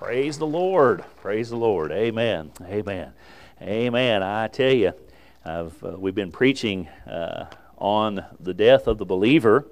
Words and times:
Praise 0.00 0.38
the 0.38 0.46
Lord. 0.46 1.04
Praise 1.18 1.50
the 1.50 1.58
Lord. 1.58 1.92
Amen. 1.92 2.52
Amen. 2.62 3.12
Amen. 3.60 4.22
I 4.22 4.48
tell 4.48 4.72
you, 4.72 4.94
uh, 5.44 5.68
we've 5.98 6.14
been 6.14 6.32
preaching 6.32 6.88
uh, 7.06 7.44
on 7.76 8.24
the 8.40 8.54
death 8.54 8.86
of 8.86 8.96
the 8.96 9.04
believer 9.04 9.66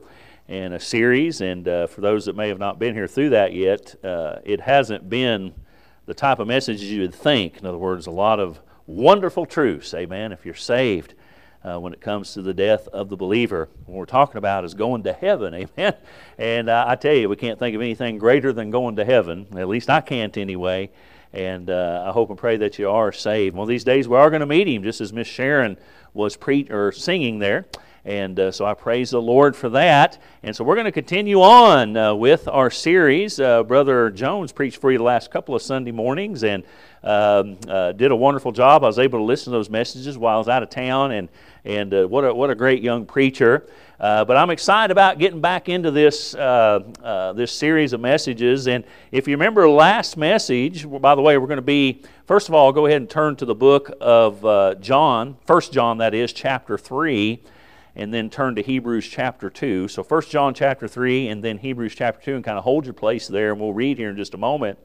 in 0.47 0.75
a 0.75 0.81
series, 0.81 1.41
and 1.41 1.67
uh, 1.67 1.87
for 1.87 2.03
those 2.03 2.27
that 2.27 2.37
may 2.37 2.49
have 2.49 2.59
not 2.59 2.79
been 2.79 2.93
here 2.93 3.09
through 3.09 3.31
that 3.31 3.55
yet, 3.55 3.95
uh, 4.05 4.41
it 4.45 4.61
hasn't 4.61 5.09
been 5.09 5.55
the 6.05 6.13
type 6.13 6.41
of 6.41 6.47
messages 6.47 6.91
you 6.91 7.01
would 7.01 7.15
think. 7.15 7.57
In 7.57 7.65
other 7.65 7.79
words, 7.79 8.07
a 8.07 8.11
lot 8.11 8.39
of 8.39 8.61
wonderful 8.87 9.47
truths. 9.47 9.95
Amen. 9.95 10.31
If 10.31 10.45
you're 10.45 10.55
saved, 10.55 11.15
uh, 11.65 11.79
when 11.79 11.93
it 11.93 12.01
comes 12.01 12.35
to 12.35 12.43
the 12.43 12.55
death 12.55 12.89
of 12.89 13.09
the 13.09 13.17
believer. 13.17 13.69
What 13.87 13.97
we're 13.97 14.07
talking 14.07 14.39
about 14.39 14.65
is 14.65 14.75
going 14.75 15.03
to 15.05 15.13
heaven, 15.13 15.55
amen. 15.79 15.95
And 16.39 16.69
uh, 16.69 16.85
I 16.87 16.97
tell 16.97 17.15
you, 17.15 17.29
we 17.29 17.37
can't 17.37 17.59
think 17.59 17.75
of 17.75 17.83
anything 17.83 18.19
greater 18.19 18.53
than 18.53 18.71
going 18.71 18.97
to 18.97 19.05
heaven. 19.05 19.47
At 19.57 19.69
least 19.69 19.91
I 19.91 20.01
can't 20.01 20.37
anyway. 20.37 20.91
And 21.33 21.69
uh, 21.69 22.05
I 22.07 22.13
hope 22.13 22.31
and 22.31 22.39
pray 22.39 22.57
that 22.57 22.79
you 22.79 22.89
are 22.89 23.13
saved. 23.13 23.55
One 23.55 23.65
of 23.65 23.69
these 23.69 23.85
days 23.85 24.09
we 24.09 24.17
are 24.17 24.31
going 24.31 24.41
to 24.41 24.47
meet 24.47 24.67
him, 24.67 24.83
just 24.83 25.01
as 25.01 25.13
Miss 25.13 25.29
Sharon 25.29 25.77
was 26.15 26.37
pre- 26.37 26.69
or 26.71 26.91
singing 26.91 27.39
there. 27.39 27.67
And 28.05 28.39
uh, 28.39 28.53
so 28.53 28.65
I 28.65 28.75
praise 28.75 29.11
the 29.11 29.21
Lord 29.21 29.57
for 29.57 29.69
that. 29.71 30.19
And 30.43 30.55
so 30.55 30.65
we're 30.65 30.77
going 30.77 30.85
to 30.85 30.93
continue 30.93 31.43
on 31.43 31.97
uh, 31.97 32.15
with 32.15 32.47
our 32.49 32.71
series. 32.71 33.41
Uh, 33.41 33.65
Brother 33.65 34.11
Jones 34.11 34.53
preached 34.53 34.81
for 34.81 34.93
you 34.93 34.99
the 34.99 35.05
last 35.05 35.31
couple 35.31 35.55
of 35.55 35.63
Sunday 35.63 35.91
mornings 35.91 36.45
and 36.45 36.63
um, 37.03 37.59
uh, 37.69 37.93
did 37.93 38.11
a 38.11 38.17
wonderful 38.17 38.53
job. 38.53 38.85
I 38.85 38.87
was 38.87 38.99
able 38.99 39.19
to 39.19 39.25
listen 39.25 39.53
to 39.53 39.59
those 39.59 39.69
messages 39.69 40.17
while 40.17 40.37
I 40.37 40.39
was 40.39 40.49
out 40.49 40.63
of 40.63 40.71
town, 40.71 41.13
and, 41.13 41.29
and 41.65 41.95
uh, 41.95 42.07
what, 42.07 42.25
a, 42.25 42.35
what 42.35 42.51
a 42.51 42.55
great 42.55 42.83
young 42.83 43.05
preacher. 43.05 43.69
Uh, 44.01 44.25
but 44.25 44.37
I'm 44.37 44.51
excited 44.51 44.93
about 44.93 45.19
getting 45.19 45.41
back 45.41 45.69
into 45.69 45.91
this, 45.91 46.33
this 46.33 47.53
series 47.53 47.93
of 47.93 48.01
messages. 48.01 48.69
And 48.69 48.85
if 49.11 49.27
you 49.27 49.35
remember 49.35 49.69
last 49.69 50.17
message, 50.17 50.89
by 50.89 51.15
the 51.15 51.23
way, 51.23 51.37
we're 51.37 51.49
going 51.49 51.57
to 51.57 51.63
be, 51.63 52.03
first 52.27 52.49
of 52.49 52.55
all, 52.55 52.73
go 52.73 52.87
ahead 52.87 53.01
and 53.01 53.11
turn 53.11 53.35
to 53.37 53.45
the 53.45 53.57
book 53.57 53.91
of 54.01 54.81
John, 54.81 55.37
First 55.47 55.73
John, 55.73 55.99
that 55.99 56.15
is, 56.15 56.33
chapter 56.33 56.79
3 56.79 57.43
and 57.99 58.15
then 58.15 58.31
turn 58.31 58.55
to 58.55 58.63
Hebrews 58.63 59.09
chapter 59.09 59.51
2. 59.51 59.89
So 59.89 60.05
1 60.05 60.23
John 60.31 60.55
chapter 60.55 60.87
3 60.87 61.29
and 61.29 61.43
then 61.43 61.59
Hebrews 61.59 61.97
chapter 61.97 62.25
2 62.25 62.37
and 62.37 62.45
kind 62.45 62.57
of 62.57 62.63
hold 62.63 62.87
your 62.87 62.95
place 62.95 63.27
there 63.27 63.51
and 63.51 63.61
we'll 63.61 63.73
read 63.73 63.99
here 63.99 64.09
in 64.11 64.17
just 64.17 64.35
a 64.35 64.39
moment. 64.39 64.79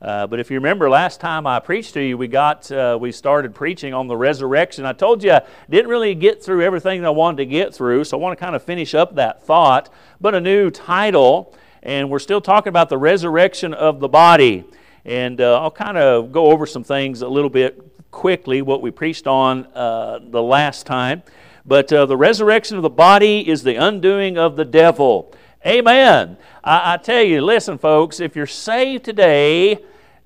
Uh, 0.00 0.26
but 0.26 0.40
if 0.40 0.50
you 0.50 0.56
remember 0.56 0.88
last 0.88 1.20
time 1.20 1.46
I 1.46 1.60
preached 1.60 1.94
to 1.94 2.00
you, 2.00 2.16
we 2.16 2.28
got 2.28 2.70
uh, 2.72 2.98
we 3.00 3.12
started 3.12 3.54
preaching 3.54 3.94
on 3.94 4.08
the 4.08 4.16
resurrection. 4.16 4.84
I 4.84 4.94
told 4.94 5.22
you 5.22 5.32
I 5.32 5.42
didn't 5.70 5.90
really 5.90 6.14
get 6.14 6.42
through 6.42 6.62
everything 6.62 7.02
that 7.02 7.06
I 7.06 7.10
wanted 7.10 7.38
to 7.38 7.46
get 7.46 7.74
through, 7.74 8.04
so 8.04 8.18
I 8.18 8.20
want 8.20 8.38
to 8.38 8.42
kind 8.42 8.56
of 8.56 8.62
finish 8.62 8.94
up 8.94 9.14
that 9.14 9.42
thought. 9.42 9.92
But 10.20 10.34
a 10.34 10.40
new 10.40 10.70
title, 10.70 11.54
and 11.82 12.10
we're 12.10 12.18
still 12.18 12.42
talking 12.42 12.68
about 12.68 12.88
the 12.88 12.98
resurrection 12.98 13.72
of 13.72 14.00
the 14.00 14.08
body. 14.08 14.64
And 15.06 15.40
uh, 15.40 15.60
I'll 15.60 15.70
kind 15.70 15.96
of 15.96 16.32
go 16.32 16.46
over 16.46 16.66
some 16.66 16.84
things 16.84 17.22
a 17.22 17.28
little 17.28 17.50
bit 17.50 18.10
quickly, 18.10 18.60
what 18.60 18.82
we 18.82 18.90
preached 18.90 19.26
on 19.26 19.66
uh, 19.74 20.20
the 20.22 20.42
last 20.42 20.84
time. 20.84 21.22
But 21.66 21.92
uh, 21.92 22.06
the 22.06 22.16
resurrection 22.16 22.76
of 22.76 22.82
the 22.82 22.90
body 22.90 23.48
is 23.48 23.64
the 23.64 23.74
undoing 23.74 24.38
of 24.38 24.54
the 24.54 24.64
devil. 24.64 25.34
Amen. 25.66 26.36
I, 26.62 26.94
I, 26.94 26.96
tell 26.96 27.22
you, 27.22 27.40
listen, 27.40 27.76
folks, 27.76 28.20
if 28.20 28.36
you're 28.36 28.46
saved 28.46 29.04
today, 29.04 29.78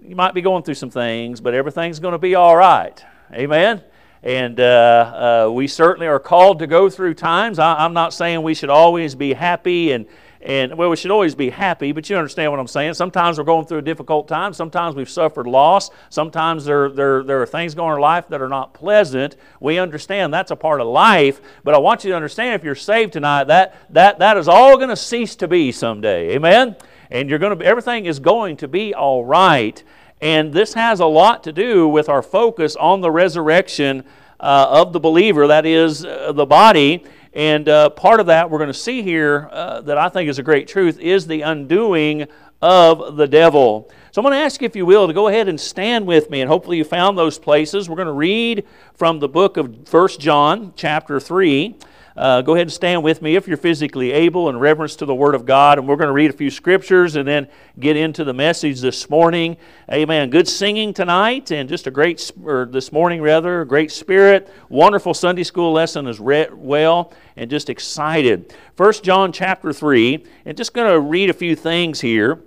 you 0.05 0.15
might 0.15 0.35
be 0.35 0.43
going 0.43 0.65
through 0.65 0.75
some 0.75 0.91
things, 0.91 1.41
but 1.41 1.55
everything's 1.55 1.99
going 1.99 2.13
to 2.13 2.19
be 2.19 2.35
all 2.35 2.57
right. 2.57 3.03
Amen. 3.33 3.83
And 4.23 4.61
uh, 4.61 5.47
uh, 5.49 5.51
we 5.51 5.67
certainly 5.67 6.07
are 6.07 6.19
called 6.19 6.59
to 6.59 6.67
go 6.67 6.91
through 6.91 7.15
times. 7.15 7.59
I, 7.59 7.75
I'm 7.85 7.95
not 7.95 8.13
saying 8.13 8.43
we 8.43 8.55
should 8.55 8.69
always 8.69 9.15
be 9.15 9.33
happy 9.33 9.93
and 9.93 10.05
and 10.43 10.79
well, 10.79 10.89
we 10.89 10.97
should 10.97 11.11
always 11.11 11.35
be 11.35 11.51
happy, 11.51 11.93
but 11.93 12.09
you 12.09 12.17
understand 12.17 12.51
what 12.51 12.59
I'm 12.59 12.67
saying. 12.67 12.95
Sometimes 12.95 13.37
we're 13.37 13.45
going 13.45 13.67
through 13.67 13.79
a 13.79 13.83
difficult 13.83 14.27
time. 14.27 14.55
Sometimes 14.55 14.97
we've 14.97 15.11
suffered 15.11 15.47
loss. 15.47 15.91
Sometimes 16.09 16.65
there, 16.65 16.89
there, 16.89 17.23
there 17.23 17.43
are 17.43 17.47
things 17.47 17.75
going 17.75 17.91
on 17.91 17.99
in 17.99 18.01
life 18.01 18.29
that 18.29 18.41
are 18.41 18.49
not 18.49 18.73
pleasant. 18.73 19.37
We 19.61 19.79
understand 19.79 20.33
that's 20.33 20.51
a 20.51 20.57
part 20.57 20.81
of 20.81 20.87
life, 20.87 21.43
but 21.63 21.75
I 21.75 21.79
want 21.79 22.05
you 22.05 22.11
to 22.11 22.17
understand 22.17 22.55
if 22.55 22.65
you're 22.65 22.75
saved 22.75 23.13
tonight, 23.13 23.45
that, 23.45 23.77
that, 23.91 24.19
that 24.21 24.39
is 24.39 24.49
all 24.49 24.77
going 24.77 24.89
to 24.89 24.97
cease 24.97 25.37
to 25.37 25.49
be 25.49 25.73
someday. 25.73 26.31
Amen? 26.31 26.75
And 27.11 27.29
you're 27.29 27.39
going 27.39 27.59
to, 27.59 27.65
everything 27.65 28.07
is 28.07 28.19
going 28.19 28.57
to 28.59 28.69
be 28.69 28.95
all 28.95 29.25
right. 29.27 29.83
And 30.23 30.55
this 30.55 30.73
has 30.73 31.01
a 31.01 31.07
lot 31.07 31.45
to 31.45 31.53
do 31.53 31.87
with 31.87 32.09
our 32.09 32.23
focus 32.23 32.77
on 32.77 33.03
the 33.03 33.11
resurrection 33.11 34.05
uh, 34.39 34.67
of 34.71 34.95
the 34.95 35.01
believer, 35.01 35.47
that 35.49 35.67
is, 35.67 36.05
uh, 36.05 36.33
the 36.33 36.47
body. 36.47 37.05
And 37.33 37.69
uh, 37.69 37.91
part 37.91 38.21
of 38.21 38.27
that 38.27 38.51
we're 38.51 38.59
going 38.59 38.69
to 38.69 38.75
see 38.75 39.03
here 39.03 39.49
uh, 39.53 39.81
that 39.83 39.97
I 39.97 40.09
think 40.09 40.29
is 40.29 40.39
a 40.39 40.43
great 40.43 40.67
truth 40.67 40.99
is 40.99 41.27
the 41.27 41.43
undoing 41.43 42.27
of 42.61 43.17
the 43.17 43.27
devil. 43.27 43.91
So 44.11 44.21
I'm 44.21 44.25
going 44.25 44.37
to 44.37 44.45
ask 44.45 44.61
you, 44.61 44.67
if 44.67 44.75
you 44.75 44.85
will, 44.85 45.07
to 45.07 45.13
go 45.13 45.29
ahead 45.29 45.49
and 45.49 45.59
stand 45.59 46.07
with 46.07 46.31
me, 46.31 46.41
and 46.41 46.49
hopefully 46.49 46.77
you 46.77 46.85
found 46.85 47.17
those 47.17 47.39
places. 47.39 47.89
We're 47.89 47.97
going 47.97 48.07
to 48.07 48.13
read 48.13 48.67
from 48.95 49.21
the 49.21 49.29
book 49.29 49.57
of 49.57 49.89
First 49.89 50.21
John, 50.21 50.73
chapter 50.77 51.21
3. 51.21 51.77
Uh, 52.21 52.43
go 52.43 52.53
ahead 52.53 52.67
and 52.67 52.73
stand 52.73 53.03
with 53.03 53.23
me 53.23 53.35
if 53.35 53.49
you're 53.49 53.57
physically 53.57 54.13
able 54.13 54.51
in 54.51 54.59
reverence 54.59 54.95
to 54.95 55.07
the 55.07 55.15
Word 55.15 55.35
of 55.35 55.47
God. 55.47 55.79
And 55.79 55.89
we're 55.89 55.97
going 55.97 56.09
to 56.09 56.13
read 56.13 56.29
a 56.29 56.35
few 56.35 56.51
scriptures 56.51 57.17
and 57.17 57.27
then 57.27 57.49
get 57.79 57.97
into 57.97 58.25
the 58.25 58.35
message 58.35 58.83
this 58.83 59.09
morning. 59.09 59.57
Amen. 59.91 60.29
Good 60.29 60.47
singing 60.47 60.93
tonight 60.93 61.51
and 61.51 61.67
just 61.67 61.87
a 61.87 61.91
great, 61.91 62.31
or 62.45 62.67
this 62.67 62.93
morning 62.93 63.23
rather, 63.23 63.65
great 63.65 63.91
spirit. 63.91 64.51
Wonderful 64.69 65.15
Sunday 65.15 65.45
school 65.45 65.73
lesson 65.73 66.07
as 66.07 66.21
well 66.21 67.15
and 67.39 67.49
just 67.49 67.71
excited. 67.71 68.55
First 68.77 69.03
John 69.03 69.33
chapter 69.33 69.73
3, 69.73 70.23
and 70.45 70.59
just 70.59 70.75
going 70.75 70.93
to 70.93 71.01
read 71.01 71.31
a 71.31 71.33
few 71.33 71.57
things 71.57 72.03
here 72.03 72.43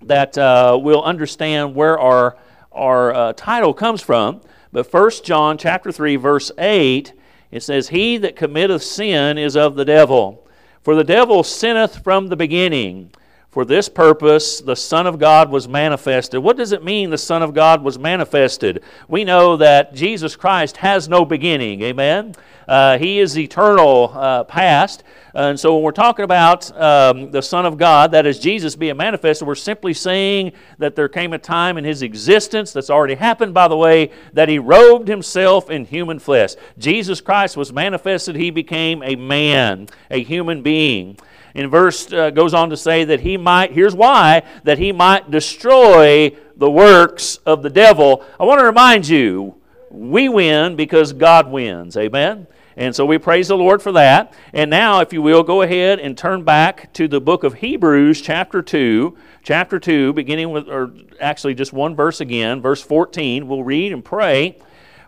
that 0.00 0.38
uh, 0.38 0.78
we'll 0.80 1.02
understand 1.02 1.74
where 1.74 1.98
our, 1.98 2.38
our 2.72 3.12
uh, 3.12 3.32
title 3.34 3.74
comes 3.74 4.00
from. 4.00 4.40
But 4.72 4.90
First 4.90 5.22
John 5.22 5.58
chapter 5.58 5.92
3, 5.92 6.16
verse 6.16 6.50
8 6.56 7.12
it 7.52 7.62
says, 7.62 7.90
He 7.90 8.16
that 8.16 8.34
committeth 8.34 8.82
sin 8.82 9.38
is 9.38 9.56
of 9.56 9.76
the 9.76 9.84
devil. 9.84 10.44
For 10.82 10.96
the 10.96 11.04
devil 11.04 11.44
sinneth 11.44 12.02
from 12.02 12.26
the 12.26 12.36
beginning. 12.36 13.12
For 13.52 13.66
this 13.66 13.86
purpose 13.86 14.62
the 14.62 14.74
Son 14.74 15.06
of 15.06 15.18
God 15.18 15.50
was 15.50 15.68
manifested. 15.68 16.42
What 16.42 16.56
does 16.56 16.72
it 16.72 16.82
mean 16.82 17.10
the 17.10 17.18
Son 17.18 17.42
of 17.42 17.52
God 17.52 17.84
was 17.84 17.98
manifested? 17.98 18.82
We 19.08 19.24
know 19.24 19.58
that 19.58 19.94
Jesus 19.94 20.36
Christ 20.36 20.78
has 20.78 21.06
no 21.06 21.26
beginning. 21.26 21.82
Amen? 21.82 22.34
Uh, 22.66 22.96
he 22.96 23.18
is 23.18 23.38
eternal 23.38 24.10
uh, 24.14 24.44
past. 24.44 25.04
And 25.34 25.60
so 25.60 25.74
when 25.74 25.82
we're 25.82 25.92
talking 25.92 26.24
about 26.24 26.74
um, 26.80 27.30
the 27.30 27.42
Son 27.42 27.66
of 27.66 27.76
God, 27.76 28.12
that 28.12 28.24
is 28.24 28.38
Jesus 28.38 28.74
being 28.74 28.96
manifested, 28.96 29.46
we're 29.46 29.54
simply 29.54 29.92
saying 29.92 30.52
that 30.78 30.96
there 30.96 31.10
came 31.10 31.34
a 31.34 31.38
time 31.38 31.76
in 31.76 31.84
his 31.84 32.00
existence 32.00 32.72
that's 32.72 32.88
already 32.88 33.16
happened, 33.16 33.52
by 33.52 33.68
the 33.68 33.76
way, 33.76 34.12
that 34.32 34.48
he 34.48 34.58
robed 34.58 35.08
himself 35.08 35.68
in 35.68 35.84
human 35.84 36.18
flesh. 36.18 36.54
Jesus 36.78 37.20
Christ 37.20 37.58
was 37.58 37.70
manifested, 37.70 38.34
he 38.34 38.50
became 38.50 39.02
a 39.02 39.14
man, 39.14 39.88
a 40.10 40.22
human 40.22 40.62
being. 40.62 41.18
In 41.54 41.68
verse 41.68 42.10
uh, 42.12 42.30
goes 42.30 42.54
on 42.54 42.70
to 42.70 42.76
say 42.76 43.04
that 43.04 43.20
he 43.20 43.36
might, 43.36 43.72
here's 43.72 43.94
why, 43.94 44.42
that 44.64 44.78
he 44.78 44.92
might 44.92 45.30
destroy 45.30 46.36
the 46.56 46.70
works 46.70 47.36
of 47.44 47.62
the 47.62 47.70
devil. 47.70 48.24
I 48.40 48.44
want 48.44 48.60
to 48.60 48.64
remind 48.64 49.08
you, 49.08 49.56
we 49.90 50.28
win 50.28 50.76
because 50.76 51.12
God 51.12 51.50
wins. 51.50 51.96
Amen? 51.96 52.46
And 52.76 52.96
so 52.96 53.04
we 53.04 53.18
praise 53.18 53.48
the 53.48 53.56
Lord 53.56 53.82
for 53.82 53.92
that. 53.92 54.32
And 54.54 54.70
now, 54.70 55.00
if 55.00 55.12
you 55.12 55.20
will, 55.20 55.42
go 55.42 55.62
ahead 55.62 56.00
and 56.00 56.16
turn 56.16 56.42
back 56.42 56.92
to 56.94 57.06
the 57.06 57.20
book 57.20 57.44
of 57.44 57.54
Hebrews, 57.54 58.22
chapter 58.22 58.62
2. 58.62 59.16
Chapter 59.42 59.78
2, 59.78 60.12
beginning 60.12 60.50
with, 60.50 60.68
or 60.68 60.92
actually 61.20 61.54
just 61.54 61.72
one 61.72 61.96
verse 61.96 62.20
again, 62.20 62.62
verse 62.62 62.80
14. 62.80 63.48
We'll 63.48 63.64
read 63.64 63.92
and 63.92 64.04
pray. 64.04 64.56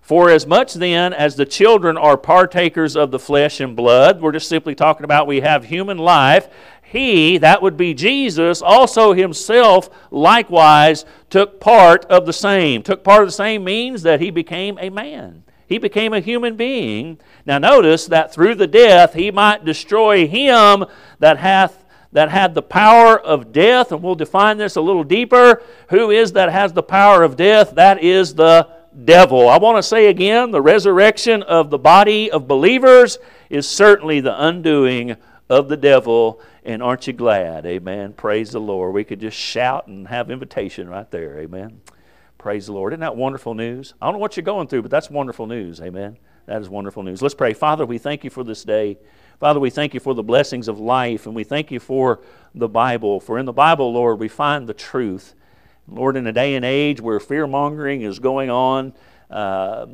For 0.05 0.29
as 0.29 0.47
much 0.47 0.75
then 0.75 1.15
as 1.15 1.35
the 1.35 1.47
children 1.47 1.97
are 1.97 2.19
partakers 2.19 2.95
of 2.95 3.11
the 3.11 3.19
flesh 3.19 3.59
and 3.59 3.75
blood, 3.75 4.21
we're 4.21 4.33
just 4.33 4.51
simply 4.51 4.75
talking 4.75 5.05
about 5.05 5.27
we 5.27 5.41
have 5.41 5.65
human 5.65 5.97
life, 5.97 6.47
he, 6.83 7.39
that 7.39 7.63
would 7.63 7.79
be 7.79 7.95
Jesus, 7.95 8.61
also 8.61 9.15
himself 9.15 9.89
likewise 10.11 11.07
took 11.31 11.59
part 11.59 12.05
of 12.05 12.27
the 12.27 12.35
same. 12.35 12.83
Took 12.83 13.03
part 13.03 13.23
of 13.23 13.29
the 13.29 13.33
same 13.33 13.65
means 13.65 14.03
that 14.03 14.21
he 14.21 14.31
became 14.31 14.77
a 14.79 14.91
man. 14.91 15.43
He 15.67 15.79
became 15.79 16.13
a 16.13 16.21
human 16.21 16.55
being. 16.55 17.19
Now 17.47 17.57
notice 17.57 18.05
that 18.09 18.31
through 18.31 18.57
the 18.57 18.67
death 18.67 19.15
he 19.15 19.31
might 19.31 19.65
destroy 19.65 20.29
him 20.29 20.85
that 21.19 21.39
hath 21.39 21.83
that 22.13 22.29
had 22.29 22.55
the 22.55 22.63
power 22.63 23.19
of 23.19 23.53
death, 23.53 23.91
and 23.91 24.01
we'll 24.01 24.15
define 24.15 24.57
this 24.57 24.77
a 24.77 24.81
little 24.81 25.03
deeper. 25.03 25.63
Who 25.89 26.11
is 26.11 26.33
that 26.33 26.53
has 26.53 26.75
the 26.75 26.83
power 26.83 27.25
of 27.25 27.37
death? 27.37 27.75
That 27.75 28.05
is 28.05 28.35
the 28.35 28.69
devil. 29.05 29.49
I 29.49 29.59
want 29.59 29.79
to 29.79 29.83
say 29.83 30.07
again 30.07 30.51
the 30.51 30.63
resurrection 30.63 31.43
of 31.43 31.71
the 31.71 31.79
body 31.79 32.31
of 32.31 32.47
believers 32.47 33.19
is 33.51 33.69
certainly 33.69 34.21
the 34.21 34.45
undoing 34.45 35.17
of 35.49 35.69
the 35.69 35.77
devil. 35.77 36.41
And 36.65 36.83
aren't 36.83 37.07
you 37.07 37.13
glad? 37.13 37.67
Amen. 37.67 38.13
Praise 38.15 38.53
the 38.53 38.61
Lord. 38.61 38.95
We 38.95 39.05
could 39.05 39.21
just 39.21 39.37
shout 39.37 39.87
and 39.87 40.09
have 40.09 40.31
invitation 40.31 40.89
right 40.89 41.11
there. 41.11 41.39
Amen. 41.39 41.81
Praise 42.39 42.67
the 42.67 42.73
Lord. 42.73 42.93
Isn't 42.93 43.01
that 43.01 43.17
wonderful 43.17 43.55
news? 43.55 43.95
I 44.01 44.07
don't 44.07 44.15
know 44.15 44.19
what 44.21 44.37
you're 44.37 44.45
going 44.45 44.69
through, 44.69 44.83
but 44.83 44.91
that's 44.91 45.11
wonderful 45.11 45.47
news. 45.47 45.81
Amen. 45.81 46.17
That 46.47 46.61
is 46.61 46.69
wonderful 46.69 47.03
news. 47.03 47.23
Let's 47.23 47.35
pray. 47.35 47.55
Father, 47.55 47.87
we 47.87 47.99
thank 47.99 48.23
you 48.23 48.31
for 48.31 48.45
this 48.45 48.65
day. 48.65 48.99
Father, 49.41 49.61
we 49.61 49.71
thank 49.71 49.95
you 49.95 50.01
for 50.01 50.15
the 50.15 50.23
blessings 50.23 50.69
of 50.69 50.79
life, 50.79 51.27
and 51.27 51.35
we 51.35 51.45
thank 51.45 51.71
you 51.71 51.81
for 51.81 52.21
the 52.55 52.69
Bible. 52.69 53.19
For 53.19 53.39
in 53.39 53.47
the 53.47 53.53
Bible, 53.53 53.93
Lord, 53.93 54.19
we 54.21 54.29
find 54.29 54.67
the 54.67 54.75
truth. 54.75 55.35
Lord, 55.89 56.17
in 56.17 56.27
a 56.27 56.33
day 56.33 56.55
and 56.55 56.65
age 56.65 57.01
where 57.01 57.21
fear 57.21 57.47
mongering 57.47 58.03
is 58.03 58.19
going 58.19 58.51
on 58.51 58.95
uh, 59.31 59.87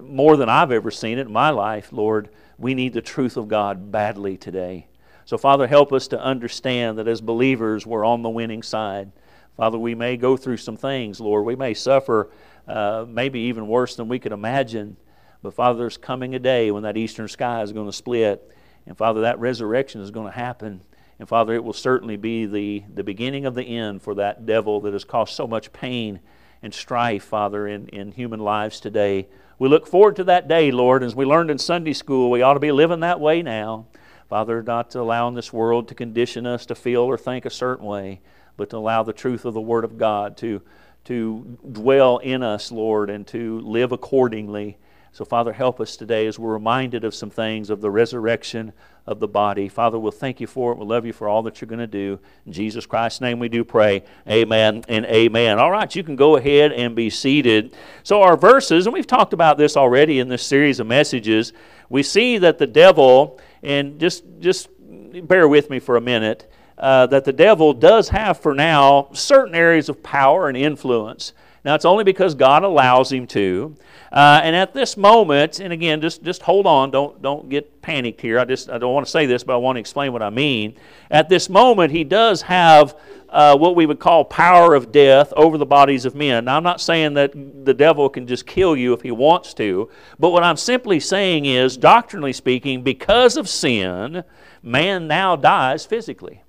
more 0.00 0.36
than 0.36 0.48
I've 0.48 0.72
ever 0.72 0.90
seen 0.90 1.18
it 1.18 1.26
in 1.26 1.32
my 1.32 1.50
life, 1.50 1.92
Lord, 1.92 2.30
we 2.58 2.74
need 2.74 2.92
the 2.92 3.02
truth 3.02 3.36
of 3.36 3.48
God 3.48 3.90
badly 3.90 4.36
today. 4.36 4.86
So, 5.24 5.38
Father, 5.38 5.66
help 5.66 5.92
us 5.92 6.08
to 6.08 6.20
understand 6.20 6.98
that 6.98 7.08
as 7.08 7.20
believers, 7.20 7.86
we're 7.86 8.04
on 8.04 8.22
the 8.22 8.30
winning 8.30 8.62
side. 8.62 9.10
Father, 9.56 9.78
we 9.78 9.94
may 9.94 10.16
go 10.16 10.36
through 10.36 10.58
some 10.58 10.76
things, 10.76 11.20
Lord. 11.20 11.44
We 11.44 11.56
may 11.56 11.74
suffer 11.74 12.30
uh, 12.68 13.06
maybe 13.08 13.40
even 13.40 13.66
worse 13.66 13.96
than 13.96 14.08
we 14.08 14.18
could 14.18 14.32
imagine. 14.32 14.96
But, 15.42 15.54
Father, 15.54 15.78
there's 15.78 15.96
coming 15.96 16.34
a 16.34 16.38
day 16.38 16.70
when 16.70 16.82
that 16.82 16.96
eastern 16.96 17.28
sky 17.28 17.62
is 17.62 17.72
going 17.72 17.86
to 17.86 17.92
split. 17.92 18.50
And, 18.86 18.96
Father, 18.96 19.22
that 19.22 19.38
resurrection 19.38 20.00
is 20.00 20.10
going 20.10 20.26
to 20.30 20.38
happen. 20.38 20.82
And, 21.18 21.28
Father, 21.28 21.54
it 21.54 21.62
will 21.62 21.72
certainly 21.72 22.16
be 22.16 22.46
the, 22.46 22.84
the 22.92 23.04
beginning 23.04 23.46
of 23.46 23.54
the 23.54 23.62
end 23.62 24.02
for 24.02 24.14
that 24.16 24.46
devil 24.46 24.80
that 24.80 24.92
has 24.92 25.04
caused 25.04 25.34
so 25.34 25.46
much 25.46 25.72
pain 25.72 26.20
and 26.62 26.74
strife, 26.74 27.24
Father, 27.24 27.68
in, 27.68 27.88
in 27.88 28.12
human 28.12 28.40
lives 28.40 28.80
today. 28.80 29.28
We 29.58 29.68
look 29.68 29.86
forward 29.86 30.16
to 30.16 30.24
that 30.24 30.48
day, 30.48 30.70
Lord. 30.70 31.02
As 31.02 31.14
we 31.14 31.24
learned 31.24 31.50
in 31.50 31.58
Sunday 31.58 31.92
school, 31.92 32.30
we 32.30 32.42
ought 32.42 32.54
to 32.54 32.60
be 32.60 32.72
living 32.72 33.00
that 33.00 33.20
way 33.20 33.42
now. 33.42 33.86
Father, 34.28 34.62
not 34.62 34.94
allowing 34.94 35.34
this 35.34 35.52
world 35.52 35.88
to 35.88 35.94
condition 35.94 36.46
us 36.46 36.66
to 36.66 36.74
feel 36.74 37.02
or 37.02 37.16
think 37.16 37.44
a 37.44 37.50
certain 37.50 37.86
way, 37.86 38.20
but 38.56 38.70
to 38.70 38.76
allow 38.78 39.02
the 39.02 39.12
truth 39.12 39.44
of 39.44 39.54
the 39.54 39.60
Word 39.60 39.84
of 39.84 39.98
God 39.98 40.36
to, 40.38 40.62
to 41.04 41.58
dwell 41.70 42.18
in 42.18 42.42
us, 42.42 42.72
Lord, 42.72 43.10
and 43.10 43.26
to 43.28 43.60
live 43.60 43.92
accordingly. 43.92 44.78
So, 45.14 45.24
Father, 45.24 45.52
help 45.52 45.80
us 45.80 45.96
today 45.96 46.26
as 46.26 46.40
we're 46.40 46.52
reminded 46.52 47.04
of 47.04 47.14
some 47.14 47.30
things 47.30 47.70
of 47.70 47.80
the 47.80 47.88
resurrection 47.88 48.72
of 49.06 49.20
the 49.20 49.28
body. 49.28 49.68
Father, 49.68 49.96
we'll 49.96 50.10
thank 50.10 50.40
you 50.40 50.48
for 50.48 50.72
it. 50.72 50.78
We'll 50.78 50.88
love 50.88 51.06
you 51.06 51.12
for 51.12 51.28
all 51.28 51.40
that 51.44 51.60
you're 51.60 51.68
going 51.68 51.78
to 51.78 51.86
do. 51.86 52.18
In 52.44 52.52
Jesus 52.52 52.84
Christ's 52.84 53.20
name 53.20 53.38
we 53.38 53.48
do 53.48 53.62
pray. 53.62 54.02
Amen 54.28 54.82
and 54.88 55.06
amen. 55.06 55.60
All 55.60 55.70
right, 55.70 55.94
you 55.94 56.02
can 56.02 56.16
go 56.16 56.34
ahead 56.34 56.72
and 56.72 56.96
be 56.96 57.10
seated. 57.10 57.76
So, 58.02 58.22
our 58.22 58.36
verses, 58.36 58.88
and 58.88 58.92
we've 58.92 59.06
talked 59.06 59.32
about 59.32 59.56
this 59.56 59.76
already 59.76 60.18
in 60.18 60.26
this 60.26 60.44
series 60.44 60.80
of 60.80 60.88
messages, 60.88 61.52
we 61.88 62.02
see 62.02 62.38
that 62.38 62.58
the 62.58 62.66
devil, 62.66 63.38
and 63.62 64.00
just, 64.00 64.24
just 64.40 64.68
bear 64.80 65.46
with 65.46 65.70
me 65.70 65.78
for 65.78 65.96
a 65.96 66.00
minute, 66.00 66.50
uh, 66.76 67.06
that 67.06 67.24
the 67.24 67.32
devil 67.32 67.72
does 67.72 68.08
have 68.08 68.40
for 68.40 68.52
now 68.52 69.10
certain 69.12 69.54
areas 69.54 69.88
of 69.88 70.02
power 70.02 70.48
and 70.48 70.56
influence. 70.56 71.34
Now, 71.64 71.74
it's 71.74 71.86
only 71.86 72.04
because 72.04 72.34
God 72.34 72.62
allows 72.62 73.10
him 73.10 73.26
to. 73.28 73.74
Uh, 74.12 74.40
and 74.44 74.54
at 74.54 74.74
this 74.74 74.98
moment, 74.98 75.60
and 75.60 75.72
again, 75.72 76.00
just, 76.00 76.22
just 76.22 76.42
hold 76.42 76.66
on, 76.66 76.90
don't, 76.90 77.22
don't 77.22 77.48
get 77.48 77.80
panicked 77.80 78.20
here. 78.20 78.38
I 78.38 78.44
just 78.44 78.68
I 78.68 78.78
don't 78.78 78.92
want 78.92 79.06
to 79.06 79.10
say 79.10 79.26
this, 79.26 79.42
but 79.42 79.54
I 79.54 79.56
want 79.56 79.76
to 79.76 79.80
explain 79.80 80.12
what 80.12 80.22
I 80.22 80.30
mean. 80.30 80.76
At 81.10 81.28
this 81.28 81.48
moment, 81.48 81.90
he 81.90 82.04
does 82.04 82.42
have 82.42 82.96
uh, 83.30 83.56
what 83.56 83.74
we 83.74 83.86
would 83.86 83.98
call 83.98 84.24
power 84.24 84.74
of 84.74 84.92
death 84.92 85.32
over 85.36 85.58
the 85.58 85.66
bodies 85.66 86.04
of 86.04 86.14
men. 86.14 86.44
Now, 86.44 86.56
I'm 86.56 86.62
not 86.62 86.80
saying 86.80 87.14
that 87.14 87.32
the 87.64 87.74
devil 87.74 88.08
can 88.08 88.26
just 88.26 88.46
kill 88.46 88.76
you 88.76 88.92
if 88.92 89.02
he 89.02 89.10
wants 89.10 89.54
to, 89.54 89.90
but 90.20 90.30
what 90.30 90.44
I'm 90.44 90.56
simply 90.56 91.00
saying 91.00 91.46
is, 91.46 91.76
doctrinally 91.76 92.32
speaking, 92.32 92.82
because 92.82 93.36
of 93.36 93.48
sin, 93.48 94.22
man 94.62 95.08
now 95.08 95.34
dies 95.34 95.84
physically. 95.84 96.43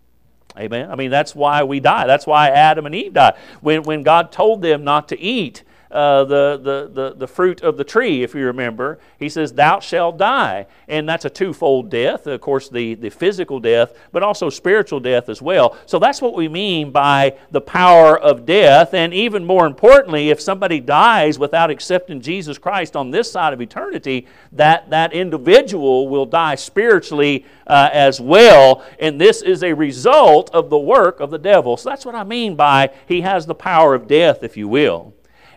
Amen. 0.58 0.90
I 0.90 0.96
mean, 0.96 1.12
that's 1.12 1.36
why 1.36 1.64
we 1.64 1.80
die. 1.80 2.08
That's 2.08 2.26
why 2.26 2.50
Adam 2.50 2.86
and 2.86 2.96
Eve 2.96 3.14
died. 3.14 3.36
When, 3.62 3.84
when 3.84 4.04
God 4.04 4.32
told 4.32 4.62
them 4.62 4.84
not 4.84 5.10
to 5.10 5.20
eat 5.20 5.64
uh, 5.96 6.26
the, 6.26 6.60
the, 6.62 6.92
the, 6.94 7.16
the 7.16 7.28
fruit 7.28 7.62
of 7.62 7.78
the 7.78 7.84
tree, 7.86 8.22
if 8.22 8.36
you 8.36 8.46
remember. 8.46 9.00
He 9.18 9.30
says, 9.30 9.54
Thou 9.54 9.80
shalt 9.80 10.18
die. 10.18 10.68
And 10.90 11.08
that's 11.08 11.24
a 11.24 11.30
twofold 11.30 11.90
death, 11.90 12.28
of 12.28 12.42
course, 12.42 12.68
the, 12.68 12.96
the 12.96 13.10
physical 13.10 13.62
death, 13.62 13.94
but 14.12 14.22
also 14.22 14.50
spiritual 14.50 15.00
death 15.00 15.30
as 15.30 15.42
well. 15.42 15.78
So 15.86 15.98
that's 15.98 16.22
what 16.22 16.36
we 16.36 16.50
mean 16.50 16.92
by 16.92 17.38
the 17.52 17.62
power 17.62 18.20
of 18.20 18.46
death. 18.46 18.94
And 18.94 19.14
even 19.14 19.46
more 19.46 19.66
importantly, 19.66 20.30
if 20.32 20.42
somebody 20.42 20.82
dies 20.82 21.40
without 21.40 21.72
accepting 21.72 22.20
Jesus 22.20 22.58
Christ 22.58 22.98
on 22.98 23.10
this 23.10 23.32
side 23.32 23.54
of 23.54 23.62
eternity, 23.62 24.28
that, 24.52 24.90
that 24.90 25.14
individual 25.14 26.10
will 26.10 26.26
die 26.26 26.56
spiritually 26.56 27.46
uh, 27.68 27.90
as 27.94 28.20
well. 28.20 28.84
And 29.00 29.20
this 29.20 29.42
is 29.42 29.64
a 29.64 29.72
result 29.72 30.50
of 30.54 30.70
the 30.70 30.78
work 30.78 31.22
of 31.22 31.32
the 31.32 31.40
devil. 31.40 31.78
So 31.78 31.90
that's 31.90 32.06
what 32.06 32.16
I 32.16 32.26
mean 32.26 32.56
by 32.56 32.92
he 33.08 33.22
has 33.22 33.46
the 33.46 33.56
power 33.56 33.96
of 33.96 34.08
death, 34.08 34.44
if 34.44 34.58
you 34.58 34.68
will. 34.68 35.14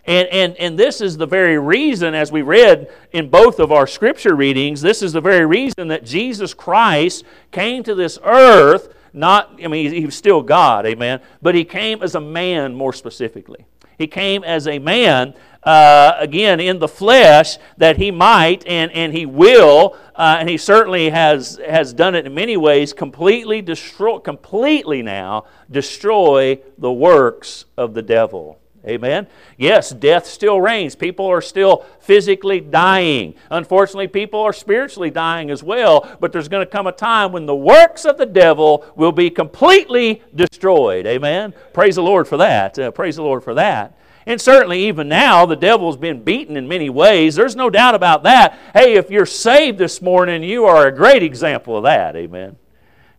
And, 0.08 0.26
and, 0.28 0.56
and 0.56 0.78
this 0.78 1.02
is 1.02 1.18
the 1.18 1.26
very 1.26 1.58
reason, 1.58 2.14
as 2.14 2.32
we 2.32 2.40
read 2.40 2.90
in 3.12 3.28
both 3.28 3.60
of 3.60 3.70
our 3.70 3.86
scripture 3.86 4.34
readings, 4.34 4.80
this 4.80 5.02
is 5.02 5.12
the 5.12 5.20
very 5.20 5.44
reason 5.44 5.88
that 5.88 6.02
Jesus 6.02 6.54
Christ 6.54 7.26
came 7.52 7.82
to 7.82 7.94
this 7.94 8.18
earth. 8.24 8.94
Not, 9.12 9.60
I 9.62 9.68
mean, 9.68 9.92
he 9.92 10.06
was 10.06 10.14
still 10.14 10.40
God, 10.40 10.86
amen, 10.86 11.20
but 11.42 11.54
he 11.54 11.62
came 11.62 12.02
as 12.02 12.14
a 12.14 12.22
man 12.22 12.74
more 12.74 12.94
specifically. 12.94 13.66
He 13.98 14.06
came 14.06 14.44
as 14.44 14.66
a 14.66 14.78
man, 14.78 15.34
uh, 15.62 16.14
again, 16.18 16.58
in 16.58 16.78
the 16.78 16.88
flesh, 16.88 17.58
that 17.76 17.98
he 17.98 18.10
might 18.10 18.66
and, 18.66 18.90
and 18.92 19.12
he 19.12 19.26
will, 19.26 19.94
uh, 20.14 20.38
and 20.40 20.48
he 20.48 20.56
certainly 20.56 21.10
has, 21.10 21.60
has 21.68 21.92
done 21.92 22.14
it 22.14 22.24
in 22.24 22.34
many 22.34 22.56
ways, 22.56 22.94
completely 22.94 23.60
destroy, 23.60 24.18
completely 24.20 25.02
now 25.02 25.44
destroy 25.70 26.58
the 26.78 26.92
works 26.92 27.66
of 27.76 27.92
the 27.92 28.02
devil. 28.02 28.58
Amen. 28.88 29.26
Yes, 29.56 29.90
death 29.90 30.26
still 30.26 30.60
reigns. 30.60 30.94
People 30.94 31.26
are 31.26 31.42
still 31.42 31.84
physically 32.00 32.60
dying. 32.60 33.34
Unfortunately, 33.50 34.08
people 34.08 34.40
are 34.40 34.52
spiritually 34.52 35.10
dying 35.10 35.50
as 35.50 35.62
well, 35.62 36.08
but 36.20 36.32
there's 36.32 36.48
going 36.48 36.66
to 36.66 36.70
come 36.70 36.86
a 36.86 36.92
time 36.92 37.32
when 37.32 37.44
the 37.44 37.54
works 37.54 38.04
of 38.04 38.16
the 38.16 38.26
devil 38.26 38.84
will 38.96 39.12
be 39.12 39.28
completely 39.28 40.22
destroyed. 40.34 41.06
Amen. 41.06 41.52
Praise 41.72 41.96
the 41.96 42.02
Lord 42.02 42.26
for 42.26 42.38
that. 42.38 42.78
Uh, 42.78 42.90
praise 42.90 43.16
the 43.16 43.22
Lord 43.22 43.44
for 43.44 43.54
that. 43.54 43.94
And 44.24 44.40
certainly, 44.40 44.86
even 44.86 45.08
now, 45.08 45.46
the 45.46 45.56
devil's 45.56 45.96
been 45.96 46.22
beaten 46.22 46.56
in 46.56 46.68
many 46.68 46.90
ways. 46.90 47.34
There's 47.34 47.56
no 47.56 47.70
doubt 47.70 47.94
about 47.94 48.22
that. 48.24 48.58
Hey, 48.74 48.94
if 48.94 49.10
you're 49.10 49.26
saved 49.26 49.78
this 49.78 50.02
morning, 50.02 50.42
you 50.42 50.64
are 50.66 50.86
a 50.86 50.94
great 50.94 51.22
example 51.22 51.76
of 51.76 51.84
that. 51.84 52.16
Amen 52.16 52.56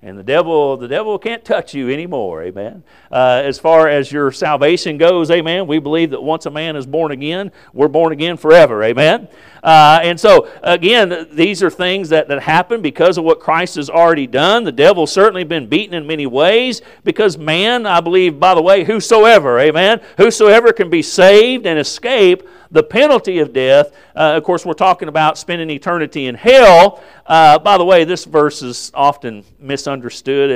and 0.02 0.18
the 0.18 0.24
devil 0.24 0.78
the 0.78 0.88
devil 0.88 1.20
can't 1.20 1.44
touch 1.44 1.74
you 1.74 1.90
anymore 1.90 2.44
amen. 2.44 2.84
Uh, 3.12 3.42
as 3.44 3.60
far 3.60 3.90
as 3.90 4.12
your 4.12 4.32
salvation 4.32 4.98
goes 4.98 5.30
amen 5.30 5.68
we 5.68 5.78
believe 5.78 6.12
that 6.12 6.22
once 6.22 6.46
a 6.46 6.50
man 6.50 6.78
is 6.78 6.86
born 6.86 7.12
again 7.12 7.52
we're 7.74 7.90
born 7.90 8.14
again 8.14 8.38
forever 8.38 8.82
amen. 8.84 9.28
Uh, 9.62 10.00
and 10.02 10.18
so 10.18 10.50
again 10.64 11.28
these 11.34 11.62
are 11.62 11.70
things 11.70 12.08
that, 12.10 12.30
that 12.30 12.42
happen 12.42 12.82
because 12.82 13.18
of 13.18 13.26
what 13.26 13.42
christ 13.42 13.76
has 13.76 13.90
already 13.90 14.28
done. 14.28 14.64
The 14.64 14.72
devil's 14.72 15.12
certainly 15.12 15.44
been 15.44 15.68
beaten 15.68 15.94
in 15.94 16.08
many 16.08 16.26
ways 16.26 16.82
because 17.04 17.38
man 17.38 17.86
i 17.86 18.00
believe 18.00 18.40
by 18.40 18.56
the 18.56 18.62
way 18.62 18.86
whosoever 18.86 19.60
amen 19.60 20.00
whosoever 20.18 20.72
can 20.72 20.90
be 20.90 21.02
saved 21.02 21.66
and 21.66 21.78
escape 21.78 22.48
the 22.72 22.84
penalty 22.84 23.40
of 23.40 23.54
death. 23.54 23.92
Uh, 24.16 24.34
of 24.36 24.44
course, 24.44 24.66
we're 24.66 24.74
talking 24.74 25.08
about 25.08 25.38
spending 25.38 25.70
eternity 25.70 26.28
in 26.28 26.36
hell. 26.36 27.02
Uh, 27.26 27.60
by 27.60 27.78
the 27.78 27.86
way, 27.86 28.04
this 28.04 28.26
verse 28.26 28.62
is 28.62 28.92
often 28.94 29.44
misunderstood. 29.60 30.52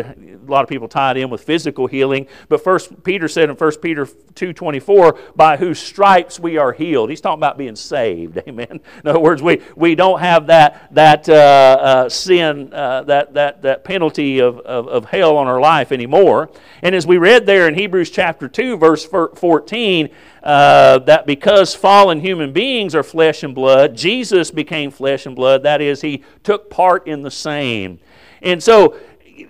A 0.47 0.51
lot 0.51 0.63
of 0.63 0.69
people 0.69 0.87
tie 0.87 1.11
it 1.11 1.17
in 1.17 1.29
with 1.29 1.43
physical 1.43 1.87
healing. 1.87 2.27
But 2.49 2.63
First 2.63 3.03
Peter 3.03 3.27
said 3.27 3.49
in 3.49 3.55
1 3.55 3.71
Peter 3.81 4.05
2.24, 4.05 5.35
by 5.35 5.57
whose 5.57 5.79
stripes 5.79 6.39
we 6.39 6.57
are 6.57 6.71
healed. 6.71 7.09
He's 7.09 7.21
talking 7.21 7.39
about 7.39 7.57
being 7.57 7.75
saved. 7.75 8.37
Amen. 8.47 8.79
In 9.03 9.09
other 9.09 9.19
words, 9.19 9.41
we, 9.41 9.61
we 9.75 9.95
don't 9.95 10.19
have 10.19 10.47
that, 10.47 10.93
that 10.93 11.29
uh, 11.29 11.33
uh 11.33 12.09
sin, 12.09 12.73
uh, 12.73 13.03
that, 13.03 13.33
that, 13.33 13.61
that 13.61 13.83
penalty 13.83 14.39
of, 14.39 14.59
of, 14.59 14.87
of 14.87 15.05
hell 15.05 15.37
on 15.37 15.47
our 15.47 15.59
life 15.59 15.91
anymore. 15.91 16.49
And 16.81 16.95
as 16.95 17.05
we 17.05 17.17
read 17.17 17.45
there 17.45 17.67
in 17.67 17.75
Hebrews 17.75 18.09
chapter 18.09 18.47
2, 18.47 18.77
verse 18.77 19.05
14, 19.05 20.09
uh, 20.43 20.99
that 20.99 21.25
because 21.25 21.73
fallen 21.73 22.19
human 22.19 22.51
beings 22.51 22.93
are 22.93 23.03
flesh 23.03 23.43
and 23.43 23.55
blood, 23.55 23.95
Jesus 23.95 24.51
became 24.51 24.91
flesh 24.91 25.25
and 25.25 25.35
blood. 25.35 25.63
That 25.63 25.81
is, 25.81 26.01
he 26.01 26.23
took 26.43 26.69
part 26.69 27.07
in 27.07 27.21
the 27.21 27.31
same. 27.31 27.99
And 28.41 28.61
so, 28.61 28.97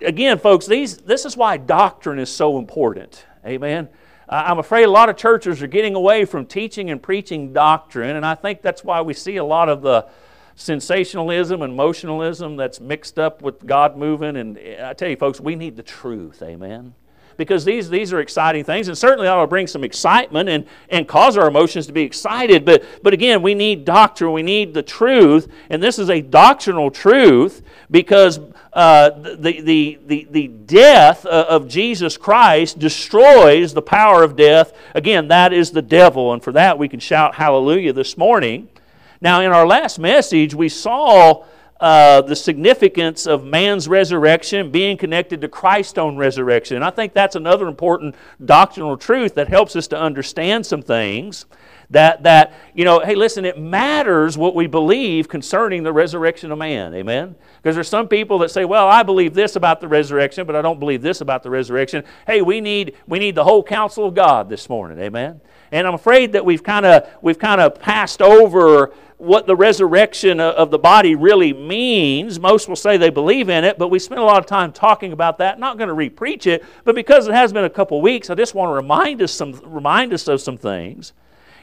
again, 0.02 0.38
folks, 0.38 0.66
these, 0.66 0.98
this 0.98 1.24
is 1.24 1.36
why 1.36 1.56
doctrine 1.56 2.20
is 2.20 2.30
so 2.30 2.58
important. 2.58 3.26
Amen. 3.44 3.88
I'm 4.28 4.58
afraid 4.58 4.84
a 4.84 4.90
lot 4.90 5.08
of 5.08 5.16
churches 5.16 5.60
are 5.62 5.66
getting 5.66 5.96
away 5.96 6.24
from 6.24 6.46
teaching 6.46 6.90
and 6.90 7.02
preaching 7.02 7.52
doctrine, 7.52 8.16
and 8.16 8.24
I 8.24 8.34
think 8.34 8.62
that's 8.62 8.82
why 8.82 9.02
we 9.02 9.12
see 9.12 9.36
a 9.36 9.44
lot 9.44 9.68
of 9.68 9.82
the 9.82 10.08
sensationalism 10.54 11.60
and 11.60 11.72
emotionalism 11.72 12.56
that's 12.56 12.80
mixed 12.80 13.18
up 13.18 13.42
with 13.42 13.66
God 13.66 13.96
moving. 13.96 14.36
And 14.36 14.58
I 14.80 14.94
tell 14.94 15.10
you, 15.10 15.16
folks, 15.16 15.40
we 15.40 15.56
need 15.56 15.76
the 15.76 15.82
truth. 15.82 16.40
Amen 16.42 16.94
because 17.36 17.64
these, 17.64 17.90
these 17.90 18.12
are 18.12 18.20
exciting 18.20 18.64
things 18.64 18.88
and 18.88 18.96
certainly 18.96 19.26
that'll 19.26 19.46
bring 19.46 19.66
some 19.66 19.84
excitement 19.84 20.48
and, 20.48 20.66
and 20.88 21.08
cause 21.08 21.36
our 21.36 21.48
emotions 21.48 21.86
to 21.86 21.92
be 21.92 22.02
excited. 22.02 22.64
But, 22.64 22.84
but 23.02 23.12
again, 23.12 23.42
we 23.42 23.54
need 23.54 23.84
doctrine, 23.84 24.32
we 24.32 24.42
need 24.42 24.74
the 24.74 24.82
truth, 24.82 25.50
and 25.70 25.82
this 25.82 25.98
is 25.98 26.10
a 26.10 26.20
doctrinal 26.20 26.90
truth 26.90 27.62
because 27.90 28.40
uh, 28.72 29.10
the, 29.10 29.60
the, 29.60 29.98
the, 30.06 30.28
the 30.30 30.48
death 30.48 31.24
uh, 31.26 31.46
of 31.48 31.68
Jesus 31.68 32.16
Christ 32.16 32.78
destroys 32.78 33.72
the 33.72 33.82
power 33.82 34.22
of 34.22 34.36
death. 34.36 34.72
Again, 34.94 35.28
that 35.28 35.52
is 35.52 35.70
the 35.70 35.82
devil, 35.82 36.32
and 36.32 36.42
for 36.42 36.52
that 36.52 36.78
we 36.78 36.88
can 36.88 37.00
shout 37.00 37.36
hallelujah 37.36 37.92
this 37.92 38.18
morning. 38.18 38.68
Now, 39.20 39.40
in 39.40 39.52
our 39.52 39.66
last 39.66 39.98
message, 39.98 40.54
we 40.54 40.68
saw 40.68 41.44
uh, 41.84 42.22
the 42.22 42.34
significance 42.34 43.26
of 43.26 43.44
man's 43.44 43.88
resurrection 43.88 44.70
being 44.70 44.96
connected 44.96 45.42
to 45.42 45.48
Christ's 45.48 45.98
own 45.98 46.16
resurrection. 46.16 46.76
And 46.76 46.84
I 46.84 46.88
think 46.88 47.12
that's 47.12 47.36
another 47.36 47.68
important 47.68 48.14
doctrinal 48.42 48.96
truth 48.96 49.34
that 49.34 49.48
helps 49.48 49.76
us 49.76 49.86
to 49.88 50.00
understand 50.00 50.64
some 50.64 50.80
things. 50.80 51.44
That, 51.90 52.22
that, 52.22 52.54
you 52.72 52.86
know, 52.86 53.00
hey, 53.00 53.14
listen, 53.14 53.44
it 53.44 53.58
matters 53.58 54.38
what 54.38 54.54
we 54.54 54.66
believe 54.66 55.28
concerning 55.28 55.82
the 55.82 55.92
resurrection 55.92 56.50
of 56.50 56.56
man. 56.56 56.94
Amen? 56.94 57.36
Because 57.62 57.74
there's 57.74 57.90
some 57.90 58.08
people 58.08 58.38
that 58.38 58.50
say, 58.50 58.64
well, 58.64 58.88
I 58.88 59.02
believe 59.02 59.34
this 59.34 59.54
about 59.54 59.82
the 59.82 59.88
resurrection, 59.88 60.46
but 60.46 60.56
I 60.56 60.62
don't 60.62 60.80
believe 60.80 61.02
this 61.02 61.20
about 61.20 61.42
the 61.42 61.50
resurrection. 61.50 62.02
Hey, 62.26 62.40
we 62.40 62.62
need, 62.62 62.96
we 63.06 63.18
need 63.18 63.34
the 63.34 63.44
whole 63.44 63.62
counsel 63.62 64.06
of 64.06 64.14
God 64.14 64.48
this 64.48 64.70
morning. 64.70 64.98
Amen? 65.00 65.42
And 65.70 65.86
I'm 65.86 65.94
afraid 65.94 66.32
that 66.32 66.44
we've 66.44 66.62
kind 66.62 66.86
of 66.86 67.08
we've 67.20 67.38
kind 67.38 67.60
of 67.60 67.80
passed 67.80 68.22
over 68.22 68.94
what 69.18 69.46
the 69.46 69.56
resurrection 69.56 70.40
of 70.40 70.70
the 70.70 70.78
body 70.78 71.14
really 71.14 71.52
means. 71.52 72.40
Most 72.40 72.68
will 72.68 72.76
say 72.76 72.96
they 72.96 73.10
believe 73.10 73.48
in 73.48 73.64
it, 73.64 73.78
but 73.78 73.88
we 73.88 73.98
spent 73.98 74.20
a 74.20 74.24
lot 74.24 74.38
of 74.38 74.46
time 74.46 74.72
talking 74.72 75.12
about 75.12 75.38
that. 75.38 75.58
Not 75.58 75.78
going 75.78 75.88
to 75.88 75.94
repreach 75.94 76.46
it, 76.46 76.64
but 76.84 76.94
because 76.94 77.28
it 77.28 77.34
has 77.34 77.52
been 77.52 77.64
a 77.64 77.70
couple 77.70 78.00
weeks, 78.00 78.30
I 78.30 78.34
just 78.34 78.54
want 78.54 78.70
to 78.70 78.74
remind 78.74 79.22
us 79.22 79.32
some 79.32 79.60
remind 79.64 80.12
us 80.12 80.28
of 80.28 80.40
some 80.40 80.58
things. 80.58 81.12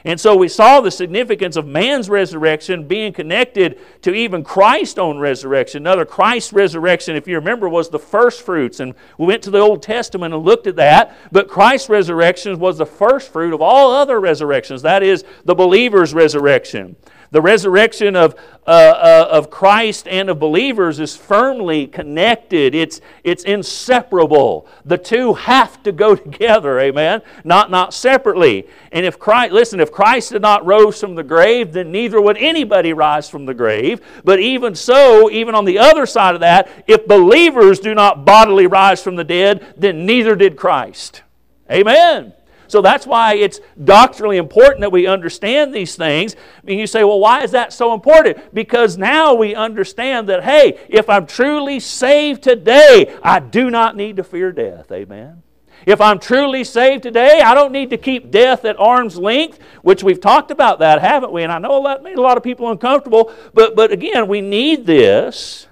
And 0.04 0.18
so 0.20 0.36
we 0.36 0.48
saw 0.48 0.80
the 0.80 0.90
significance 0.90 1.56
of 1.56 1.66
man's 1.66 2.10
resurrection 2.10 2.88
being 2.88 3.12
connected 3.12 3.78
to 4.02 4.12
even 4.12 4.42
Christ's 4.42 4.98
own 4.98 5.18
resurrection. 5.18 5.82
Another, 5.82 6.04
Christ's 6.04 6.52
resurrection, 6.52 7.14
if 7.14 7.28
you 7.28 7.36
remember, 7.36 7.68
was 7.68 7.88
the 7.88 8.00
first 8.00 8.42
fruits. 8.42 8.80
And 8.80 8.94
we 9.16 9.26
went 9.26 9.42
to 9.44 9.50
the 9.50 9.60
Old 9.60 9.80
Testament 9.80 10.34
and 10.34 10.44
looked 10.44 10.66
at 10.66 10.76
that. 10.76 11.16
But 11.30 11.48
Christ's 11.48 11.88
resurrection 11.88 12.58
was 12.58 12.78
the 12.78 12.86
first 12.86 13.32
fruit 13.32 13.54
of 13.54 13.62
all 13.62 13.92
other 13.92 14.20
resurrections. 14.20 14.82
That 14.82 15.04
is 15.04 15.24
the 15.44 15.54
believer's 15.54 16.14
resurrection. 16.14 16.96
The 17.32 17.40
resurrection 17.40 18.14
of, 18.14 18.34
uh, 18.66 18.70
uh, 18.70 19.28
of 19.30 19.48
Christ 19.50 20.06
and 20.06 20.28
of 20.28 20.38
believers 20.38 21.00
is 21.00 21.16
firmly 21.16 21.86
connected, 21.86 22.74
it's, 22.74 23.00
it's 23.24 23.42
inseparable. 23.44 24.68
The 24.84 24.98
two 24.98 25.32
have 25.32 25.82
to 25.84 25.92
go 25.92 26.14
together, 26.14 26.78
amen? 26.78 27.22
Not, 27.42 27.70
not 27.70 27.94
separately. 27.94 28.68
And 28.92 29.06
if 29.06 29.18
Christ, 29.18 29.54
listen, 29.54 29.80
if 29.80 29.90
Christ 29.90 30.32
did 30.32 30.42
not 30.42 30.66
rose 30.66 31.00
from 31.00 31.14
the 31.14 31.22
grave, 31.22 31.72
then 31.72 31.90
neither 31.90 32.20
would 32.20 32.36
anybody 32.36 32.92
rise 32.92 33.30
from 33.30 33.46
the 33.46 33.54
grave. 33.54 34.02
But 34.24 34.38
even 34.38 34.74
so, 34.74 35.30
even 35.30 35.54
on 35.54 35.64
the 35.64 35.78
other 35.78 36.04
side 36.04 36.34
of 36.34 36.42
that, 36.42 36.84
if 36.86 37.08
believers 37.08 37.80
do 37.80 37.94
not 37.94 38.26
bodily 38.26 38.66
rise 38.66 39.02
from 39.02 39.16
the 39.16 39.24
dead, 39.24 39.74
then 39.78 40.04
neither 40.04 40.36
did 40.36 40.58
Christ. 40.58 41.22
Amen. 41.70 42.34
So 42.72 42.80
that's 42.80 43.06
why 43.06 43.34
it's 43.34 43.60
doctrinally 43.84 44.38
important 44.38 44.80
that 44.80 44.90
we 44.90 45.06
understand 45.06 45.74
these 45.74 45.94
things. 45.94 46.36
And 46.66 46.78
you 46.78 46.86
say, 46.86 47.04
well, 47.04 47.20
why 47.20 47.42
is 47.42 47.50
that 47.50 47.70
so 47.70 47.92
important? 47.92 48.54
Because 48.54 48.96
now 48.96 49.34
we 49.34 49.54
understand 49.54 50.30
that, 50.30 50.42
hey, 50.42 50.80
if 50.88 51.10
I'm 51.10 51.26
truly 51.26 51.80
saved 51.80 52.42
today, 52.42 53.14
I 53.22 53.40
do 53.40 53.68
not 53.68 53.94
need 53.94 54.16
to 54.16 54.24
fear 54.24 54.52
death. 54.52 54.90
Amen. 54.90 55.42
If 55.84 56.00
I'm 56.00 56.18
truly 56.18 56.64
saved 56.64 57.02
today, 57.02 57.42
I 57.42 57.54
don't 57.54 57.72
need 57.72 57.90
to 57.90 57.98
keep 57.98 58.30
death 58.30 58.64
at 58.64 58.80
arm's 58.80 59.18
length, 59.18 59.58
which 59.82 60.02
we've 60.02 60.18
talked 60.18 60.50
about 60.50 60.78
that, 60.78 61.02
haven't 61.02 61.30
we? 61.30 61.42
And 61.42 61.52
I 61.52 61.58
know 61.58 61.82
that 61.84 62.02
made 62.02 62.16
a 62.16 62.22
lot 62.22 62.38
of 62.38 62.42
people 62.42 62.70
uncomfortable, 62.70 63.34
but, 63.52 63.76
but 63.76 63.92
again, 63.92 64.28
we 64.28 64.40
need 64.40 64.86
this 64.86 65.66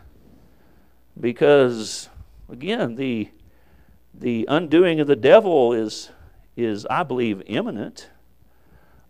because, 1.18 2.10
again, 2.50 2.96
the, 2.96 3.30
the 4.12 4.44
undoing 4.50 5.00
of 5.00 5.06
the 5.06 5.16
devil 5.16 5.72
is 5.72 6.10
is, 6.60 6.86
I 6.86 7.02
believe, 7.02 7.42
imminent. 7.46 8.08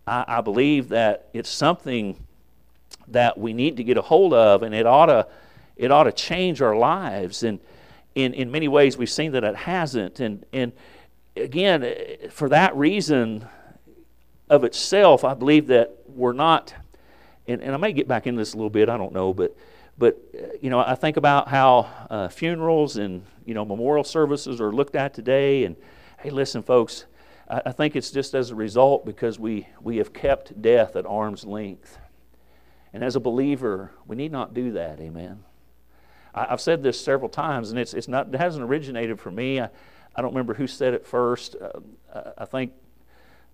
I, 0.07 0.25
I 0.27 0.41
believe 0.41 0.91
that 0.91 1.29
it's 1.33 1.51
something 1.51 2.25
that 3.09 3.39
we 3.39 3.53
need 3.53 3.77
to 3.77 3.85
get 3.85 3.97
a 3.97 4.03
hold 4.03 4.33
of, 4.33 4.63
and 4.63 4.75
it 4.75 4.87
ought 4.87 5.07
to, 5.07 5.27
it 5.77 5.91
ought 5.91 6.05
to 6.05 6.13
change 6.13 6.63
our 6.63 6.77
lives. 6.77 7.43
And 7.43 7.61
in, 8.15 8.35
in 8.35 8.51
many 8.51 8.69
ways, 8.69 8.97
we've 8.97 9.11
seen 9.11 9.33
that 9.33 9.45
it 9.45 9.57
hasn't. 9.57 10.21
And, 10.21 10.45
and 10.53 10.73
again, 11.37 11.95
for 12.31 12.49
that 12.49 12.75
reason 12.77 13.47
of 14.49 14.65
itself, 14.65 15.25
I 15.25 15.35
believe 15.35 15.69
that 15.69 15.97
we're 16.09 16.33
not, 16.33 16.75
and, 17.47 17.63
and 17.63 17.75
I 17.75 17.77
may 17.77 17.93
get 17.93 18.09
back 18.09 18.27
into 18.27 18.39
this 18.39 18.53
a 18.53 18.57
little 18.57 18.71
bit, 18.71 18.89
I 18.89 18.97
don't 18.97 19.13
know, 19.13 19.33
but 19.33 19.57
but 20.01 20.19
you 20.61 20.71
know 20.71 20.81
i 20.81 20.95
think 20.95 21.17
about 21.17 21.47
how 21.47 21.87
uh, 22.09 22.27
funerals 22.27 22.97
and 22.97 23.23
you 23.45 23.55
know 23.55 23.65
memorial 23.65 24.03
services 24.03 24.61
are 24.61 24.73
looked 24.73 24.97
at 24.97 25.15
today 25.15 25.65
and 25.65 25.77
hey 26.21 26.31
listen 26.31 26.63
folks 26.63 27.05
I, 27.51 27.63
I 27.67 27.73
think 27.73 27.97
it's 27.97 28.11
just 28.11 28.35
as 28.35 28.51
a 28.51 28.55
result 28.55 29.05
because 29.05 29.39
we, 29.39 29.67
we 29.83 29.97
have 29.97 30.13
kept 30.13 30.63
death 30.63 30.97
at 30.97 31.05
arm's 31.05 31.45
length. 31.45 31.99
And 32.93 33.05
as 33.05 33.17
a 33.17 33.21
believer, 33.21 33.91
we 34.07 34.17
need 34.17 34.33
not 34.33 34.55
do 34.55 34.73
that. 34.73 35.01
Amen. 35.01 35.45
I, 36.35 36.47
have 36.47 36.61
said 36.61 36.83
this 36.83 37.01
several 37.01 37.29
times, 37.29 37.71
and 37.71 37.79
it's, 37.79 37.93
it's 37.93 38.09
not, 38.09 38.33
it 38.33 38.39
hasn't 38.39 38.65
originated 38.65 39.21
from 39.21 39.35
me. 39.35 39.61
I, 39.61 39.69
I 40.15 40.23
don't 40.23 40.33
remember 40.33 40.55
who 40.55 40.67
said 40.67 40.95
it 40.95 41.07
first. 41.07 41.57
Uh, 41.57 42.31
I 42.39 42.45
think, 42.45 42.73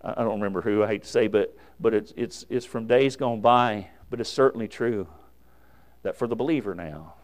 I 0.01 0.23
don't 0.23 0.39
remember 0.39 0.61
who, 0.61 0.83
I 0.83 0.87
hate 0.87 1.03
to 1.03 1.09
say, 1.09 1.27
but, 1.27 1.55
but 1.79 1.93
it's, 1.93 2.13
it's, 2.15 2.45
it's 2.49 2.65
from 2.65 2.85
days 2.85 3.15
gone 3.15 3.41
by, 3.41 3.87
but 4.09 4.19
it's 4.21 4.29
certainly 4.29 4.67
true 4.67 5.07
that 6.03 6.15
for 6.15 6.27
the 6.27 6.35
believer 6.35 6.75
now, 6.75 7.15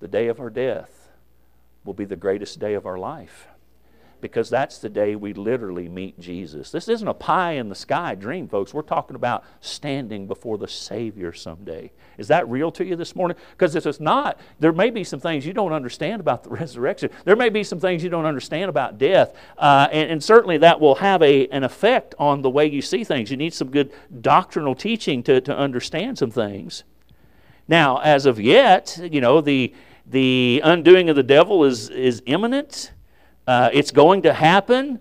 the 0.00 0.08
day 0.08 0.28
of 0.28 0.38
our 0.38 0.50
death 0.50 1.10
will 1.84 1.94
be 1.94 2.04
the 2.04 2.16
greatest 2.16 2.60
day 2.60 2.74
of 2.74 2.86
our 2.86 2.98
life 2.98 3.48
because 4.20 4.50
that's 4.50 4.78
the 4.78 4.88
day 4.88 5.16
we 5.16 5.32
literally 5.32 5.88
meet 5.88 6.18
Jesus. 6.18 6.70
This 6.70 6.88
isn't 6.88 7.06
a 7.06 7.14
pie 7.14 7.52
in 7.52 7.68
the 7.68 7.74
sky 7.74 8.14
dream, 8.14 8.48
folks. 8.48 8.74
We're 8.74 8.82
talking 8.82 9.16
about 9.16 9.44
standing 9.60 10.26
before 10.26 10.58
the 10.58 10.68
Savior 10.68 11.32
someday. 11.32 11.92
Is 12.16 12.28
that 12.28 12.48
real 12.48 12.70
to 12.72 12.84
you 12.84 12.96
this 12.96 13.14
morning? 13.14 13.36
Because 13.52 13.74
if 13.74 13.86
it's 13.86 14.00
not, 14.00 14.38
there 14.58 14.72
may 14.72 14.90
be 14.90 15.04
some 15.04 15.20
things 15.20 15.46
you 15.46 15.52
don't 15.52 15.72
understand 15.72 16.20
about 16.20 16.44
the 16.44 16.50
resurrection. 16.50 17.10
There 17.24 17.36
may 17.36 17.48
be 17.48 17.62
some 17.64 17.80
things 17.80 18.02
you 18.02 18.10
don't 18.10 18.26
understand 18.26 18.68
about 18.68 18.98
death. 18.98 19.34
Uh, 19.56 19.88
and, 19.92 20.10
and, 20.10 20.24
certainly 20.24 20.58
that 20.58 20.80
will 20.80 20.96
have 20.96 21.22
a, 21.22 21.46
an 21.48 21.64
effect 21.64 22.14
on 22.18 22.42
the 22.42 22.50
way 22.50 22.66
you 22.66 22.82
see 22.82 23.04
things. 23.04 23.30
You 23.30 23.36
need 23.36 23.54
some 23.54 23.70
good 23.70 23.92
doctrinal 24.20 24.74
teaching 24.74 25.22
to, 25.24 25.40
to 25.40 25.56
understand 25.56 26.18
some 26.18 26.30
things. 26.30 26.84
Now, 27.68 27.98
as 27.98 28.26
of 28.26 28.40
yet, 28.40 28.98
you 29.10 29.20
know, 29.20 29.40
the, 29.40 29.74
the 30.06 30.60
undoing 30.64 31.10
of 31.10 31.16
the 31.16 31.22
devil 31.22 31.64
is, 31.64 31.90
is 31.90 32.22
imminent. 32.26 32.92
Uh, 33.48 33.70
it's 33.72 33.92
going 33.92 34.20
to 34.20 34.34
happen, 34.34 35.00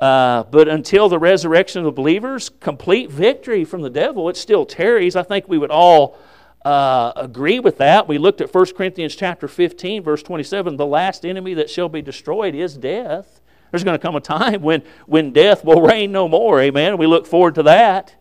uh, 0.00 0.42
but 0.42 0.68
until 0.68 1.08
the 1.08 1.18
resurrection 1.18 1.78
of 1.78 1.86
the 1.86 1.92
believers, 1.92 2.50
complete 2.60 3.10
victory 3.10 3.64
from 3.64 3.80
the 3.80 3.88
devil, 3.88 4.28
it 4.28 4.36
still 4.36 4.66
tarries. 4.66 5.16
I 5.16 5.22
think 5.22 5.48
we 5.48 5.56
would 5.56 5.70
all 5.70 6.18
uh, 6.62 7.12
agree 7.16 7.58
with 7.58 7.78
that. 7.78 8.06
We 8.06 8.18
looked 8.18 8.42
at 8.42 8.52
1 8.52 8.66
Corinthians 8.74 9.16
chapter 9.16 9.48
15, 9.48 10.02
verse 10.02 10.22
27. 10.22 10.76
The 10.76 10.84
last 10.84 11.24
enemy 11.24 11.54
that 11.54 11.70
shall 11.70 11.88
be 11.88 12.02
destroyed 12.02 12.54
is 12.54 12.76
death. 12.76 13.40
There's 13.70 13.82
going 13.82 13.98
to 13.98 14.02
come 14.02 14.14
a 14.14 14.20
time 14.20 14.60
when, 14.60 14.82
when 15.06 15.32
death 15.32 15.64
will 15.64 15.80
reign 15.80 16.12
no 16.12 16.28
more. 16.28 16.60
Amen. 16.60 16.98
We 16.98 17.06
look 17.06 17.26
forward 17.26 17.54
to 17.54 17.62
that. 17.62 18.14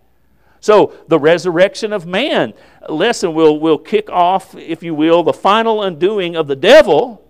So, 0.62 0.94
the 1.10 1.20
resurrection 1.20 1.92
of 1.92 2.06
man 2.06 2.54
lesson 2.88 3.34
will, 3.34 3.60
will 3.60 3.78
kick 3.78 4.10
off, 4.10 4.56
if 4.56 4.84
you 4.84 4.96
will, 4.96 5.22
the 5.22 5.34
final 5.34 5.84
undoing 5.84 6.38
of 6.38 6.48
the 6.48 6.56
devil. 6.56 7.30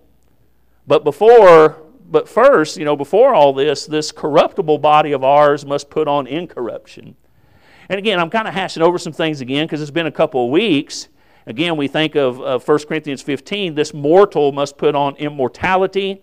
But 0.86 1.04
before 1.04 1.85
but 2.10 2.30
first, 2.30 2.78
you 2.78 2.86
know, 2.86 2.96
before 2.96 3.34
all 3.34 3.54
this, 3.54 3.86
this 3.86 4.12
corruptible 4.12 4.78
body 4.78 5.12
of 5.12 5.24
ours 5.24 5.66
must 5.66 5.90
put 5.90 6.08
on 6.08 6.28
incorruption. 6.28 7.16
And 7.90 8.00
again, 8.00 8.20
I'm 8.20 8.30
kind 8.30 8.48
of 8.48 8.54
hashing 8.54 8.84
over 8.84 8.98
some 8.98 9.14
things 9.14 9.42
again 9.42 9.66
because 9.66 9.82
it's 9.82 9.92
been 9.92 10.08
a 10.08 10.12
couple 10.12 10.46
of 10.46 10.52
weeks. 10.52 11.10
Again, 11.48 11.78
we 11.78 11.88
think 11.88 12.16
of, 12.16 12.42
of 12.42 12.68
1 12.68 12.80
Corinthians 12.88 13.22
15, 13.22 13.76
this 13.76 13.94
mortal 13.94 14.52
must 14.52 14.78
put 14.78 14.96
on 14.96 15.16
immortality. 15.18 16.22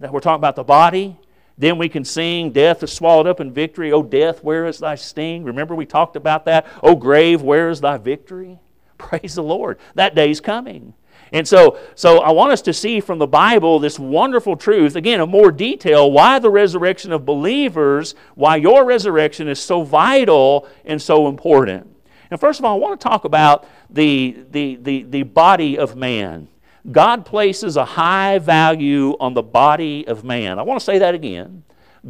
That 0.00 0.12
we're 0.12 0.20
talking 0.20 0.40
about 0.40 0.56
the 0.56 0.64
body. 0.64 1.18
Then 1.58 1.78
we 1.78 1.88
can 1.88 2.04
sing, 2.04 2.50
Death 2.50 2.82
is 2.82 2.92
swallowed 2.92 3.26
up 3.26 3.38
in 3.38 3.52
victory. 3.52 3.92
Oh, 3.92 4.02
death, 4.02 4.42
where 4.42 4.66
is 4.66 4.78
thy 4.78 4.94
sting? 4.94 5.44
Remember, 5.44 5.74
we 5.74 5.86
talked 5.86 6.16
about 6.16 6.46
that. 6.46 6.66
Oh, 6.82 6.96
grave, 6.96 7.42
where 7.42 7.68
is 7.68 7.80
thy 7.80 7.98
victory? 7.98 8.58
Praise 8.98 9.34
the 9.34 9.42
Lord. 9.42 9.78
That 9.94 10.14
day's 10.14 10.40
coming. 10.40 10.94
And 11.32 11.48
so, 11.48 11.78
so 11.94 12.18
I 12.18 12.30
want 12.30 12.52
us 12.52 12.60
to 12.62 12.74
see 12.74 13.00
from 13.00 13.18
the 13.18 13.26
Bible 13.26 13.78
this 13.78 13.98
wonderful 13.98 14.54
truth, 14.54 14.96
again, 14.96 15.20
in 15.20 15.30
more 15.30 15.50
detail, 15.50 16.12
why 16.12 16.38
the 16.38 16.50
resurrection 16.50 17.10
of 17.10 17.24
believers, 17.24 18.14
why 18.34 18.56
your 18.56 18.84
resurrection 18.84 19.48
is 19.48 19.58
so 19.58 19.82
vital 19.82 20.68
and 20.84 21.00
so 21.00 21.28
important. 21.28 21.88
And 22.30 22.38
first 22.38 22.58
of 22.58 22.66
all, 22.66 22.76
I 22.76 22.78
want 22.78 23.00
to 23.00 23.08
talk 23.08 23.24
about 23.24 23.66
the, 23.88 24.44
the, 24.50 24.76
the, 24.76 25.02
the 25.04 25.22
body 25.22 25.78
of 25.78 25.96
man. 25.96 26.48
God 26.90 27.24
places 27.24 27.76
a 27.76 27.84
high 27.84 28.38
value 28.38 29.16
on 29.18 29.32
the 29.32 29.42
body 29.42 30.06
of 30.06 30.24
man. 30.24 30.58
I 30.58 30.62
want 30.62 30.80
to 30.80 30.84
say 30.84 30.98
that 30.98 31.14
again. 31.14 31.62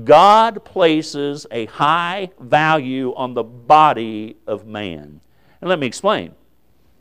God 0.04 0.64
places 0.64 1.46
a 1.50 1.66
high 1.66 2.30
value 2.40 3.14
on 3.14 3.34
the 3.34 3.42
body 3.44 4.36
of 4.46 4.66
man. 4.66 5.20
And 5.60 5.68
let 5.68 5.78
me 5.78 5.86
explain. 5.86 6.34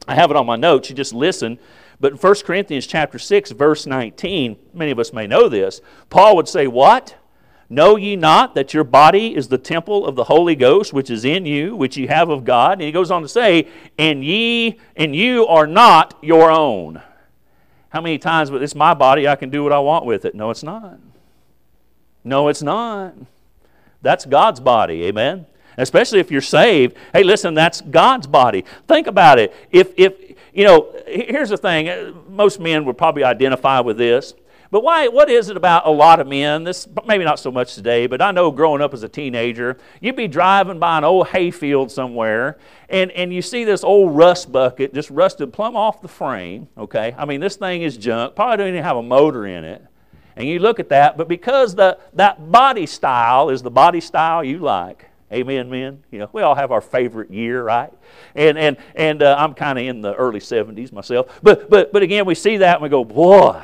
I 0.08 0.16
have 0.16 0.30
it 0.30 0.38
on 0.38 0.46
my 0.46 0.56
notes. 0.56 0.90
You 0.90 0.96
just 0.96 1.13
listen 1.13 1.58
but 2.01 2.13
in 2.13 2.17
1 2.17 2.36
Corinthians 2.43 2.88
chapter 2.88 3.20
6, 3.20 3.51
verse 3.51 3.86
19, 3.86 4.58
many 4.74 4.89
of 4.89 4.98
us 4.98 5.13
may 5.13 5.27
know 5.27 5.48
this, 5.48 5.81
Paul 6.10 6.36
would 6.36 6.48
say, 6.48 6.65
What? 6.65 7.15
Know 7.70 7.96
ye 7.96 8.17
not 8.17 8.55
that 8.55 8.74
your 8.74 8.84
body 8.84 9.34
is 9.34 9.48
the 9.48 9.58
temple 9.58 10.05
of 10.05 10.17
the 10.17 10.25
Holy 10.25 10.55
Ghost, 10.55 10.91
which 10.91 11.10
is 11.10 11.24
in 11.24 11.46
you, 11.46 11.74
which 11.74 11.96
ye 11.96 12.08
have 12.08 12.29
of 12.29 12.43
God? 12.43 12.74
And 12.74 12.81
he 12.81 12.91
goes 12.91 13.12
on 13.12 13.22
to 13.22 13.29
say, 13.29 13.70
And 13.98 14.25
ye 14.25 14.79
and 14.96 15.15
you 15.15 15.46
are 15.46 15.67
not 15.67 16.17
your 16.22 16.51
own. 16.51 17.01
How 17.89 18.01
many 18.01 18.17
times, 18.17 18.50
but 18.50 18.63
it's 18.63 18.75
my 18.75 18.93
body, 18.93 19.27
I 19.27 19.36
can 19.36 19.51
do 19.51 19.63
what 19.63 19.72
I 19.72 19.79
want 19.79 20.05
with 20.05 20.25
it? 20.25 20.34
No, 20.34 20.50
it's 20.50 20.63
not. 20.63 21.00
No, 22.24 22.48
it's 22.48 22.63
not. 22.63 23.13
That's 24.01 24.25
God's 24.25 24.60
body, 24.60 25.05
amen? 25.05 25.46
Especially 25.82 26.20
if 26.20 26.32
you're 26.32 26.42
saved. 26.42 26.96
Hey, 27.14 27.24
listen, 27.24 27.54
that's 27.54 27.82
God's 27.82 28.28
body. 28.28 28.66
Think 28.88 29.08
about 29.08 29.40
it. 29.40 29.54
If, 29.72 29.94
if 29.98 30.14
you 30.54 30.66
know, 30.66 30.94
here's 31.08 31.50
the 31.50 31.58
thing 31.58 31.90
uh, 31.90 32.14
most 32.30 32.60
men 32.60 32.86
would 32.86 32.98
probably 32.98 33.24
identify 33.24 33.80
with 33.80 33.98
this. 33.98 34.34
But 34.70 34.84
why, 34.84 35.10
what 35.10 35.30
is 35.30 35.50
it 35.50 35.58
about 35.58 35.86
a 35.86 35.90
lot 35.90 36.22
of 36.22 36.28
men? 36.28 36.64
This 36.64 36.88
maybe 37.06 37.26
not 37.26 37.40
so 37.40 37.52
much 37.52 37.76
today, 37.76 38.08
but 38.08 38.22
I 38.22 38.32
know 38.32 38.52
growing 38.52 38.82
up 38.82 38.94
as 38.94 39.04
a 39.04 39.10
teenager, 39.10 39.78
you'd 40.00 40.16
be 40.16 40.30
driving 40.30 40.80
by 40.80 40.98
an 40.98 41.04
old 41.04 41.28
hayfield 41.28 41.92
somewhere, 41.92 42.58
and, 42.88 43.12
and 43.12 43.34
you 43.34 43.42
see 43.42 43.66
this 43.66 43.84
old 43.84 44.16
rust 44.16 44.50
bucket 44.50 44.94
just 44.94 45.10
rusted 45.10 45.52
plumb 45.52 45.76
off 45.76 46.02
the 46.02 46.08
frame. 46.08 46.70
Okay, 46.78 47.14
I 47.18 47.26
mean 47.26 47.42
this 47.42 47.58
thing 47.58 47.82
is 47.82 47.98
junk. 47.98 48.34
Probably 48.34 48.58
don't 48.58 48.68
even 48.70 48.84
have 48.84 48.96
a 48.96 49.04
motor 49.04 49.46
in 49.46 49.66
it. 49.66 49.86
And 50.38 50.48
you 50.48 50.60
look 50.60 50.80
at 50.80 50.88
that, 50.90 51.18
but 51.18 51.28
because 51.28 51.76
the, 51.76 52.00
that 52.14 52.52
body 52.52 52.86
style 52.86 53.50
is 53.50 53.62
the 53.62 53.72
body 53.72 54.00
style 54.00 54.42
you 54.42 54.60
like, 54.60 55.11
Amen, 55.32 55.70
men. 55.70 56.04
You 56.12 56.20
know, 56.20 56.30
we 56.34 56.42
all 56.42 56.56
have 56.56 56.72
our 56.72 56.82
favorite 56.82 57.32
year, 57.32 57.64
right? 57.64 57.92
And 58.36 58.58
and 58.58 58.78
and 58.96 59.24
uh, 59.24 59.36
I'm 59.38 59.54
kind 59.54 59.80
of 59.80 59.86
in 59.86 60.02
the 60.02 60.14
early 60.14 60.40
70s 60.40 60.92
myself. 60.92 61.40
But 61.42 61.70
but 61.70 61.94
but 61.94 62.04
again, 62.04 62.26
we 62.26 62.36
see 62.36 62.58
that 62.58 62.76
and 62.76 62.84
we 62.84 62.90
go, 62.90 63.06
boy, 63.06 63.64